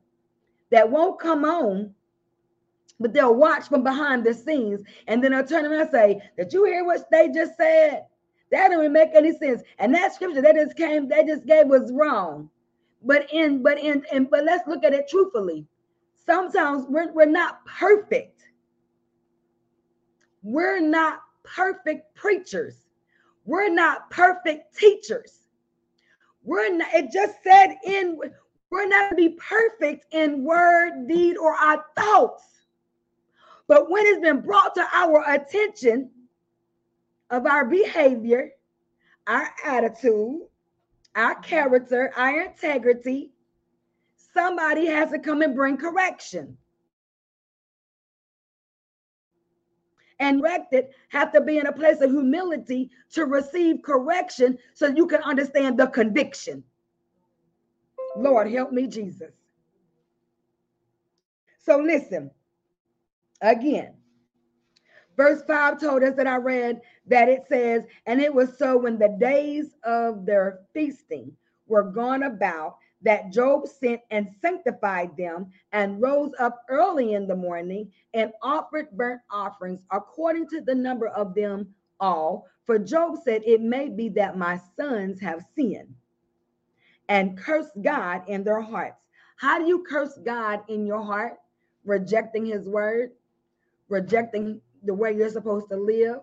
that 0.71 0.91
won't 0.91 1.21
come 1.21 1.45
on, 1.45 1.95
but 3.01 3.13
they'll 3.13 3.35
watch 3.35 3.69
from 3.69 3.85
behind 3.85 4.25
the 4.25 4.35
scenes, 4.35 4.83
and 5.07 5.23
then 5.23 5.33
they'll 5.33 5.47
turn 5.47 5.67
around 5.67 5.83
and 5.83 5.91
say, 5.91 6.23
Did 6.37 6.53
you 6.53 6.65
hear 6.65 6.85
what 6.85 7.09
they 7.11 7.29
just 7.29 7.57
said? 7.57 8.05
That 8.51 8.69
didn't 8.69 8.93
make 8.93 9.11
any 9.15 9.37
sense. 9.37 9.63
And 9.79 9.95
that 9.95 10.15
scripture 10.15 10.41
that 10.43 10.55
just 10.55 10.77
came, 10.77 11.09
they 11.09 11.25
just 11.25 11.47
gave 11.47 11.67
was 11.67 11.93
wrong. 11.93 12.49
But 13.03 13.33
in, 13.33 13.63
but 13.63 13.79
in, 13.79 14.05
and 14.13 14.29
but 14.29 14.45
let's 14.45 14.67
look 14.67 14.85
at 14.85 14.95
it 14.95 15.09
truthfully. 15.09 15.67
Sometimes 16.27 16.87
we're, 16.89 17.13
we're 17.13 17.27
not 17.27 17.65
perfect. 17.65 18.43
We're 20.43 20.81
not 20.81 21.21
perfect 21.45 22.15
preachers. 22.15 22.88
We're 23.49 23.71
not 23.71 24.11
perfect 24.11 24.77
teachers. 24.77 25.33
We're 26.45 26.71
not, 26.77 26.93
it 26.93 27.11
just 27.11 27.43
said 27.43 27.77
in, 27.83 28.19
we're 28.69 28.87
not 28.87 29.09
to 29.09 29.15
be 29.15 29.31
perfect 29.31 30.05
in 30.13 30.45
word, 30.45 31.09
deed, 31.09 31.39
or 31.39 31.55
our 31.55 31.83
thoughts. 31.97 32.45
But 33.67 33.91
when 33.91 34.05
it's 34.07 34.21
been 34.21 34.43
brought 34.43 34.75
to 34.75 34.87
our 34.93 35.25
attention 35.33 36.11
of 37.31 37.47
our 37.47 37.65
behavior, 37.65 38.51
our 39.27 39.49
attitude, 39.65 40.43
our 41.15 41.37
character, 41.37 42.13
our 42.17 42.43
integrity, 42.43 43.33
somebody 44.35 44.85
has 44.89 45.11
to 45.11 45.19
come 45.19 45.41
and 45.41 45.55
bring 45.55 45.79
correction. 45.79 46.59
And 50.21 50.41
corrected 50.41 50.89
have 51.11 51.33
to 51.33 51.41
be 51.41 51.59
in 51.59 51.67
a 51.67 51.73
place 51.73 52.01
of 52.01 52.11
humility 52.11 52.91
to 53.11 53.25
receive 53.25 53.83
correction 53.83 54.59
so 54.75 54.87
you 54.87 55.07
can 55.07 55.23
understand 55.23 55.79
the 55.79 55.87
conviction. 55.87 56.65
Lord, 58.17 58.51
help 58.51 58.73
me, 58.73 58.87
Jesus. 58.87 59.33
So 61.65 61.79
listen 61.79 62.31
again. 63.43 63.95
Verse 65.17 65.43
5 65.47 65.81
told 65.81 66.03
us 66.05 66.15
that 66.17 66.27
I 66.29 66.37
read 66.37 66.81
that 67.07 67.29
it 67.29 67.43
says, 67.49 67.83
And 68.07 68.21
it 68.21 68.33
was 68.33 68.57
so 68.57 68.79
when 68.79 68.99
the 68.99 69.17
days 69.21 69.75
of 69.85 70.25
their 70.25 70.61
feasting 70.73 71.33
were 71.67 71.83
gone 71.83 72.23
about 72.23 72.77
that 73.03 73.31
Job 73.33 73.67
sent 73.67 74.01
and 74.11 74.29
sanctified 74.43 75.17
them 75.17 75.51
and 75.73 76.03
rose 76.03 76.33
up 76.39 76.65
early 76.69 77.15
in 77.15 77.27
the 77.27 77.37
morning 77.37 77.91
and 78.15 78.33
offered 78.43 78.91
burnt 78.93 79.21
offerings 79.31 79.81
according 79.93 80.49
to 80.49 80.61
the 80.61 80.75
number 80.75 81.09
of 81.09 81.35
them 81.35 81.69
all. 82.01 82.47
For 82.65 82.79
Job 82.79 83.17
said, 83.25 83.43
It 83.45 83.61
may 83.61 83.89
be 83.89 84.09
that 84.11 84.37
my 84.37 84.61
sons 84.77 85.21
have 85.21 85.45
sinned 85.57 85.95
and 87.09 87.39
cursed 87.39 87.81
God 87.83 88.23
in 88.29 88.45
their 88.45 88.61
hearts. 88.61 89.01
How 89.37 89.59
do 89.59 89.67
you 89.67 89.85
curse 89.89 90.19
God 90.25 90.63
in 90.69 90.87
your 90.87 91.03
heart? 91.03 91.35
Rejecting 91.85 92.45
his 92.45 92.69
word, 92.69 93.13
rejecting 93.89 94.61
the 94.83 94.95
way 94.95 95.15
you're 95.17 95.31
supposed 95.31 95.69
to 95.71 95.77
live, 95.77 96.21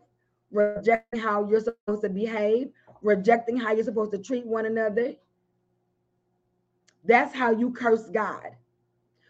rejecting 0.51 1.19
how 1.19 1.49
you're 1.49 1.61
supposed 1.61 2.03
to 2.03 2.09
behave, 2.09 2.69
rejecting 3.01 3.57
how 3.57 3.73
you're 3.73 3.83
supposed 3.83 4.11
to 4.11 4.19
treat 4.19 4.45
one 4.45 4.65
another, 4.65 5.13
that's 7.07 7.33
how 7.33 7.51
you 7.51 7.71
curse 7.71 8.09
God. 8.09 8.55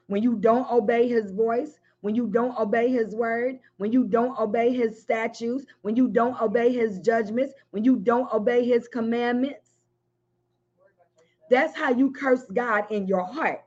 When 0.07 0.21
you 0.23 0.35
don't 0.35 0.69
obey 0.71 1.07
his 1.07 1.31
voice, 1.31 1.79
when 2.01 2.13
you 2.15 2.27
don't 2.27 2.57
obey 2.59 2.89
his 2.89 3.15
word, 3.15 3.59
when 3.77 3.91
you 3.91 4.03
don't 4.05 4.37
obey 4.37 4.71
his 4.71 5.01
statutes, 5.01 5.65
when 5.81 5.95
you 5.95 6.07
don't 6.07 6.39
obey 6.39 6.71
his 6.71 6.99
judgments, 6.99 7.53
when 7.71 7.83
you 7.83 7.97
don't 7.97 8.31
obey 8.31 8.63
his 8.63 8.87
commandments. 8.87 9.71
That's 11.49 11.75
how 11.75 11.91
you 11.91 12.11
curse 12.11 12.43
God 12.53 12.91
in 12.91 13.07
your 13.07 13.25
heart. 13.25 13.63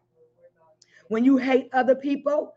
When 1.08 1.24
you 1.24 1.36
hate 1.36 1.68
other 1.72 1.94
people, 1.94 2.56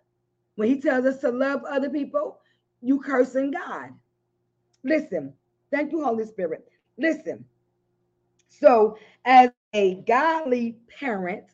when 0.56 0.68
he 0.68 0.80
tells 0.80 1.06
us 1.06 1.20
to 1.22 1.30
love 1.32 1.64
other 1.64 1.90
people, 1.90 2.40
you 2.82 3.00
cursing 3.00 3.52
God. 3.52 3.90
Listen, 4.84 5.34
thank 5.72 5.92
you, 5.92 6.04
Holy 6.04 6.26
Spirit. 6.26 6.68
Listen. 6.98 7.46
So, 8.50 8.98
as 9.26 9.50
a 9.74 9.96
godly 10.08 10.78
parent, 11.00 11.46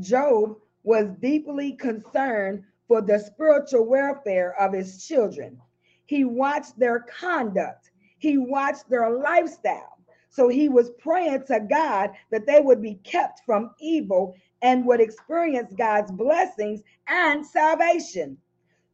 Job 0.00 0.56
was 0.84 1.08
deeply 1.20 1.72
concerned 1.72 2.64
for 2.88 3.00
the 3.02 3.18
spiritual 3.18 3.86
welfare 3.86 4.54
of 4.60 4.72
his 4.74 5.06
children. 5.06 5.60
He 6.06 6.24
watched 6.24 6.78
their 6.78 7.00
conduct. 7.00 7.90
he 8.18 8.38
watched 8.38 8.88
their 8.88 9.10
lifestyle. 9.10 9.98
So 10.30 10.48
he 10.48 10.68
was 10.68 10.90
praying 10.98 11.44
to 11.48 11.60
God 11.60 12.10
that 12.30 12.46
they 12.46 12.60
would 12.60 12.82
be 12.82 12.96
kept 13.04 13.40
from 13.46 13.74
evil 13.80 14.34
and 14.62 14.86
would 14.86 15.00
experience 15.00 15.74
God's 15.76 16.10
blessings 16.12 16.82
and 17.08 17.46
salvation. 17.46 18.38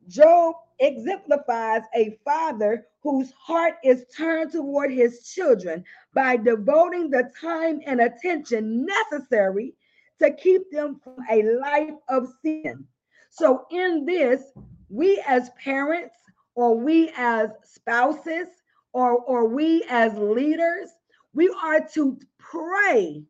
Job 0.09 0.57
exemplifies 0.81 1.83
a 1.95 2.19
father 2.25 2.87
whose 3.03 3.33
heart 3.33 3.77
is 3.85 4.05
turned 4.17 4.53
toward 4.53 4.93
his 4.93 5.29
children 5.33 5.85
by 6.15 6.37
devoting 6.37 7.11
the 7.11 7.31
time 7.41 7.81
and 7.87 8.01
attention 8.01 8.87
necessary 8.87 9.75
to 10.21 10.33
keep 10.33 10.71
them 10.71 11.01
from 11.03 11.17
a 11.31 11.43
life 11.59 11.95
of 12.09 12.29
sin. 12.43 12.87
So, 13.31 13.67
in 13.71 14.05
this, 14.05 14.43
we 14.89 15.23
as 15.27 15.51
parents, 15.63 16.17
or 16.55 16.77
we 16.77 17.13
as 17.17 17.51
spouses, 17.63 18.49
or, 18.93 19.19
or 19.19 19.47
we 19.49 19.85
as 19.89 20.15
leaders, 20.15 20.91
we 21.33 21.49
are 21.63 21.87
to 21.95 22.19
pray 22.39 23.23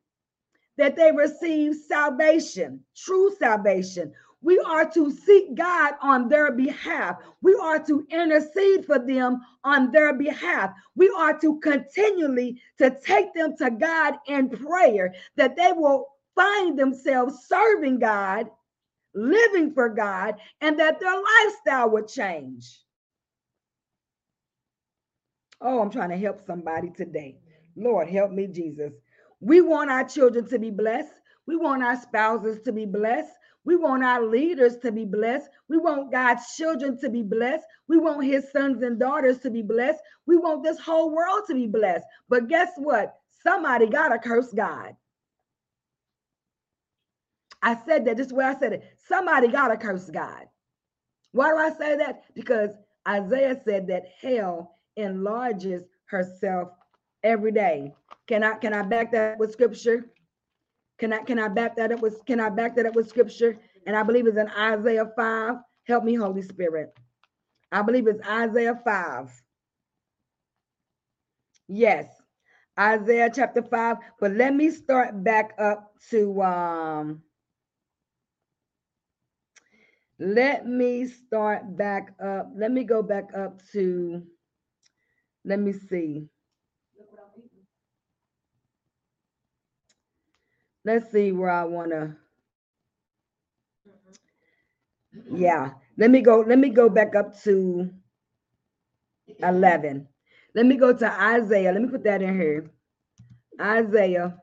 that 0.78 0.96
they 0.96 1.12
receive 1.12 1.74
salvation, 1.74 2.80
true 2.96 3.34
salvation. 3.38 4.12
We 4.42 4.58
are 4.60 4.88
to 4.92 5.10
seek 5.10 5.54
God 5.54 5.94
on 6.00 6.28
their 6.28 6.50
behalf. 6.52 7.16
We 7.42 7.54
are 7.54 7.78
to 7.84 8.06
intercede 8.10 8.86
for 8.86 8.98
them 8.98 9.40
on 9.64 9.90
their 9.90 10.14
behalf. 10.14 10.72
We 10.94 11.10
are 11.10 11.38
to 11.40 11.60
continually 11.60 12.60
to 12.78 12.96
take 13.04 13.34
them 13.34 13.56
to 13.58 13.70
God 13.70 14.14
in 14.26 14.48
prayer 14.48 15.14
that 15.36 15.56
they 15.56 15.72
will 15.72 16.06
find 16.34 16.78
themselves 16.78 17.46
serving 17.46 17.98
God, 17.98 18.48
living 19.14 19.74
for 19.74 19.90
God, 19.90 20.36
and 20.62 20.78
that 20.80 21.00
their 21.00 21.20
lifestyle 21.44 21.90
would 21.90 22.08
change. 22.08 22.80
Oh, 25.60 25.80
I'm 25.80 25.90
trying 25.90 26.10
to 26.10 26.16
help 26.16 26.40
somebody 26.46 26.90
today. 26.90 27.36
Lord, 27.76 28.08
help 28.08 28.30
me, 28.30 28.46
Jesus. 28.46 28.92
We 29.40 29.60
want 29.60 29.90
our 29.90 30.04
children 30.04 30.48
to 30.48 30.58
be 30.58 30.70
blessed. 30.70 31.12
We 31.46 31.56
want 31.56 31.82
our 31.82 32.00
spouses 32.00 32.60
to 32.62 32.72
be 32.72 32.86
blessed. 32.86 33.32
We 33.64 33.76
want 33.76 34.04
our 34.04 34.24
leaders 34.24 34.78
to 34.78 34.90
be 34.92 35.04
blessed. 35.04 35.48
We 35.68 35.76
want 35.78 36.12
God's 36.12 36.54
children 36.56 36.98
to 37.00 37.10
be 37.10 37.22
blessed. 37.22 37.64
We 37.88 37.98
want 37.98 38.24
his 38.24 38.50
sons 38.50 38.82
and 38.82 38.98
daughters 38.98 39.38
to 39.40 39.50
be 39.50 39.62
blessed. 39.62 40.00
We 40.26 40.36
want 40.38 40.62
this 40.64 40.78
whole 40.78 41.10
world 41.14 41.42
to 41.48 41.54
be 41.54 41.66
blessed. 41.66 42.04
But 42.28 42.48
guess 42.48 42.70
what? 42.76 43.14
Somebody 43.42 43.86
got 43.86 44.08
to 44.08 44.18
curse 44.18 44.52
God. 44.52 44.96
I 47.62 47.76
said 47.86 48.06
that 48.06 48.16
just 48.16 48.32
where 48.32 48.48
I 48.48 48.58
said 48.58 48.72
it. 48.72 48.96
Somebody 49.06 49.48
got 49.48 49.68
to 49.68 49.76
curse 49.76 50.08
God. 50.08 50.46
Why 51.32 51.50
do 51.50 51.58
I 51.58 51.70
say 51.70 51.96
that? 51.96 52.24
Because 52.34 52.70
Isaiah 53.06 53.60
said 53.64 53.86
that 53.88 54.04
hell 54.20 54.78
enlarges 54.96 55.82
herself 56.06 56.70
every 57.22 57.52
day. 57.52 57.92
Can 58.26 58.42
I 58.42 58.54
can 58.54 58.72
I 58.72 58.82
back 58.82 59.12
that 59.12 59.38
with 59.38 59.52
scripture? 59.52 60.06
Can 61.00 61.14
I 61.14 61.18
can 61.22 61.38
I 61.38 61.48
back 61.48 61.76
that 61.76 61.90
up 61.92 62.00
with 62.00 62.24
can 62.26 62.40
I 62.40 62.50
back 62.50 62.76
that 62.76 62.84
up 62.84 62.94
with 62.94 63.08
scripture? 63.08 63.58
And 63.86 63.96
I 63.96 64.02
believe 64.02 64.26
it's 64.26 64.36
in 64.36 64.50
Isaiah 64.50 65.10
5. 65.16 65.56
Help 65.84 66.04
me, 66.04 66.14
Holy 66.14 66.42
Spirit. 66.42 66.94
I 67.72 67.80
believe 67.80 68.06
it's 68.06 68.24
Isaiah 68.28 68.78
5. 68.84 69.42
Yes, 71.68 72.06
Isaiah 72.78 73.30
chapter 73.34 73.62
5. 73.62 73.96
But 74.20 74.32
let 74.32 74.54
me 74.54 74.70
start 74.70 75.24
back 75.24 75.54
up 75.58 75.94
to 76.10 76.42
um 76.42 77.22
let 80.18 80.66
me 80.66 81.06
start 81.06 81.78
back 81.78 82.12
up. 82.22 82.50
Let 82.54 82.72
me 82.72 82.84
go 82.84 83.02
back 83.02 83.30
up 83.34 83.62
to, 83.72 84.22
let 85.46 85.58
me 85.58 85.72
see. 85.72 86.28
Let's 90.84 91.10
see 91.12 91.32
where 91.32 91.50
I 91.50 91.64
want 91.64 91.90
to. 91.90 92.16
Yeah, 95.30 95.72
let 95.98 96.10
me 96.10 96.20
go. 96.20 96.40
Let 96.40 96.58
me 96.58 96.70
go 96.70 96.88
back 96.88 97.14
up 97.14 97.38
to 97.42 97.90
11. 99.42 100.08
Let 100.54 100.66
me 100.66 100.76
go 100.76 100.92
to 100.92 101.22
Isaiah. 101.22 101.72
Let 101.72 101.82
me 101.82 101.88
put 101.88 102.04
that 102.04 102.22
in 102.22 102.34
here. 102.38 102.70
Isaiah. 103.60 104.36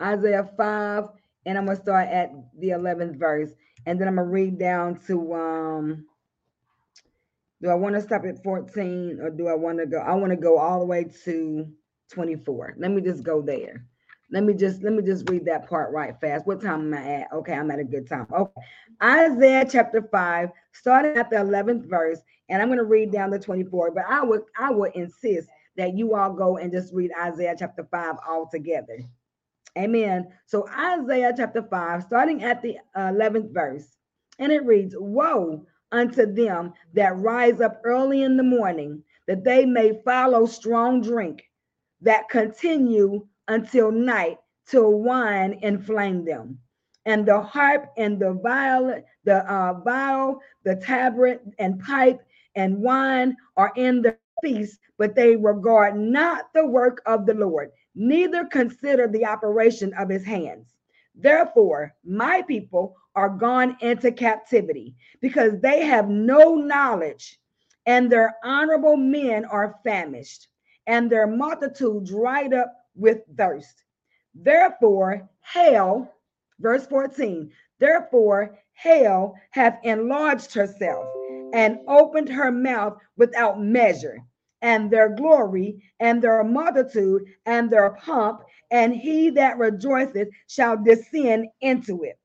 Isaiah 0.00 0.50
5 0.56 1.08
and 1.46 1.56
I'm 1.56 1.64
gonna 1.64 1.80
start 1.80 2.08
at 2.08 2.32
the 2.58 2.70
11th 2.70 3.16
verse, 3.16 3.50
and 3.86 3.98
then 3.98 4.08
I'm 4.08 4.16
gonna 4.16 4.28
read 4.28 4.58
down 4.58 5.00
to 5.06 5.34
um. 5.34 6.06
Do 7.62 7.70
I 7.70 7.74
want 7.74 7.94
to 7.94 8.02
stop 8.02 8.26
at 8.26 8.42
14 8.42 9.18
or 9.22 9.30
do 9.30 9.48
I 9.48 9.54
want 9.54 9.78
to 9.78 9.86
go? 9.86 9.98
I 9.98 10.14
want 10.14 10.30
to 10.30 10.36
go 10.36 10.58
all 10.58 10.80
the 10.80 10.84
way 10.84 11.06
to 11.24 11.66
24. 12.12 12.74
Let 12.78 12.90
me 12.90 13.00
just 13.02 13.22
go 13.22 13.42
there. 13.42 13.84
Let 14.30 14.42
me 14.42 14.54
just 14.54 14.82
let 14.82 14.92
me 14.92 15.02
just 15.02 15.28
read 15.30 15.44
that 15.44 15.68
part 15.68 15.92
right 15.92 16.14
fast. 16.20 16.46
What 16.46 16.60
time 16.60 16.92
am 16.92 16.94
I 16.94 17.22
at? 17.22 17.32
Okay, 17.32 17.52
I'm 17.52 17.70
at 17.70 17.78
a 17.78 17.84
good 17.84 18.08
time. 18.08 18.26
Okay. 18.32 18.60
Isaiah 19.02 19.66
chapter 19.70 20.02
5, 20.02 20.50
starting 20.72 21.16
at 21.16 21.30
the 21.30 21.36
11th 21.36 21.88
verse, 21.88 22.18
and 22.48 22.60
I'm 22.60 22.68
going 22.68 22.78
to 22.78 22.84
read 22.84 23.12
down 23.12 23.30
the 23.30 23.38
24. 23.38 23.92
But 23.92 24.04
I 24.08 24.24
would 24.24 24.42
I 24.58 24.72
would 24.72 24.96
insist 24.96 25.48
that 25.76 25.96
you 25.96 26.14
all 26.14 26.32
go 26.32 26.56
and 26.56 26.72
just 26.72 26.92
read 26.92 27.12
Isaiah 27.20 27.54
chapter 27.56 27.86
5 27.90 28.16
all 28.28 28.48
together. 28.50 28.98
Amen. 29.76 30.28
So 30.46 30.66
Isaiah 30.68 31.34
chapter 31.36 31.62
5, 31.62 32.02
starting 32.02 32.42
at 32.42 32.62
the 32.62 32.78
11th 32.96 33.52
verse, 33.52 33.96
and 34.38 34.50
it 34.50 34.64
reads, 34.64 34.94
Woe 34.98 35.66
unto 35.92 36.32
them 36.32 36.72
that 36.94 37.16
rise 37.18 37.60
up 37.60 37.80
early 37.84 38.22
in 38.22 38.36
the 38.36 38.42
morning, 38.42 39.02
that 39.26 39.44
they 39.44 39.66
may 39.66 40.00
follow 40.04 40.46
strong 40.46 41.02
drink, 41.02 41.44
that 42.06 42.30
continue 42.30 43.26
until 43.48 43.92
night, 43.92 44.38
till 44.66 44.92
wine 44.92 45.58
inflame 45.62 46.24
them. 46.24 46.58
And 47.04 47.26
the 47.26 47.40
harp 47.40 47.92
and 47.98 48.18
the 48.18 48.32
viol, 48.32 49.02
the 49.24 49.52
uh, 49.52 49.74
viol, 49.84 50.40
the 50.64 50.76
tabret 50.76 51.40
and 51.58 51.80
pipe 51.80 52.20
and 52.56 52.80
wine 52.80 53.36
are 53.56 53.72
in 53.76 54.02
the 54.02 54.16
feast, 54.42 54.80
but 54.98 55.14
they 55.14 55.36
regard 55.36 55.96
not 55.96 56.52
the 56.54 56.66
work 56.66 57.02
of 57.06 57.26
the 57.26 57.34
Lord 57.34 57.70
neither 57.96 58.44
consider 58.44 59.08
the 59.08 59.24
operation 59.24 59.92
of 59.94 60.08
his 60.08 60.24
hands. 60.24 60.74
Therefore, 61.14 61.94
my 62.04 62.42
people 62.42 62.94
are 63.14 63.30
gone 63.30 63.76
into 63.80 64.12
captivity 64.12 64.94
because 65.20 65.58
they 65.60 65.84
have 65.86 66.08
no 66.10 66.54
knowledge, 66.54 67.40
and 67.86 68.12
their 68.12 68.36
honorable 68.44 68.96
men 68.96 69.46
are 69.46 69.80
famished, 69.82 70.48
and 70.86 71.10
their 71.10 71.26
multitude 71.26 72.06
dried 72.06 72.54
up 72.54 72.74
with 72.94 73.22
thirst. 73.36 73.84
Therefore, 74.34 75.28
hell, 75.40 76.14
verse 76.60 76.86
14, 76.86 77.52
therefore, 77.78 78.58
hell 78.74 79.36
hath 79.50 79.78
enlarged 79.84 80.54
herself 80.54 81.06
and 81.52 81.80
opened 81.88 82.28
her 82.28 82.52
mouth 82.52 82.98
without 83.16 83.60
measure 83.60 84.18
and 84.62 84.90
their 84.90 85.10
glory 85.10 85.82
and 86.00 86.22
their 86.22 86.42
multitude 86.44 87.24
and 87.46 87.70
their 87.70 87.90
pomp, 87.90 88.42
and 88.70 88.94
he 88.94 89.30
that 89.30 89.58
rejoiceth 89.58 90.28
shall 90.48 90.82
descend 90.82 91.46
into 91.60 92.04
it. 92.04 92.18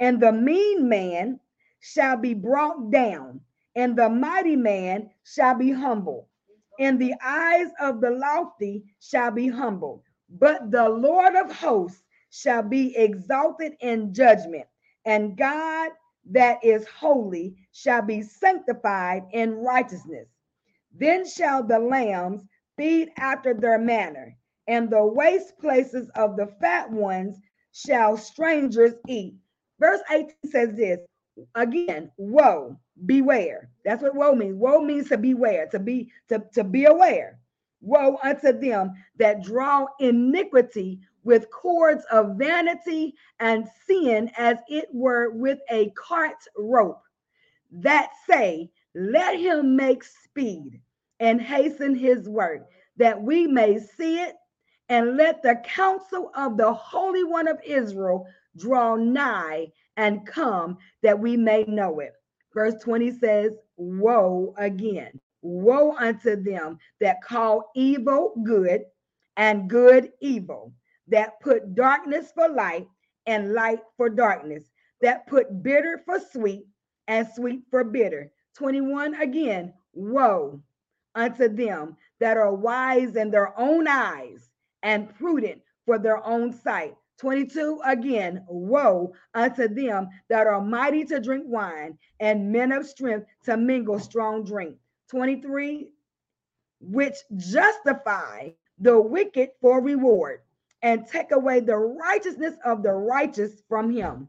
And 0.00 0.20
the 0.20 0.32
mean 0.32 0.88
man 0.88 1.40
shall 1.80 2.16
be 2.16 2.34
brought 2.34 2.90
down, 2.90 3.42
and 3.76 3.96
the 3.96 4.08
mighty 4.08 4.56
man 4.56 5.10
shall 5.24 5.54
be 5.54 5.70
humble. 5.70 6.29
In 6.78 6.98
the 6.98 7.14
eyes 7.22 7.68
of 7.80 8.00
the 8.00 8.10
lofty 8.10 8.84
shall 9.00 9.30
be 9.30 9.48
humble, 9.48 10.04
but 10.28 10.70
the 10.70 10.88
Lord 10.88 11.34
of 11.36 11.52
hosts 11.52 12.02
shall 12.30 12.62
be 12.62 12.96
exalted 12.96 13.74
in 13.80 14.14
judgment, 14.14 14.66
and 15.04 15.36
God 15.36 15.92
that 16.30 16.64
is 16.64 16.86
holy 16.88 17.56
shall 17.72 18.02
be 18.02 18.22
sanctified 18.22 19.24
in 19.32 19.54
righteousness. 19.56 20.28
Then 20.92 21.26
shall 21.26 21.62
the 21.62 21.78
lambs 21.78 22.42
feed 22.76 23.12
after 23.18 23.54
their 23.54 23.78
manner, 23.78 24.36
and 24.68 24.90
the 24.90 25.04
waste 25.04 25.58
places 25.58 26.10
of 26.16 26.36
the 26.36 26.46
fat 26.60 26.90
ones 26.90 27.38
shall 27.72 28.16
strangers 28.16 28.94
eat. 29.08 29.36
Verse 29.80 30.00
18 30.10 30.30
says 30.46 30.74
this 30.76 31.00
again, 31.54 32.10
woe, 32.18 32.76
beware. 33.06 33.70
That's 33.84 34.02
what 34.02 34.14
woe 34.14 34.34
means. 34.34 34.56
Woe 34.56 34.80
means 34.82 35.08
to 35.08 35.18
beware, 35.18 35.66
to 35.68 35.78
be 35.78 36.10
to, 36.28 36.42
to 36.54 36.64
be 36.64 36.84
aware. 36.84 37.38
Woe 37.80 38.18
unto 38.22 38.52
them 38.52 38.92
that 39.18 39.42
draw 39.42 39.86
iniquity 40.00 41.00
with 41.22 41.50
cords 41.50 42.04
of 42.10 42.36
vanity 42.36 43.14
and 43.40 43.66
sin 43.86 44.30
as 44.36 44.58
it 44.68 44.88
were 44.92 45.30
with 45.30 45.58
a 45.70 45.90
cart 45.90 46.36
rope, 46.56 47.02
that 47.70 48.10
say, 48.28 48.70
let 48.94 49.38
him 49.38 49.76
make 49.76 50.02
speed 50.02 50.80
and 51.20 51.40
hasten 51.40 51.94
his 51.94 52.28
work, 52.28 52.68
that 52.96 53.20
we 53.20 53.46
may 53.46 53.78
see 53.78 54.20
it, 54.20 54.36
and 54.88 55.16
let 55.16 55.42
the 55.42 55.54
counsel 55.64 56.32
of 56.34 56.56
the 56.56 56.72
Holy 56.72 57.22
One 57.24 57.46
of 57.46 57.60
Israel 57.64 58.26
draw 58.56 58.96
nigh 58.96 59.68
and 59.96 60.26
come, 60.26 60.78
that 61.02 61.18
we 61.18 61.36
may 61.36 61.64
know 61.64 62.00
it. 62.00 62.12
Verse 62.52 62.74
20 62.82 63.12
says, 63.12 63.56
Woe 63.76 64.54
again. 64.58 65.20
Woe 65.42 65.94
unto 65.96 66.36
them 66.36 66.78
that 67.00 67.22
call 67.22 67.70
evil 67.74 68.34
good 68.44 68.84
and 69.36 69.70
good 69.70 70.12
evil, 70.20 70.72
that 71.08 71.40
put 71.40 71.74
darkness 71.74 72.30
for 72.34 72.48
light 72.48 72.88
and 73.26 73.54
light 73.54 73.80
for 73.96 74.10
darkness, 74.10 74.64
that 75.00 75.26
put 75.26 75.62
bitter 75.62 76.02
for 76.04 76.20
sweet 76.20 76.66
and 77.08 77.26
sweet 77.34 77.62
for 77.70 77.84
bitter. 77.84 78.30
21 78.54 79.14
again, 79.14 79.72
woe 79.94 80.60
unto 81.14 81.48
them 81.48 81.96
that 82.18 82.36
are 82.36 82.54
wise 82.54 83.16
in 83.16 83.30
their 83.30 83.58
own 83.58 83.88
eyes 83.88 84.50
and 84.82 85.14
prudent 85.16 85.62
for 85.86 85.98
their 85.98 86.24
own 86.26 86.52
sight. 86.52 86.94
22 87.20 87.80
again, 87.84 88.42
woe 88.48 89.12
unto 89.34 89.68
them 89.68 90.08
that 90.30 90.46
are 90.46 90.62
mighty 90.62 91.04
to 91.04 91.20
drink 91.20 91.44
wine 91.46 91.98
and 92.18 92.50
men 92.50 92.72
of 92.72 92.86
strength 92.86 93.26
to 93.44 93.58
mingle 93.58 93.98
strong 93.98 94.42
drink. 94.42 94.74
23, 95.08 95.92
which 96.80 97.16
justify 97.36 98.48
the 98.78 98.98
wicked 98.98 99.50
for 99.60 99.82
reward 99.82 100.40
and 100.80 101.06
take 101.06 101.32
away 101.32 101.60
the 101.60 101.76
righteousness 101.76 102.54
of 102.64 102.82
the 102.82 102.92
righteous 102.92 103.62
from 103.68 103.90
him. 103.90 104.26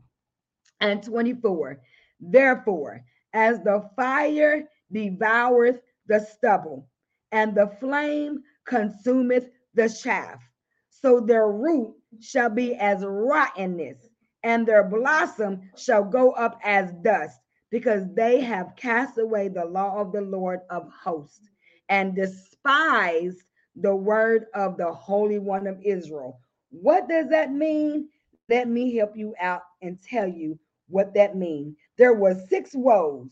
And 0.81 1.01
24, 1.01 1.79
therefore, 2.19 3.05
as 3.33 3.61
the 3.61 3.89
fire 3.95 4.67
devoureth 4.91 5.79
the 6.07 6.19
stubble, 6.19 6.89
and 7.31 7.55
the 7.55 7.67
flame 7.79 8.43
consumeth 8.67 9.49
the 9.75 9.87
chaff, 9.87 10.41
so 10.89 11.21
their 11.21 11.47
root 11.47 11.95
shall 12.19 12.49
be 12.49 12.75
as 12.75 13.03
rottenness, 13.05 14.09
and 14.43 14.67
their 14.67 14.83
blossom 14.83 15.61
shall 15.77 16.03
go 16.03 16.31
up 16.31 16.59
as 16.63 16.91
dust, 17.01 17.39
because 17.69 18.03
they 18.13 18.41
have 18.41 18.75
cast 18.75 19.17
away 19.17 19.47
the 19.47 19.65
law 19.65 19.99
of 19.99 20.11
the 20.11 20.21
Lord 20.21 20.59
of 20.69 20.89
hosts 20.91 21.49
and 21.89 22.15
despised 22.15 23.43
the 23.75 23.95
word 23.95 24.47
of 24.53 24.77
the 24.77 24.91
Holy 24.91 25.39
One 25.39 25.67
of 25.67 25.81
Israel. 25.83 26.39
What 26.69 27.07
does 27.07 27.29
that 27.29 27.51
mean? 27.51 28.09
Let 28.49 28.67
me 28.67 28.95
help 28.95 29.15
you 29.15 29.33
out 29.39 29.61
and 29.81 30.01
tell 30.01 30.27
you 30.27 30.59
what 30.89 31.13
that 31.13 31.37
means. 31.37 31.75
There 31.97 32.13
were 32.13 32.35
six 32.49 32.71
woes. 32.73 33.29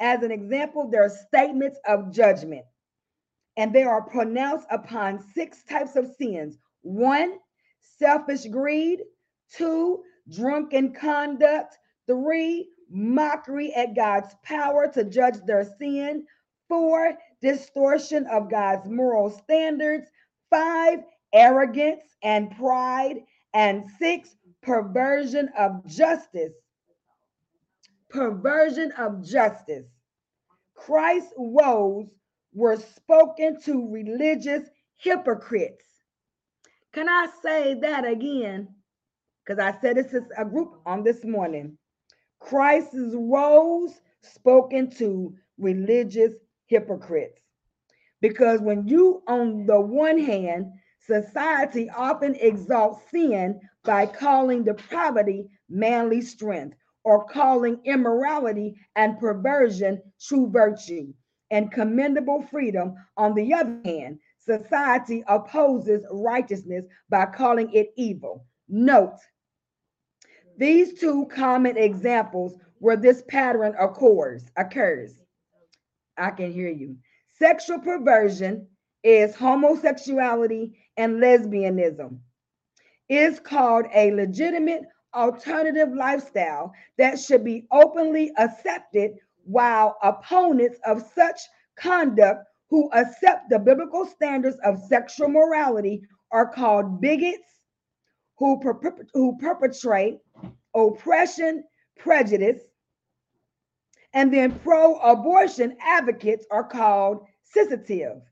As 0.00 0.22
an 0.22 0.30
example, 0.30 0.88
there 0.88 1.04
are 1.04 1.08
statements 1.28 1.78
of 1.86 2.12
judgment, 2.12 2.64
and 3.56 3.72
they 3.72 3.84
are 3.84 4.02
pronounced 4.02 4.66
upon 4.70 5.24
six 5.34 5.62
types 5.64 5.96
of 5.96 6.14
sins. 6.18 6.58
One, 6.82 7.38
selfish 8.00 8.46
greed. 8.46 9.02
Two, 9.52 10.02
drunken 10.28 10.92
conduct. 10.92 11.78
Three, 12.06 12.70
mockery 12.90 13.72
at 13.74 13.94
God's 13.94 14.34
power 14.42 14.88
to 14.92 15.04
judge 15.04 15.36
their 15.46 15.64
sin. 15.78 16.26
Four, 16.68 17.16
distortion 17.40 18.26
of 18.26 18.50
God's 18.50 18.88
moral 18.88 19.30
standards. 19.30 20.08
Five, 20.50 21.00
arrogance 21.32 22.04
and 22.22 22.50
pride. 22.56 23.18
And 23.54 23.84
six, 23.98 24.36
perversion 24.62 25.50
of 25.58 25.86
justice. 25.86 26.52
Perversion 28.08 28.92
of 28.92 29.24
justice. 29.24 29.86
Christ's 30.74 31.32
woes 31.36 32.06
were 32.52 32.76
spoken 32.76 33.60
to 33.62 33.88
religious 33.92 34.68
hypocrites. 34.96 35.89
Can 36.92 37.08
I 37.08 37.28
say 37.42 37.74
that 37.74 38.04
again? 38.06 38.68
Because 39.44 39.58
I 39.60 39.78
said 39.80 39.96
this 39.96 40.12
is 40.12 40.24
a 40.36 40.44
group 40.44 40.80
on 40.86 41.02
this 41.04 41.24
morning. 41.24 41.78
Christ's 42.40 43.14
woes 43.14 44.00
spoken 44.22 44.90
to 44.92 45.34
religious 45.58 46.34
hypocrites. 46.66 47.40
Because 48.20 48.60
when 48.60 48.86
you, 48.86 49.22
on 49.28 49.66
the 49.66 49.80
one 49.80 50.18
hand, 50.18 50.72
society 50.98 51.88
often 51.90 52.34
exalts 52.36 53.02
sin 53.10 53.60
by 53.84 54.06
calling 54.06 54.64
depravity 54.64 55.48
manly 55.68 56.20
strength 56.20 56.76
or 57.04 57.24
calling 57.26 57.80
immorality 57.84 58.74
and 58.96 59.18
perversion 59.18 60.02
true 60.20 60.50
virtue 60.50 61.12
and 61.50 61.72
commendable 61.72 62.42
freedom. 62.42 62.94
On 63.16 63.34
the 63.34 63.52
other 63.54 63.80
hand, 63.84 64.18
society 64.50 65.22
opposes 65.28 66.04
righteousness 66.10 66.84
by 67.08 67.26
calling 67.26 67.72
it 67.72 67.92
evil. 67.96 68.44
Note, 68.68 69.18
these 70.56 70.98
two 70.98 71.26
common 71.26 71.76
examples 71.76 72.56
where 72.78 72.96
this 72.96 73.22
pattern 73.28 73.74
occurs, 73.78 74.44
occurs. 74.56 75.14
I 76.16 76.30
can 76.30 76.52
hear 76.52 76.68
you. 76.68 76.96
Sexual 77.38 77.78
perversion 77.80 78.66
is 79.02 79.34
homosexuality 79.34 80.72
and 80.96 81.16
lesbianism. 81.16 82.18
Is 83.08 83.40
called 83.40 83.86
a 83.94 84.12
legitimate 84.12 84.82
alternative 85.14 85.92
lifestyle 85.94 86.72
that 86.98 87.18
should 87.18 87.44
be 87.44 87.66
openly 87.72 88.32
accepted 88.38 89.12
while 89.44 89.96
opponents 90.02 90.78
of 90.84 91.02
such 91.14 91.40
conduct 91.76 92.44
who 92.70 92.88
accept 92.92 93.50
the 93.50 93.58
biblical 93.58 94.06
standards 94.06 94.56
of 94.64 94.78
sexual 94.78 95.28
morality 95.28 96.02
are 96.30 96.46
called 96.46 97.00
bigots 97.00 97.60
who, 98.38 98.60
who 99.12 99.36
perpetrate 99.38 100.20
oppression, 100.74 101.64
prejudice, 101.98 102.60
and 104.14 104.32
then 104.32 104.58
pro 104.60 104.96
abortion 104.96 105.76
advocates 105.80 106.46
are 106.50 106.64
called 106.64 107.26
sensitive 107.42 108.22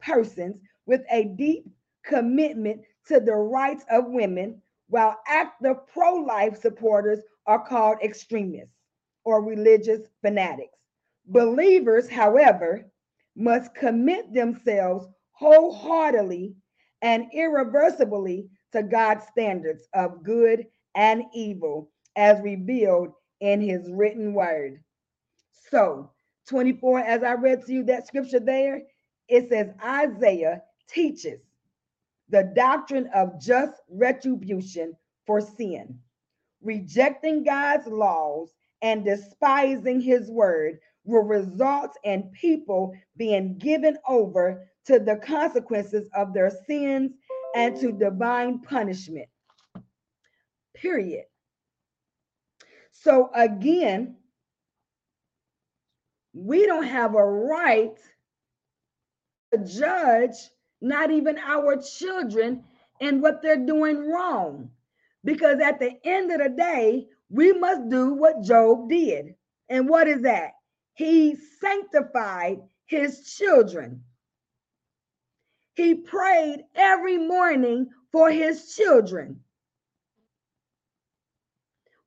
persons 0.00 0.56
with 0.86 1.02
a 1.10 1.24
deep 1.24 1.66
commitment 2.04 2.82
to 3.06 3.18
the 3.18 3.34
rights 3.34 3.84
of 3.90 4.06
women, 4.06 4.60
while 4.88 5.18
active 5.26 5.76
pro 5.92 6.14
life 6.14 6.60
supporters 6.60 7.20
are 7.46 7.64
called 7.64 7.98
extremists 8.02 8.74
or 9.24 9.42
religious 9.42 10.08
fanatics. 10.22 10.76
Believers, 11.26 12.08
however, 12.08 12.86
must 13.36 13.74
commit 13.74 14.32
themselves 14.32 15.06
wholeheartedly 15.32 16.54
and 17.02 17.26
irreversibly 17.32 18.48
to 18.72 18.82
God's 18.82 19.26
standards 19.26 19.86
of 19.94 20.22
good 20.22 20.66
and 20.94 21.24
evil 21.34 21.90
as 22.16 22.40
revealed 22.40 23.12
in 23.40 23.60
his 23.60 23.90
written 23.90 24.32
word. 24.32 24.82
So, 25.70 26.10
24, 26.48 27.00
as 27.00 27.22
I 27.22 27.34
read 27.34 27.64
to 27.66 27.72
you 27.72 27.84
that 27.84 28.06
scripture 28.06 28.40
there, 28.40 28.82
it 29.28 29.48
says 29.48 29.68
Isaiah 29.84 30.62
teaches 30.88 31.40
the 32.28 32.52
doctrine 32.54 33.08
of 33.14 33.40
just 33.40 33.74
retribution 33.88 34.96
for 35.26 35.40
sin. 35.40 35.98
Rejecting 36.62 37.44
God's 37.44 37.86
laws 37.86 38.52
and 38.82 39.04
despising 39.04 40.00
his 40.00 40.30
word 40.30 40.78
will 41.04 41.22
result 41.22 41.92
in 42.04 42.30
people 42.38 42.94
being 43.16 43.56
given 43.58 43.96
over 44.08 44.68
to 44.86 44.98
the 44.98 45.16
consequences 45.16 46.08
of 46.14 46.32
their 46.32 46.50
sins 46.66 47.12
and 47.54 47.76
to 47.80 47.92
divine 47.92 48.58
punishment. 48.60 49.28
Period. 50.74 51.24
So, 52.92 53.30
again, 53.34 54.16
we 56.34 56.66
don't 56.66 56.86
have 56.86 57.14
a 57.14 57.24
right 57.24 57.96
to 59.52 59.58
judge 59.64 60.34
not 60.80 61.10
even 61.10 61.38
our 61.38 61.80
children 61.80 62.62
and 63.00 63.22
what 63.22 63.42
they're 63.42 63.64
doing 63.64 64.10
wrong. 64.10 64.70
Because 65.24 65.60
at 65.60 65.80
the 65.80 65.92
end 66.04 66.30
of 66.30 66.38
the 66.38 66.50
day, 66.50 67.08
we 67.30 67.52
must 67.52 67.88
do 67.88 68.14
what 68.14 68.42
Job 68.42 68.88
did. 68.88 69.34
And 69.68 69.88
what 69.88 70.08
is 70.08 70.22
that? 70.22 70.52
He 70.94 71.36
sanctified 71.60 72.60
his 72.86 73.34
children. 73.34 74.02
He 75.74 75.94
prayed 75.94 76.64
every 76.74 77.18
morning 77.18 77.90
for 78.12 78.30
his 78.30 78.74
children. 78.74 79.40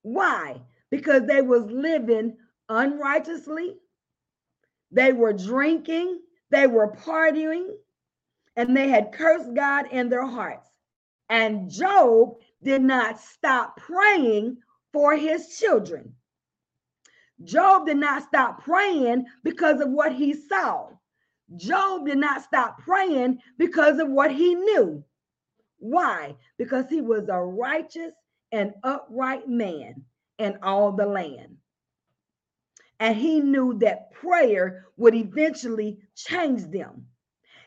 Why? 0.02 0.62
Because 0.90 1.28
they 1.28 1.42
was 1.42 1.66
living 1.70 2.38
unrighteously. 2.70 3.76
They 4.92 5.14
were 5.14 5.34
drinking, 5.34 6.20
they 6.50 6.66
were 6.66 6.94
partying, 6.94 7.70
and 8.56 8.76
they 8.76 8.88
had 8.88 9.12
cursed 9.12 9.54
God 9.54 9.86
in 9.92 10.10
their 10.10 10.26
hearts. 10.26 10.68
And 11.30 11.70
Job 11.70 12.38
did 12.64 12.82
not 12.82 13.20
stop 13.20 13.78
praying 13.78 14.58
for 14.94 15.16
his 15.16 15.58
children. 15.58 16.16
Job 17.44 17.86
did 17.86 17.98
not 17.98 18.24
stop 18.24 18.64
praying 18.64 19.26
because 19.44 19.82
of 19.82 19.90
what 19.90 20.14
he 20.14 20.34
saw. 20.34 20.90
Job 21.56 22.06
did 22.06 22.18
not 22.18 22.44
stop 22.44 22.80
praying 22.80 23.40
because 23.58 24.00
of 24.00 24.10
what 24.10 24.32
he 24.32 24.56
knew. 24.56 25.04
Why? 25.80 26.36
Because 26.58 26.90
he 26.90 27.02
was 27.02 27.30
a 27.30 27.40
righteous 27.40 28.12
and 28.52 28.74
upright 28.84 29.48
man 29.48 30.04
in 30.38 30.58
all 30.62 30.92
the 30.92 31.06
land. 31.06 31.58
And 33.00 33.16
he 33.16 33.40
knew 33.40 33.80
that 33.80 34.12
prayer 34.12 34.86
would 34.98 35.16
eventually 35.16 36.00
change 36.16 36.64
them. 36.66 37.08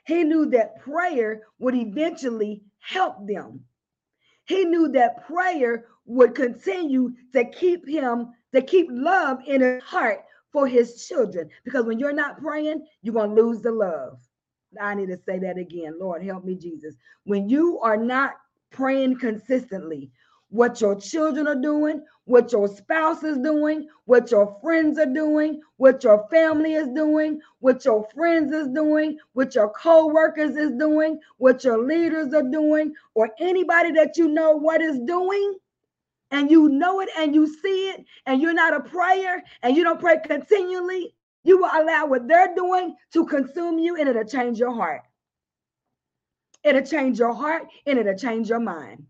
He 0.04 0.24
knew 0.24 0.46
that 0.50 0.80
prayer 0.80 1.42
would 1.58 1.74
eventually 1.74 2.62
help 2.80 3.26
them. 3.26 3.64
He 4.44 4.64
knew 4.64 4.88
that 4.88 5.26
prayer 5.26 5.86
would 6.06 6.34
continue 6.34 7.12
to 7.32 7.44
keep 7.44 7.88
him, 7.88 8.32
to 8.54 8.62
keep 8.62 8.88
love 8.90 9.38
in 9.46 9.60
his 9.60 9.82
heart 9.82 10.20
for 10.52 10.66
his 10.66 11.06
children. 11.06 11.48
Because 11.64 11.86
when 11.86 11.98
you're 11.98 12.12
not 12.12 12.38
praying, 12.38 12.84
you're 13.02 13.14
going 13.14 13.34
to 13.34 13.42
lose 13.42 13.62
the 13.62 13.72
love. 13.72 14.18
I 14.80 14.94
need 14.94 15.08
to 15.08 15.18
say 15.26 15.38
that 15.38 15.58
again. 15.58 15.98
Lord, 16.00 16.24
help 16.24 16.44
me, 16.44 16.54
Jesus. 16.54 16.94
When 17.24 17.48
you 17.48 17.78
are 17.80 17.96
not 17.96 18.34
praying 18.70 19.18
consistently, 19.18 20.10
what 20.48 20.82
your 20.82 20.94
children 21.00 21.46
are 21.46 21.60
doing, 21.60 22.04
what 22.24 22.52
your 22.52 22.68
spouse 22.68 23.22
is 23.22 23.38
doing, 23.38 23.88
what 24.04 24.30
your 24.30 24.58
friends 24.60 24.98
are 24.98 25.06
doing, 25.06 25.60
what 25.78 26.04
your 26.04 26.28
family 26.30 26.74
is 26.74 26.88
doing, 26.88 27.40
what 27.60 27.84
your 27.86 28.06
friends 28.14 28.52
is 28.52 28.68
doing, 28.68 29.16
what 29.32 29.54
your 29.54 29.70
co-workers 29.70 30.56
is 30.56 30.72
doing, 30.72 31.18
what 31.38 31.64
your 31.64 31.82
leaders 31.82 32.34
are 32.34 32.48
doing, 32.50 32.92
or 33.14 33.30
anybody 33.40 33.92
that 33.92 34.18
you 34.18 34.28
know 34.28 34.52
what 34.52 34.82
is 34.82 34.98
doing, 35.06 35.54
and 36.32 36.50
you 36.50 36.68
know 36.68 37.00
it 37.00 37.10
and 37.16 37.34
you 37.34 37.46
see 37.46 37.90
it, 37.90 38.04
and 38.26 38.42
you're 38.42 38.54
not 38.54 38.74
a 38.74 38.80
prayer 38.80 39.44
and 39.62 39.76
you 39.76 39.84
don't 39.84 40.00
pray 40.00 40.18
continually, 40.26 41.14
you 41.44 41.58
will 41.58 41.70
allow 41.72 42.06
what 42.06 42.26
they're 42.26 42.54
doing 42.56 42.96
to 43.12 43.26
consume 43.26 43.78
you, 43.78 43.96
and 43.96 44.08
it'll 44.08 44.24
change 44.24 44.58
your 44.58 44.74
heart. 44.74 45.02
It'll 46.64 46.82
change 46.82 47.18
your 47.20 47.34
heart 47.34 47.68
and 47.86 47.98
it'll 47.98 48.16
change 48.16 48.48
your 48.48 48.60
mind 48.60 49.04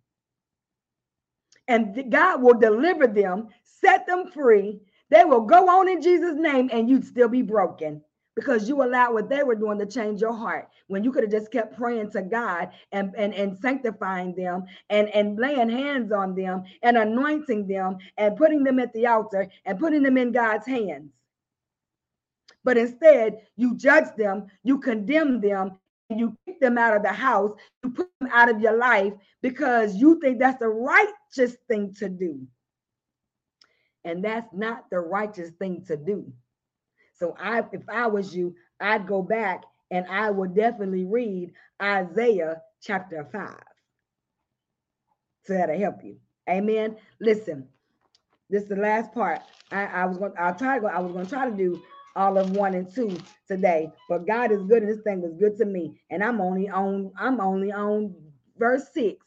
and 1.69 2.11
God 2.11 2.43
will 2.43 2.59
deliver 2.59 3.07
them, 3.07 3.49
set 3.63 4.07
them 4.07 4.27
free. 4.31 4.81
They 5.11 5.25
will 5.25 5.43
go 5.43 5.69
on 5.69 5.89
in 5.89 6.03
Jesus' 6.03 6.37
name, 6.37 6.71
and 6.73 6.89
you'd 6.89 7.05
still 7.07 7.29
be 7.29 7.43
broken 7.43 8.03
because 8.35 8.69
you 8.69 8.83
allowed 8.83 9.13
what 9.13 9.29
they 9.29 9.43
were 9.43 9.55
doing 9.55 9.79
to 9.79 9.87
change 9.87 10.21
your 10.21 10.33
heart 10.33 10.69
when 10.87 11.05
you 11.05 11.13
could 11.13 11.23
have 11.23 11.33
just 11.33 11.53
kept 11.53 11.77
praying 11.77 12.11
to 12.11 12.23
God 12.23 12.71
and, 12.91 13.15
and, 13.17 13.35
and 13.35 13.59
sanctifying 13.59 14.35
them 14.35 14.65
and, 14.91 15.09
and 15.11 15.39
laying 15.39 15.69
hands 15.69 16.13
on 16.13 16.35
them 16.35 16.63
and 16.83 16.97
anointing 16.97 17.67
them 17.67 17.99
and 18.17 18.37
putting 18.37 18.65
them 18.65 18.79
at 18.79 18.93
the 18.95 19.07
altar 19.07 19.49
and 19.67 19.79
putting 19.79 20.03
them 20.03 20.17
in 20.17 20.33
God's 20.33 20.67
hands. 20.67 21.11
But 22.65 22.79
instead, 22.79 23.47
you 23.57 23.77
judge 23.77 24.15
them, 24.17 24.47
you 24.63 24.79
condemn 24.79 25.41
them, 25.41 25.79
you 26.09 26.37
kick 26.47 26.61
them 26.61 26.79
out 26.79 26.97
of 26.97 27.03
the 27.03 27.13
house, 27.13 27.53
you 27.83 27.91
put 27.91 28.09
them 28.21 28.31
out 28.33 28.51
of 28.51 28.61
your 28.61 28.77
life 28.77 29.13
because 29.43 29.97
you 29.97 30.21
think 30.21 30.39
that's 30.39 30.59
the 30.61 30.69
righteous 30.69 31.57
thing 31.69 31.93
to 31.95 32.09
do. 32.09 32.47
And 34.05 34.25
that's 34.25 34.53
not 34.53 34.91
the 34.91 35.01
righteous 35.01 35.51
thing 35.59 35.85
to 35.87 35.97
do. 35.97 36.33
So 37.23 37.37
I 37.39 37.61
if 37.71 37.89
I 37.89 38.09
was 38.09 38.35
you, 38.35 38.57
I'd 38.81 39.07
go 39.07 39.23
back 39.23 39.63
and 39.93 40.05
I 40.09 40.29
would 40.29 40.57
definitely 40.57 41.05
read 41.05 41.53
Isaiah 41.81 42.63
chapter 42.81 43.25
5. 43.31 43.55
So 45.45 45.53
that'll 45.53 45.79
help 45.79 46.03
you. 46.03 46.17
Amen. 46.51 46.97
Listen, 47.21 47.69
this 48.51 48.65
is 48.65 48.69
the 48.71 48.75
last 48.75 49.13
part. 49.15 49.39
I, 49.71 49.85
I 49.85 50.05
was 50.07 50.19
going 50.19 50.33
I'll 50.37 50.57
try 50.57 50.75
to 50.75 50.81
go, 50.81 50.89
I 50.89 50.99
was 50.99 51.13
going 51.13 51.27
to 51.27 51.31
try 51.31 51.49
to 51.49 51.57
do 51.57 51.81
all 52.17 52.37
of 52.39 52.57
one 52.57 52.75
and 52.75 52.93
two 52.93 53.17
today. 53.47 53.93
But 54.09 54.27
God 54.27 54.51
is 54.51 54.65
good, 54.65 54.83
and 54.83 54.91
this 54.91 55.05
thing 55.05 55.23
was 55.23 55.35
good 55.39 55.57
to 55.59 55.65
me. 55.65 56.03
And 56.11 56.25
I'm 56.25 56.41
only 56.41 56.69
on, 56.69 57.13
I'm 57.17 57.41
only 57.41 57.71
on 57.71 58.17
verse 58.59 58.89
six. 58.93 59.25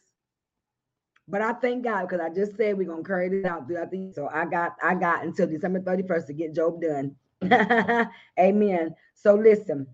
But 1.28 1.40
I 1.40 1.54
thank 1.54 1.82
God 1.82 2.02
because 2.02 2.20
I 2.20 2.28
just 2.28 2.58
said 2.58 2.76
we're 2.76 2.88
gonna 2.88 3.02
carry 3.02 3.28
it 3.40 3.46
out 3.46 3.66
throughout 3.66 3.90
the 3.90 3.98
year. 3.98 4.12
So 4.14 4.28
I 4.28 4.44
got 4.44 4.72
I 4.82 4.94
got 4.94 5.24
until 5.24 5.46
December 5.46 5.80
31st 5.80 6.26
to 6.26 6.32
get 6.34 6.54
Job 6.54 6.82
done. 6.82 7.16
Amen. 8.38 8.94
So 9.14 9.34
listen. 9.34 9.86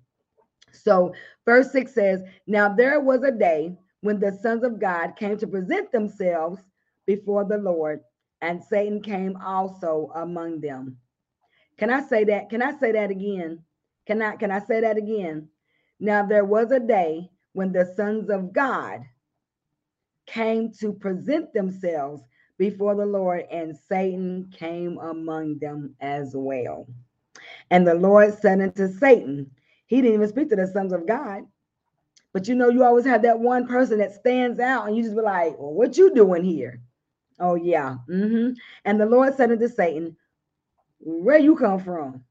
So 0.73 1.15
verse 1.45 1.71
6 1.73 1.93
says, 1.93 2.23
Now 2.47 2.75
there 2.75 3.01
was 3.01 3.23
a 3.23 3.31
day 3.31 3.77
when 4.01 4.19
the 4.19 4.33
sons 4.43 4.65
of 4.65 4.81
God 4.81 5.17
came 5.17 5.37
to 5.39 5.47
present 5.47 5.93
themselves 5.93 6.61
before 7.07 7.45
the 7.45 7.59
Lord, 7.59 8.01
and 8.41 8.63
Satan 8.63 9.01
came 9.01 9.37
also 9.37 10.11
among 10.15 10.61
them. 10.61 10.97
Can 11.79 11.91
I 11.91 12.03
say 12.03 12.25
that? 12.25 12.51
Can 12.51 12.63
I 12.63 12.77
say 12.79 12.93
that 12.93 13.11
again? 13.11 13.63
Can 14.07 14.23
I 14.23 14.37
can 14.37 14.51
I 14.51 14.61
say 14.61 14.81
that 14.81 14.97
again? 14.97 15.49
Now 16.01 16.25
there 16.27 16.45
was 16.45 16.71
a 16.71 16.81
day 16.81 17.31
when 17.53 17.73
the 17.73 17.93
sons 17.97 18.31
of 18.31 18.53
God 18.53 19.03
came 20.27 20.73
to 20.81 20.93
present 20.93 21.53
themselves 21.53 22.23
before 22.59 22.95
the 22.95 23.07
Lord, 23.07 23.45
and 23.51 23.77
Satan 23.77 24.51
came 24.53 24.99
among 24.99 25.59
them 25.59 25.95
as 26.01 26.33
well. 26.35 26.87
And 27.73 27.87
the 27.87 27.95
Lord 27.95 28.39
said 28.39 28.61
unto 28.61 28.87
Satan, 28.87 29.51
He 29.87 30.03
didn't 30.03 30.15
even 30.15 30.29
speak 30.29 30.51
to 30.51 30.57
the 30.57 30.67
sons 30.67 30.93
of 30.93 31.09
God. 31.09 31.45
But 32.35 32.47
you 32.47 32.55
know, 32.55 32.69
you 32.69 32.85
always 32.85 33.07
have 33.07 33.23
that 33.23 33.41
one 33.41 33.67
person 33.67 33.99
that 33.99 34.15
stands 34.15 34.61
out, 34.61 34.87
and 34.87 34.97
you 34.97 35.03
just 35.03 35.17
be 35.17 35.23
like, 35.23 35.59
Well, 35.59 35.73
what 35.73 35.97
you 35.97 36.15
doing 36.15 36.45
here? 36.45 36.83
Oh, 37.41 37.55
yeah. 37.55 37.97
Mm-hmm. 38.11 38.53
And 38.85 39.01
the 39.01 39.07
Lord 39.07 39.35
said 39.35 39.51
unto 39.51 39.69
Satan, 39.69 40.17
where 41.01 41.39
you 41.39 41.57
come 41.57 41.81
from? 41.81 42.23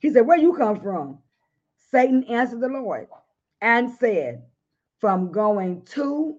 He 0.00 0.10
said, 0.10 0.26
Where 0.26 0.38
you 0.38 0.52
come 0.52 0.78
from? 0.78 1.18
Satan 1.90 2.22
answered 2.24 2.60
the 2.60 2.68
Lord 2.68 3.08
and 3.62 3.90
said, 3.90 4.42
From 5.00 5.32
going 5.32 5.82
to 5.92 6.36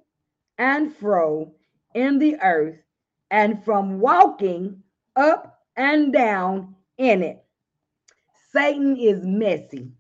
and 0.60 0.96
fro 0.96 1.52
in 1.96 2.20
the 2.20 2.38
earth, 2.42 2.78
and 3.32 3.66
from 3.66 4.00
walking 4.00 4.84
up 5.16 5.64
and 5.76 6.14
down 6.14 6.76
in 7.02 7.24
it. 7.24 7.44
Satan 8.54 8.96
is 8.96 9.26
messy. 9.26 9.92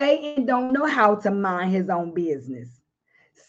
Satan 0.00 0.44
don't 0.46 0.72
know 0.72 0.86
how 0.86 1.14
to 1.14 1.30
mind 1.30 1.72
his 1.72 1.88
own 1.88 2.12
business. 2.12 2.68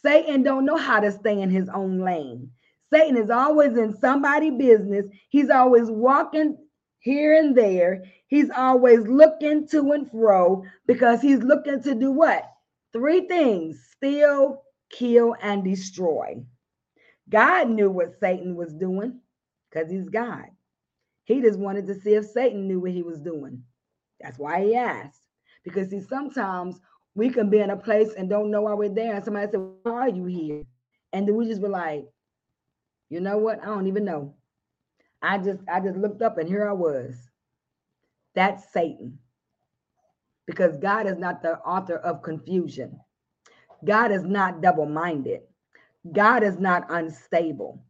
Satan 0.01 0.43
don't 0.43 0.65
know 0.65 0.77
how 0.77 0.99
to 0.99 1.11
stay 1.11 1.41
in 1.41 1.49
his 1.49 1.69
own 1.69 1.99
lane. 1.99 2.51
Satan 2.93 3.17
is 3.17 3.31
always 3.31 3.75
in 3.75 3.97
somebody's 3.97 4.53
business. 4.53 5.05
He's 5.29 5.49
always 5.49 5.89
walking 5.89 6.57
here 6.99 7.35
and 7.35 7.57
there. 7.57 8.03
He's 8.27 8.51
always 8.51 8.99
looking 9.07 9.67
to 9.69 9.93
and 9.93 10.09
fro 10.11 10.63
because 10.85 11.21
he's 11.21 11.39
looking 11.39 11.81
to 11.83 11.95
do 11.95 12.11
what? 12.11 12.43
Three 12.91 13.27
things 13.27 13.83
steal, 13.95 14.61
kill, 14.91 15.35
and 15.41 15.63
destroy. 15.63 16.43
God 17.29 17.69
knew 17.69 17.89
what 17.89 18.19
Satan 18.19 18.55
was 18.55 18.73
doing 18.73 19.19
because 19.71 19.89
he's 19.89 20.09
God. 20.09 20.45
He 21.25 21.41
just 21.41 21.59
wanted 21.59 21.87
to 21.87 21.95
see 21.95 22.15
if 22.15 22.25
Satan 22.25 22.67
knew 22.67 22.79
what 22.79 22.91
he 22.91 23.01
was 23.01 23.19
doing. 23.19 23.63
That's 24.21 24.37
why 24.37 24.63
he 24.63 24.75
asked. 24.75 25.21
Because 25.63 25.89
see, 25.89 26.01
sometimes 26.01 26.79
we 27.15 27.29
can 27.29 27.49
be 27.49 27.59
in 27.59 27.69
a 27.69 27.77
place 27.77 28.13
and 28.17 28.29
don't 28.29 28.51
know 28.51 28.61
why 28.61 28.73
we're 28.73 28.89
there. 28.89 29.15
And 29.15 29.23
somebody 29.23 29.51
said, 29.51 29.61
Why 29.83 29.91
are 29.91 30.09
you 30.09 30.25
here? 30.25 30.63
And 31.13 31.27
then 31.27 31.35
we 31.35 31.45
just 31.45 31.61
were 31.61 31.69
like, 31.69 32.05
you 33.09 33.21
know 33.21 33.37
what? 33.37 33.61
I 33.61 33.65
don't 33.65 33.87
even 33.87 34.05
know. 34.05 34.33
I 35.21 35.37
just 35.37 35.61
I 35.71 35.79
just 35.79 35.97
looked 35.97 36.23
up 36.23 36.39
and 36.39 36.49
here 36.49 36.67
I 36.67 36.73
was. 36.73 37.15
That's 38.33 38.73
Satan. 38.73 39.19
Because 40.47 40.77
God 40.77 41.05
is 41.05 41.17
not 41.17 41.43
the 41.43 41.59
author 41.59 41.97
of 41.97 42.23
confusion. 42.23 42.99
God 43.85 44.11
is 44.11 44.23
not 44.23 44.61
double-minded. 44.61 45.41
God 46.11 46.43
is 46.43 46.59
not 46.59 46.85
unstable. 46.89 47.85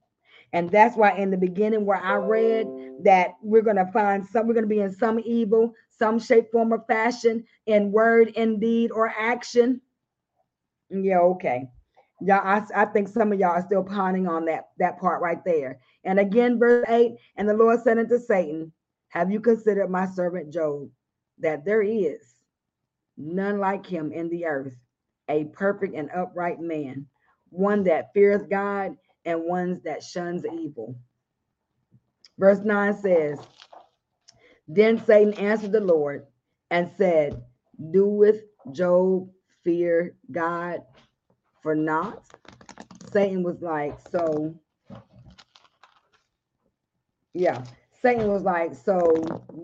And 0.54 0.70
that's 0.70 0.96
why 0.96 1.18
in 1.18 1.32
the 1.32 1.38
beginning 1.38 1.84
where 1.86 1.98
I 1.98 2.16
read 2.16 2.68
that 3.04 3.32
we're 3.42 3.64
going 3.64 3.76
to 3.76 3.92
find 3.92 4.26
some, 4.26 4.48
we're 4.48 4.54
going 4.54 4.66
to 4.66 4.70
be 4.70 4.82
in 4.82 4.94
some 4.94 5.20
evil, 5.26 5.74
some 5.90 6.20
shape, 6.20 6.52
form, 6.52 6.72
or 6.72 6.86
fashion 6.88 7.44
in 7.66 7.92
word, 7.92 8.30
in 8.30 8.60
deed, 8.60 8.92
or 8.92 9.12
action. 9.18 9.82
Yeah, 10.92 11.20
okay. 11.20 11.68
Y'all, 12.22 12.42
I, 12.46 12.64
I 12.76 12.86
think 12.86 13.08
some 13.08 13.34
of 13.34 13.40
y'all 13.40 13.50
are 13.50 13.66
still 13.66 13.84
pondering 13.84 14.28
on 14.28 14.46
that, 14.46 14.70
that 14.78 15.00
part 15.00 15.22
right 15.22 15.44
there. 15.44 15.80
And 16.04 16.20
again, 16.20 16.60
verse 16.60 16.86
8, 16.88 17.16
and 17.36 17.50
the 17.50 17.56
Lord 17.56 17.82
said 17.82 17.98
unto 17.98 18.20
Satan, 18.20 18.72
Have 19.10 19.32
you 19.32 19.40
considered 19.40 19.90
my 19.90 20.06
servant 20.06 20.54
Job, 20.54 20.88
that 21.40 21.66
there 21.66 21.82
is 21.82 22.36
none 23.18 23.58
like 23.58 23.88
him 23.88 24.12
in 24.12 24.30
the 24.30 24.46
earth, 24.46 24.76
a 25.30 25.46
perfect 25.46 25.96
and 25.96 26.12
upright 26.12 26.60
man, 26.60 27.08
one 27.50 27.84
that 27.86 28.14
feareth 28.14 28.50
God 28.50 28.96
and 29.26 29.44
ones 29.44 29.82
that 29.84 30.04
shuns 30.04 30.46
evil. 30.46 30.96
Verse 32.38 32.60
9 32.60 32.94
says, 32.98 33.40
Then 34.68 35.04
Satan 35.06 35.34
answered 35.34 35.72
the 35.72 35.80
Lord 35.80 36.26
and 36.72 36.90
said, 36.98 37.44
Doeth 37.92 38.42
Job 38.72 39.30
fear 39.64 40.16
God? 40.32 40.82
for 41.64 41.74
not. 41.74 42.26
Satan 43.12 43.42
was 43.42 43.62
like, 43.62 43.98
so 44.12 44.54
yeah. 47.34 47.64
Satan 48.02 48.28
was 48.28 48.44
like, 48.44 48.76
so 48.76 49.16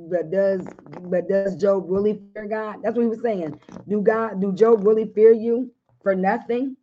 but 0.10 0.32
does 0.32 0.66
but 1.02 1.28
does 1.28 1.56
Job 1.58 1.86
really 1.88 2.22
fear 2.34 2.48
God? 2.48 2.78
That's 2.82 2.96
what 2.96 3.04
he 3.04 3.10
was 3.10 3.22
saying. 3.22 3.60
Do 3.88 4.02
God 4.02 4.42
do 4.42 4.54
Job 4.54 4.88
really 4.88 5.12
fear 5.14 5.34
you 5.34 5.72
for 6.02 6.16
nothing? 6.16 6.78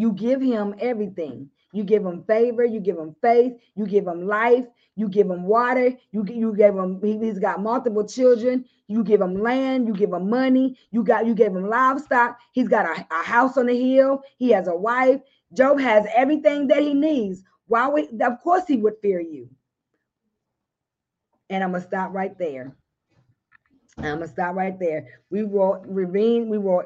You 0.00 0.12
give 0.12 0.40
him 0.40 0.74
everything. 0.78 1.50
You 1.74 1.84
give 1.84 2.06
him 2.06 2.24
favor. 2.24 2.64
You 2.64 2.80
give 2.80 2.96
him 2.96 3.14
faith. 3.20 3.52
You 3.76 3.86
give 3.86 4.06
him 4.06 4.26
life. 4.26 4.64
You 4.96 5.10
give 5.10 5.28
him 5.28 5.42
water. 5.42 5.92
You 6.10 6.24
you 6.26 6.56
gave 6.56 6.74
him. 6.74 7.02
He, 7.02 7.18
has 7.26 7.38
got 7.38 7.60
multiple 7.62 8.06
children. 8.06 8.64
You 8.88 9.04
give 9.04 9.20
him 9.20 9.42
land. 9.42 9.86
You 9.86 9.92
give 9.92 10.14
him 10.14 10.30
money. 10.30 10.78
You 10.90 11.04
got 11.04 11.26
you 11.26 11.34
gave 11.34 11.54
him 11.54 11.68
livestock. 11.68 12.38
He's 12.52 12.66
got 12.66 12.86
a, 12.86 13.06
a 13.14 13.22
house 13.22 13.58
on 13.58 13.66
the 13.66 13.78
hill. 13.78 14.22
He 14.38 14.48
has 14.52 14.68
a 14.68 14.74
wife. 14.74 15.20
Job 15.52 15.78
has 15.78 16.06
everything 16.16 16.66
that 16.68 16.80
he 16.80 16.94
needs. 16.94 17.42
Why 17.66 17.86
would 17.86 18.22
of 18.22 18.40
course 18.40 18.64
he 18.66 18.78
would 18.78 18.94
fear 19.02 19.20
you? 19.20 19.50
And 21.50 21.62
I'm 21.62 21.72
gonna 21.72 21.84
stop 21.84 22.14
right 22.14 22.38
there. 22.38 22.74
I'm 23.98 24.14
gonna 24.14 24.28
stop 24.28 24.56
right 24.56 24.80
there. 24.80 25.08
We 25.28 25.44
will 25.44 25.84
revene. 25.86 26.46
We 26.46 26.56
will 26.56 26.84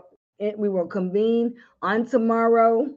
we 0.57 0.69
will 0.69 0.89
convene 0.89 1.55
on 1.81 2.07
tomorrow. 2.07 2.89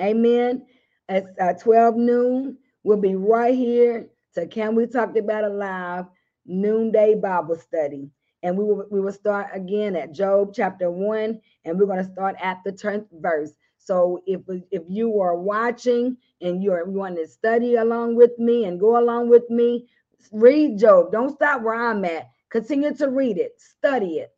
Amen. 0.00 0.66
At 1.08 1.26
uh, 1.40 1.54
12 1.54 1.96
noon, 1.96 2.56
we'll 2.84 2.96
be 2.96 3.14
right 3.14 3.54
here 3.54 4.08
to 4.34 4.46
Can 4.46 4.74
We 4.74 4.86
Talk 4.86 5.16
About 5.16 5.44
It 5.44 5.52
Live 5.52 6.06
noonday 6.46 7.14
Bible 7.16 7.56
study. 7.56 8.10
And 8.42 8.56
we 8.56 8.64
will 8.64 8.86
we 8.90 9.00
will 9.00 9.12
start 9.12 9.48
again 9.52 9.96
at 9.96 10.12
Job 10.12 10.52
chapter 10.54 10.90
one, 10.90 11.40
and 11.64 11.78
we're 11.78 11.86
going 11.86 12.04
to 12.04 12.10
start 12.10 12.36
at 12.40 12.58
the 12.64 12.72
10th 12.72 13.06
verse. 13.20 13.52
So 13.76 14.22
if 14.26 14.40
if 14.70 14.82
you 14.88 15.20
are 15.20 15.36
watching 15.36 16.16
and 16.40 16.62
you're 16.62 16.86
you 16.86 16.92
want 16.92 17.16
to 17.16 17.26
study 17.26 17.76
along 17.76 18.16
with 18.16 18.38
me 18.38 18.64
and 18.64 18.80
go 18.80 18.98
along 18.98 19.28
with 19.28 19.48
me, 19.50 19.88
read 20.32 20.78
Job. 20.78 21.12
Don't 21.12 21.34
stop 21.34 21.62
where 21.62 21.74
I'm 21.74 22.04
at. 22.06 22.30
Continue 22.48 22.94
to 22.94 23.10
read 23.10 23.36
it, 23.36 23.60
study 23.60 24.18
it, 24.20 24.34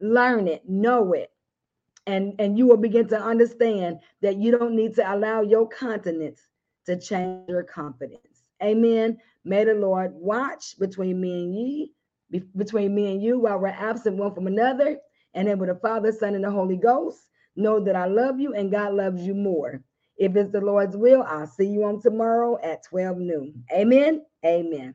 learn 0.00 0.46
it, 0.46 0.68
know 0.68 1.14
it. 1.14 1.30
And, 2.08 2.34
and 2.38 2.56
you 2.56 2.66
will 2.66 2.78
begin 2.78 3.06
to 3.08 3.20
understand 3.20 3.98
that 4.22 4.36
you 4.36 4.50
don't 4.50 4.74
need 4.74 4.94
to 4.94 5.14
allow 5.14 5.42
your 5.42 5.68
continence 5.68 6.40
to 6.86 6.98
change 6.98 7.46
your 7.50 7.62
confidence. 7.62 8.44
Amen. 8.62 9.18
May 9.44 9.64
the 9.64 9.74
Lord 9.74 10.12
watch 10.14 10.78
between 10.78 11.20
me 11.20 11.44
and 11.44 11.54
ye, 11.54 11.92
between 12.56 12.94
me 12.94 13.12
and 13.12 13.22
you 13.22 13.38
while 13.38 13.58
we're 13.58 13.68
absent 13.68 14.16
one 14.16 14.34
from 14.34 14.46
another. 14.46 14.96
And 15.34 15.46
then 15.46 15.58
with 15.58 15.68
the 15.68 15.74
Father, 15.74 16.10
Son, 16.10 16.34
and 16.34 16.44
the 16.44 16.50
Holy 16.50 16.78
Ghost, 16.78 17.20
know 17.56 17.78
that 17.84 17.94
I 17.94 18.06
love 18.06 18.40
you 18.40 18.54
and 18.54 18.70
God 18.70 18.94
loves 18.94 19.20
you 19.20 19.34
more. 19.34 19.82
If 20.16 20.34
it's 20.34 20.50
the 20.50 20.62
Lord's 20.62 20.96
will, 20.96 21.22
I'll 21.24 21.46
see 21.46 21.66
you 21.66 21.84
on 21.84 22.00
tomorrow 22.00 22.58
at 22.62 22.84
12 22.84 23.18
noon. 23.18 23.64
Amen. 23.70 24.24
Amen. 24.46 24.94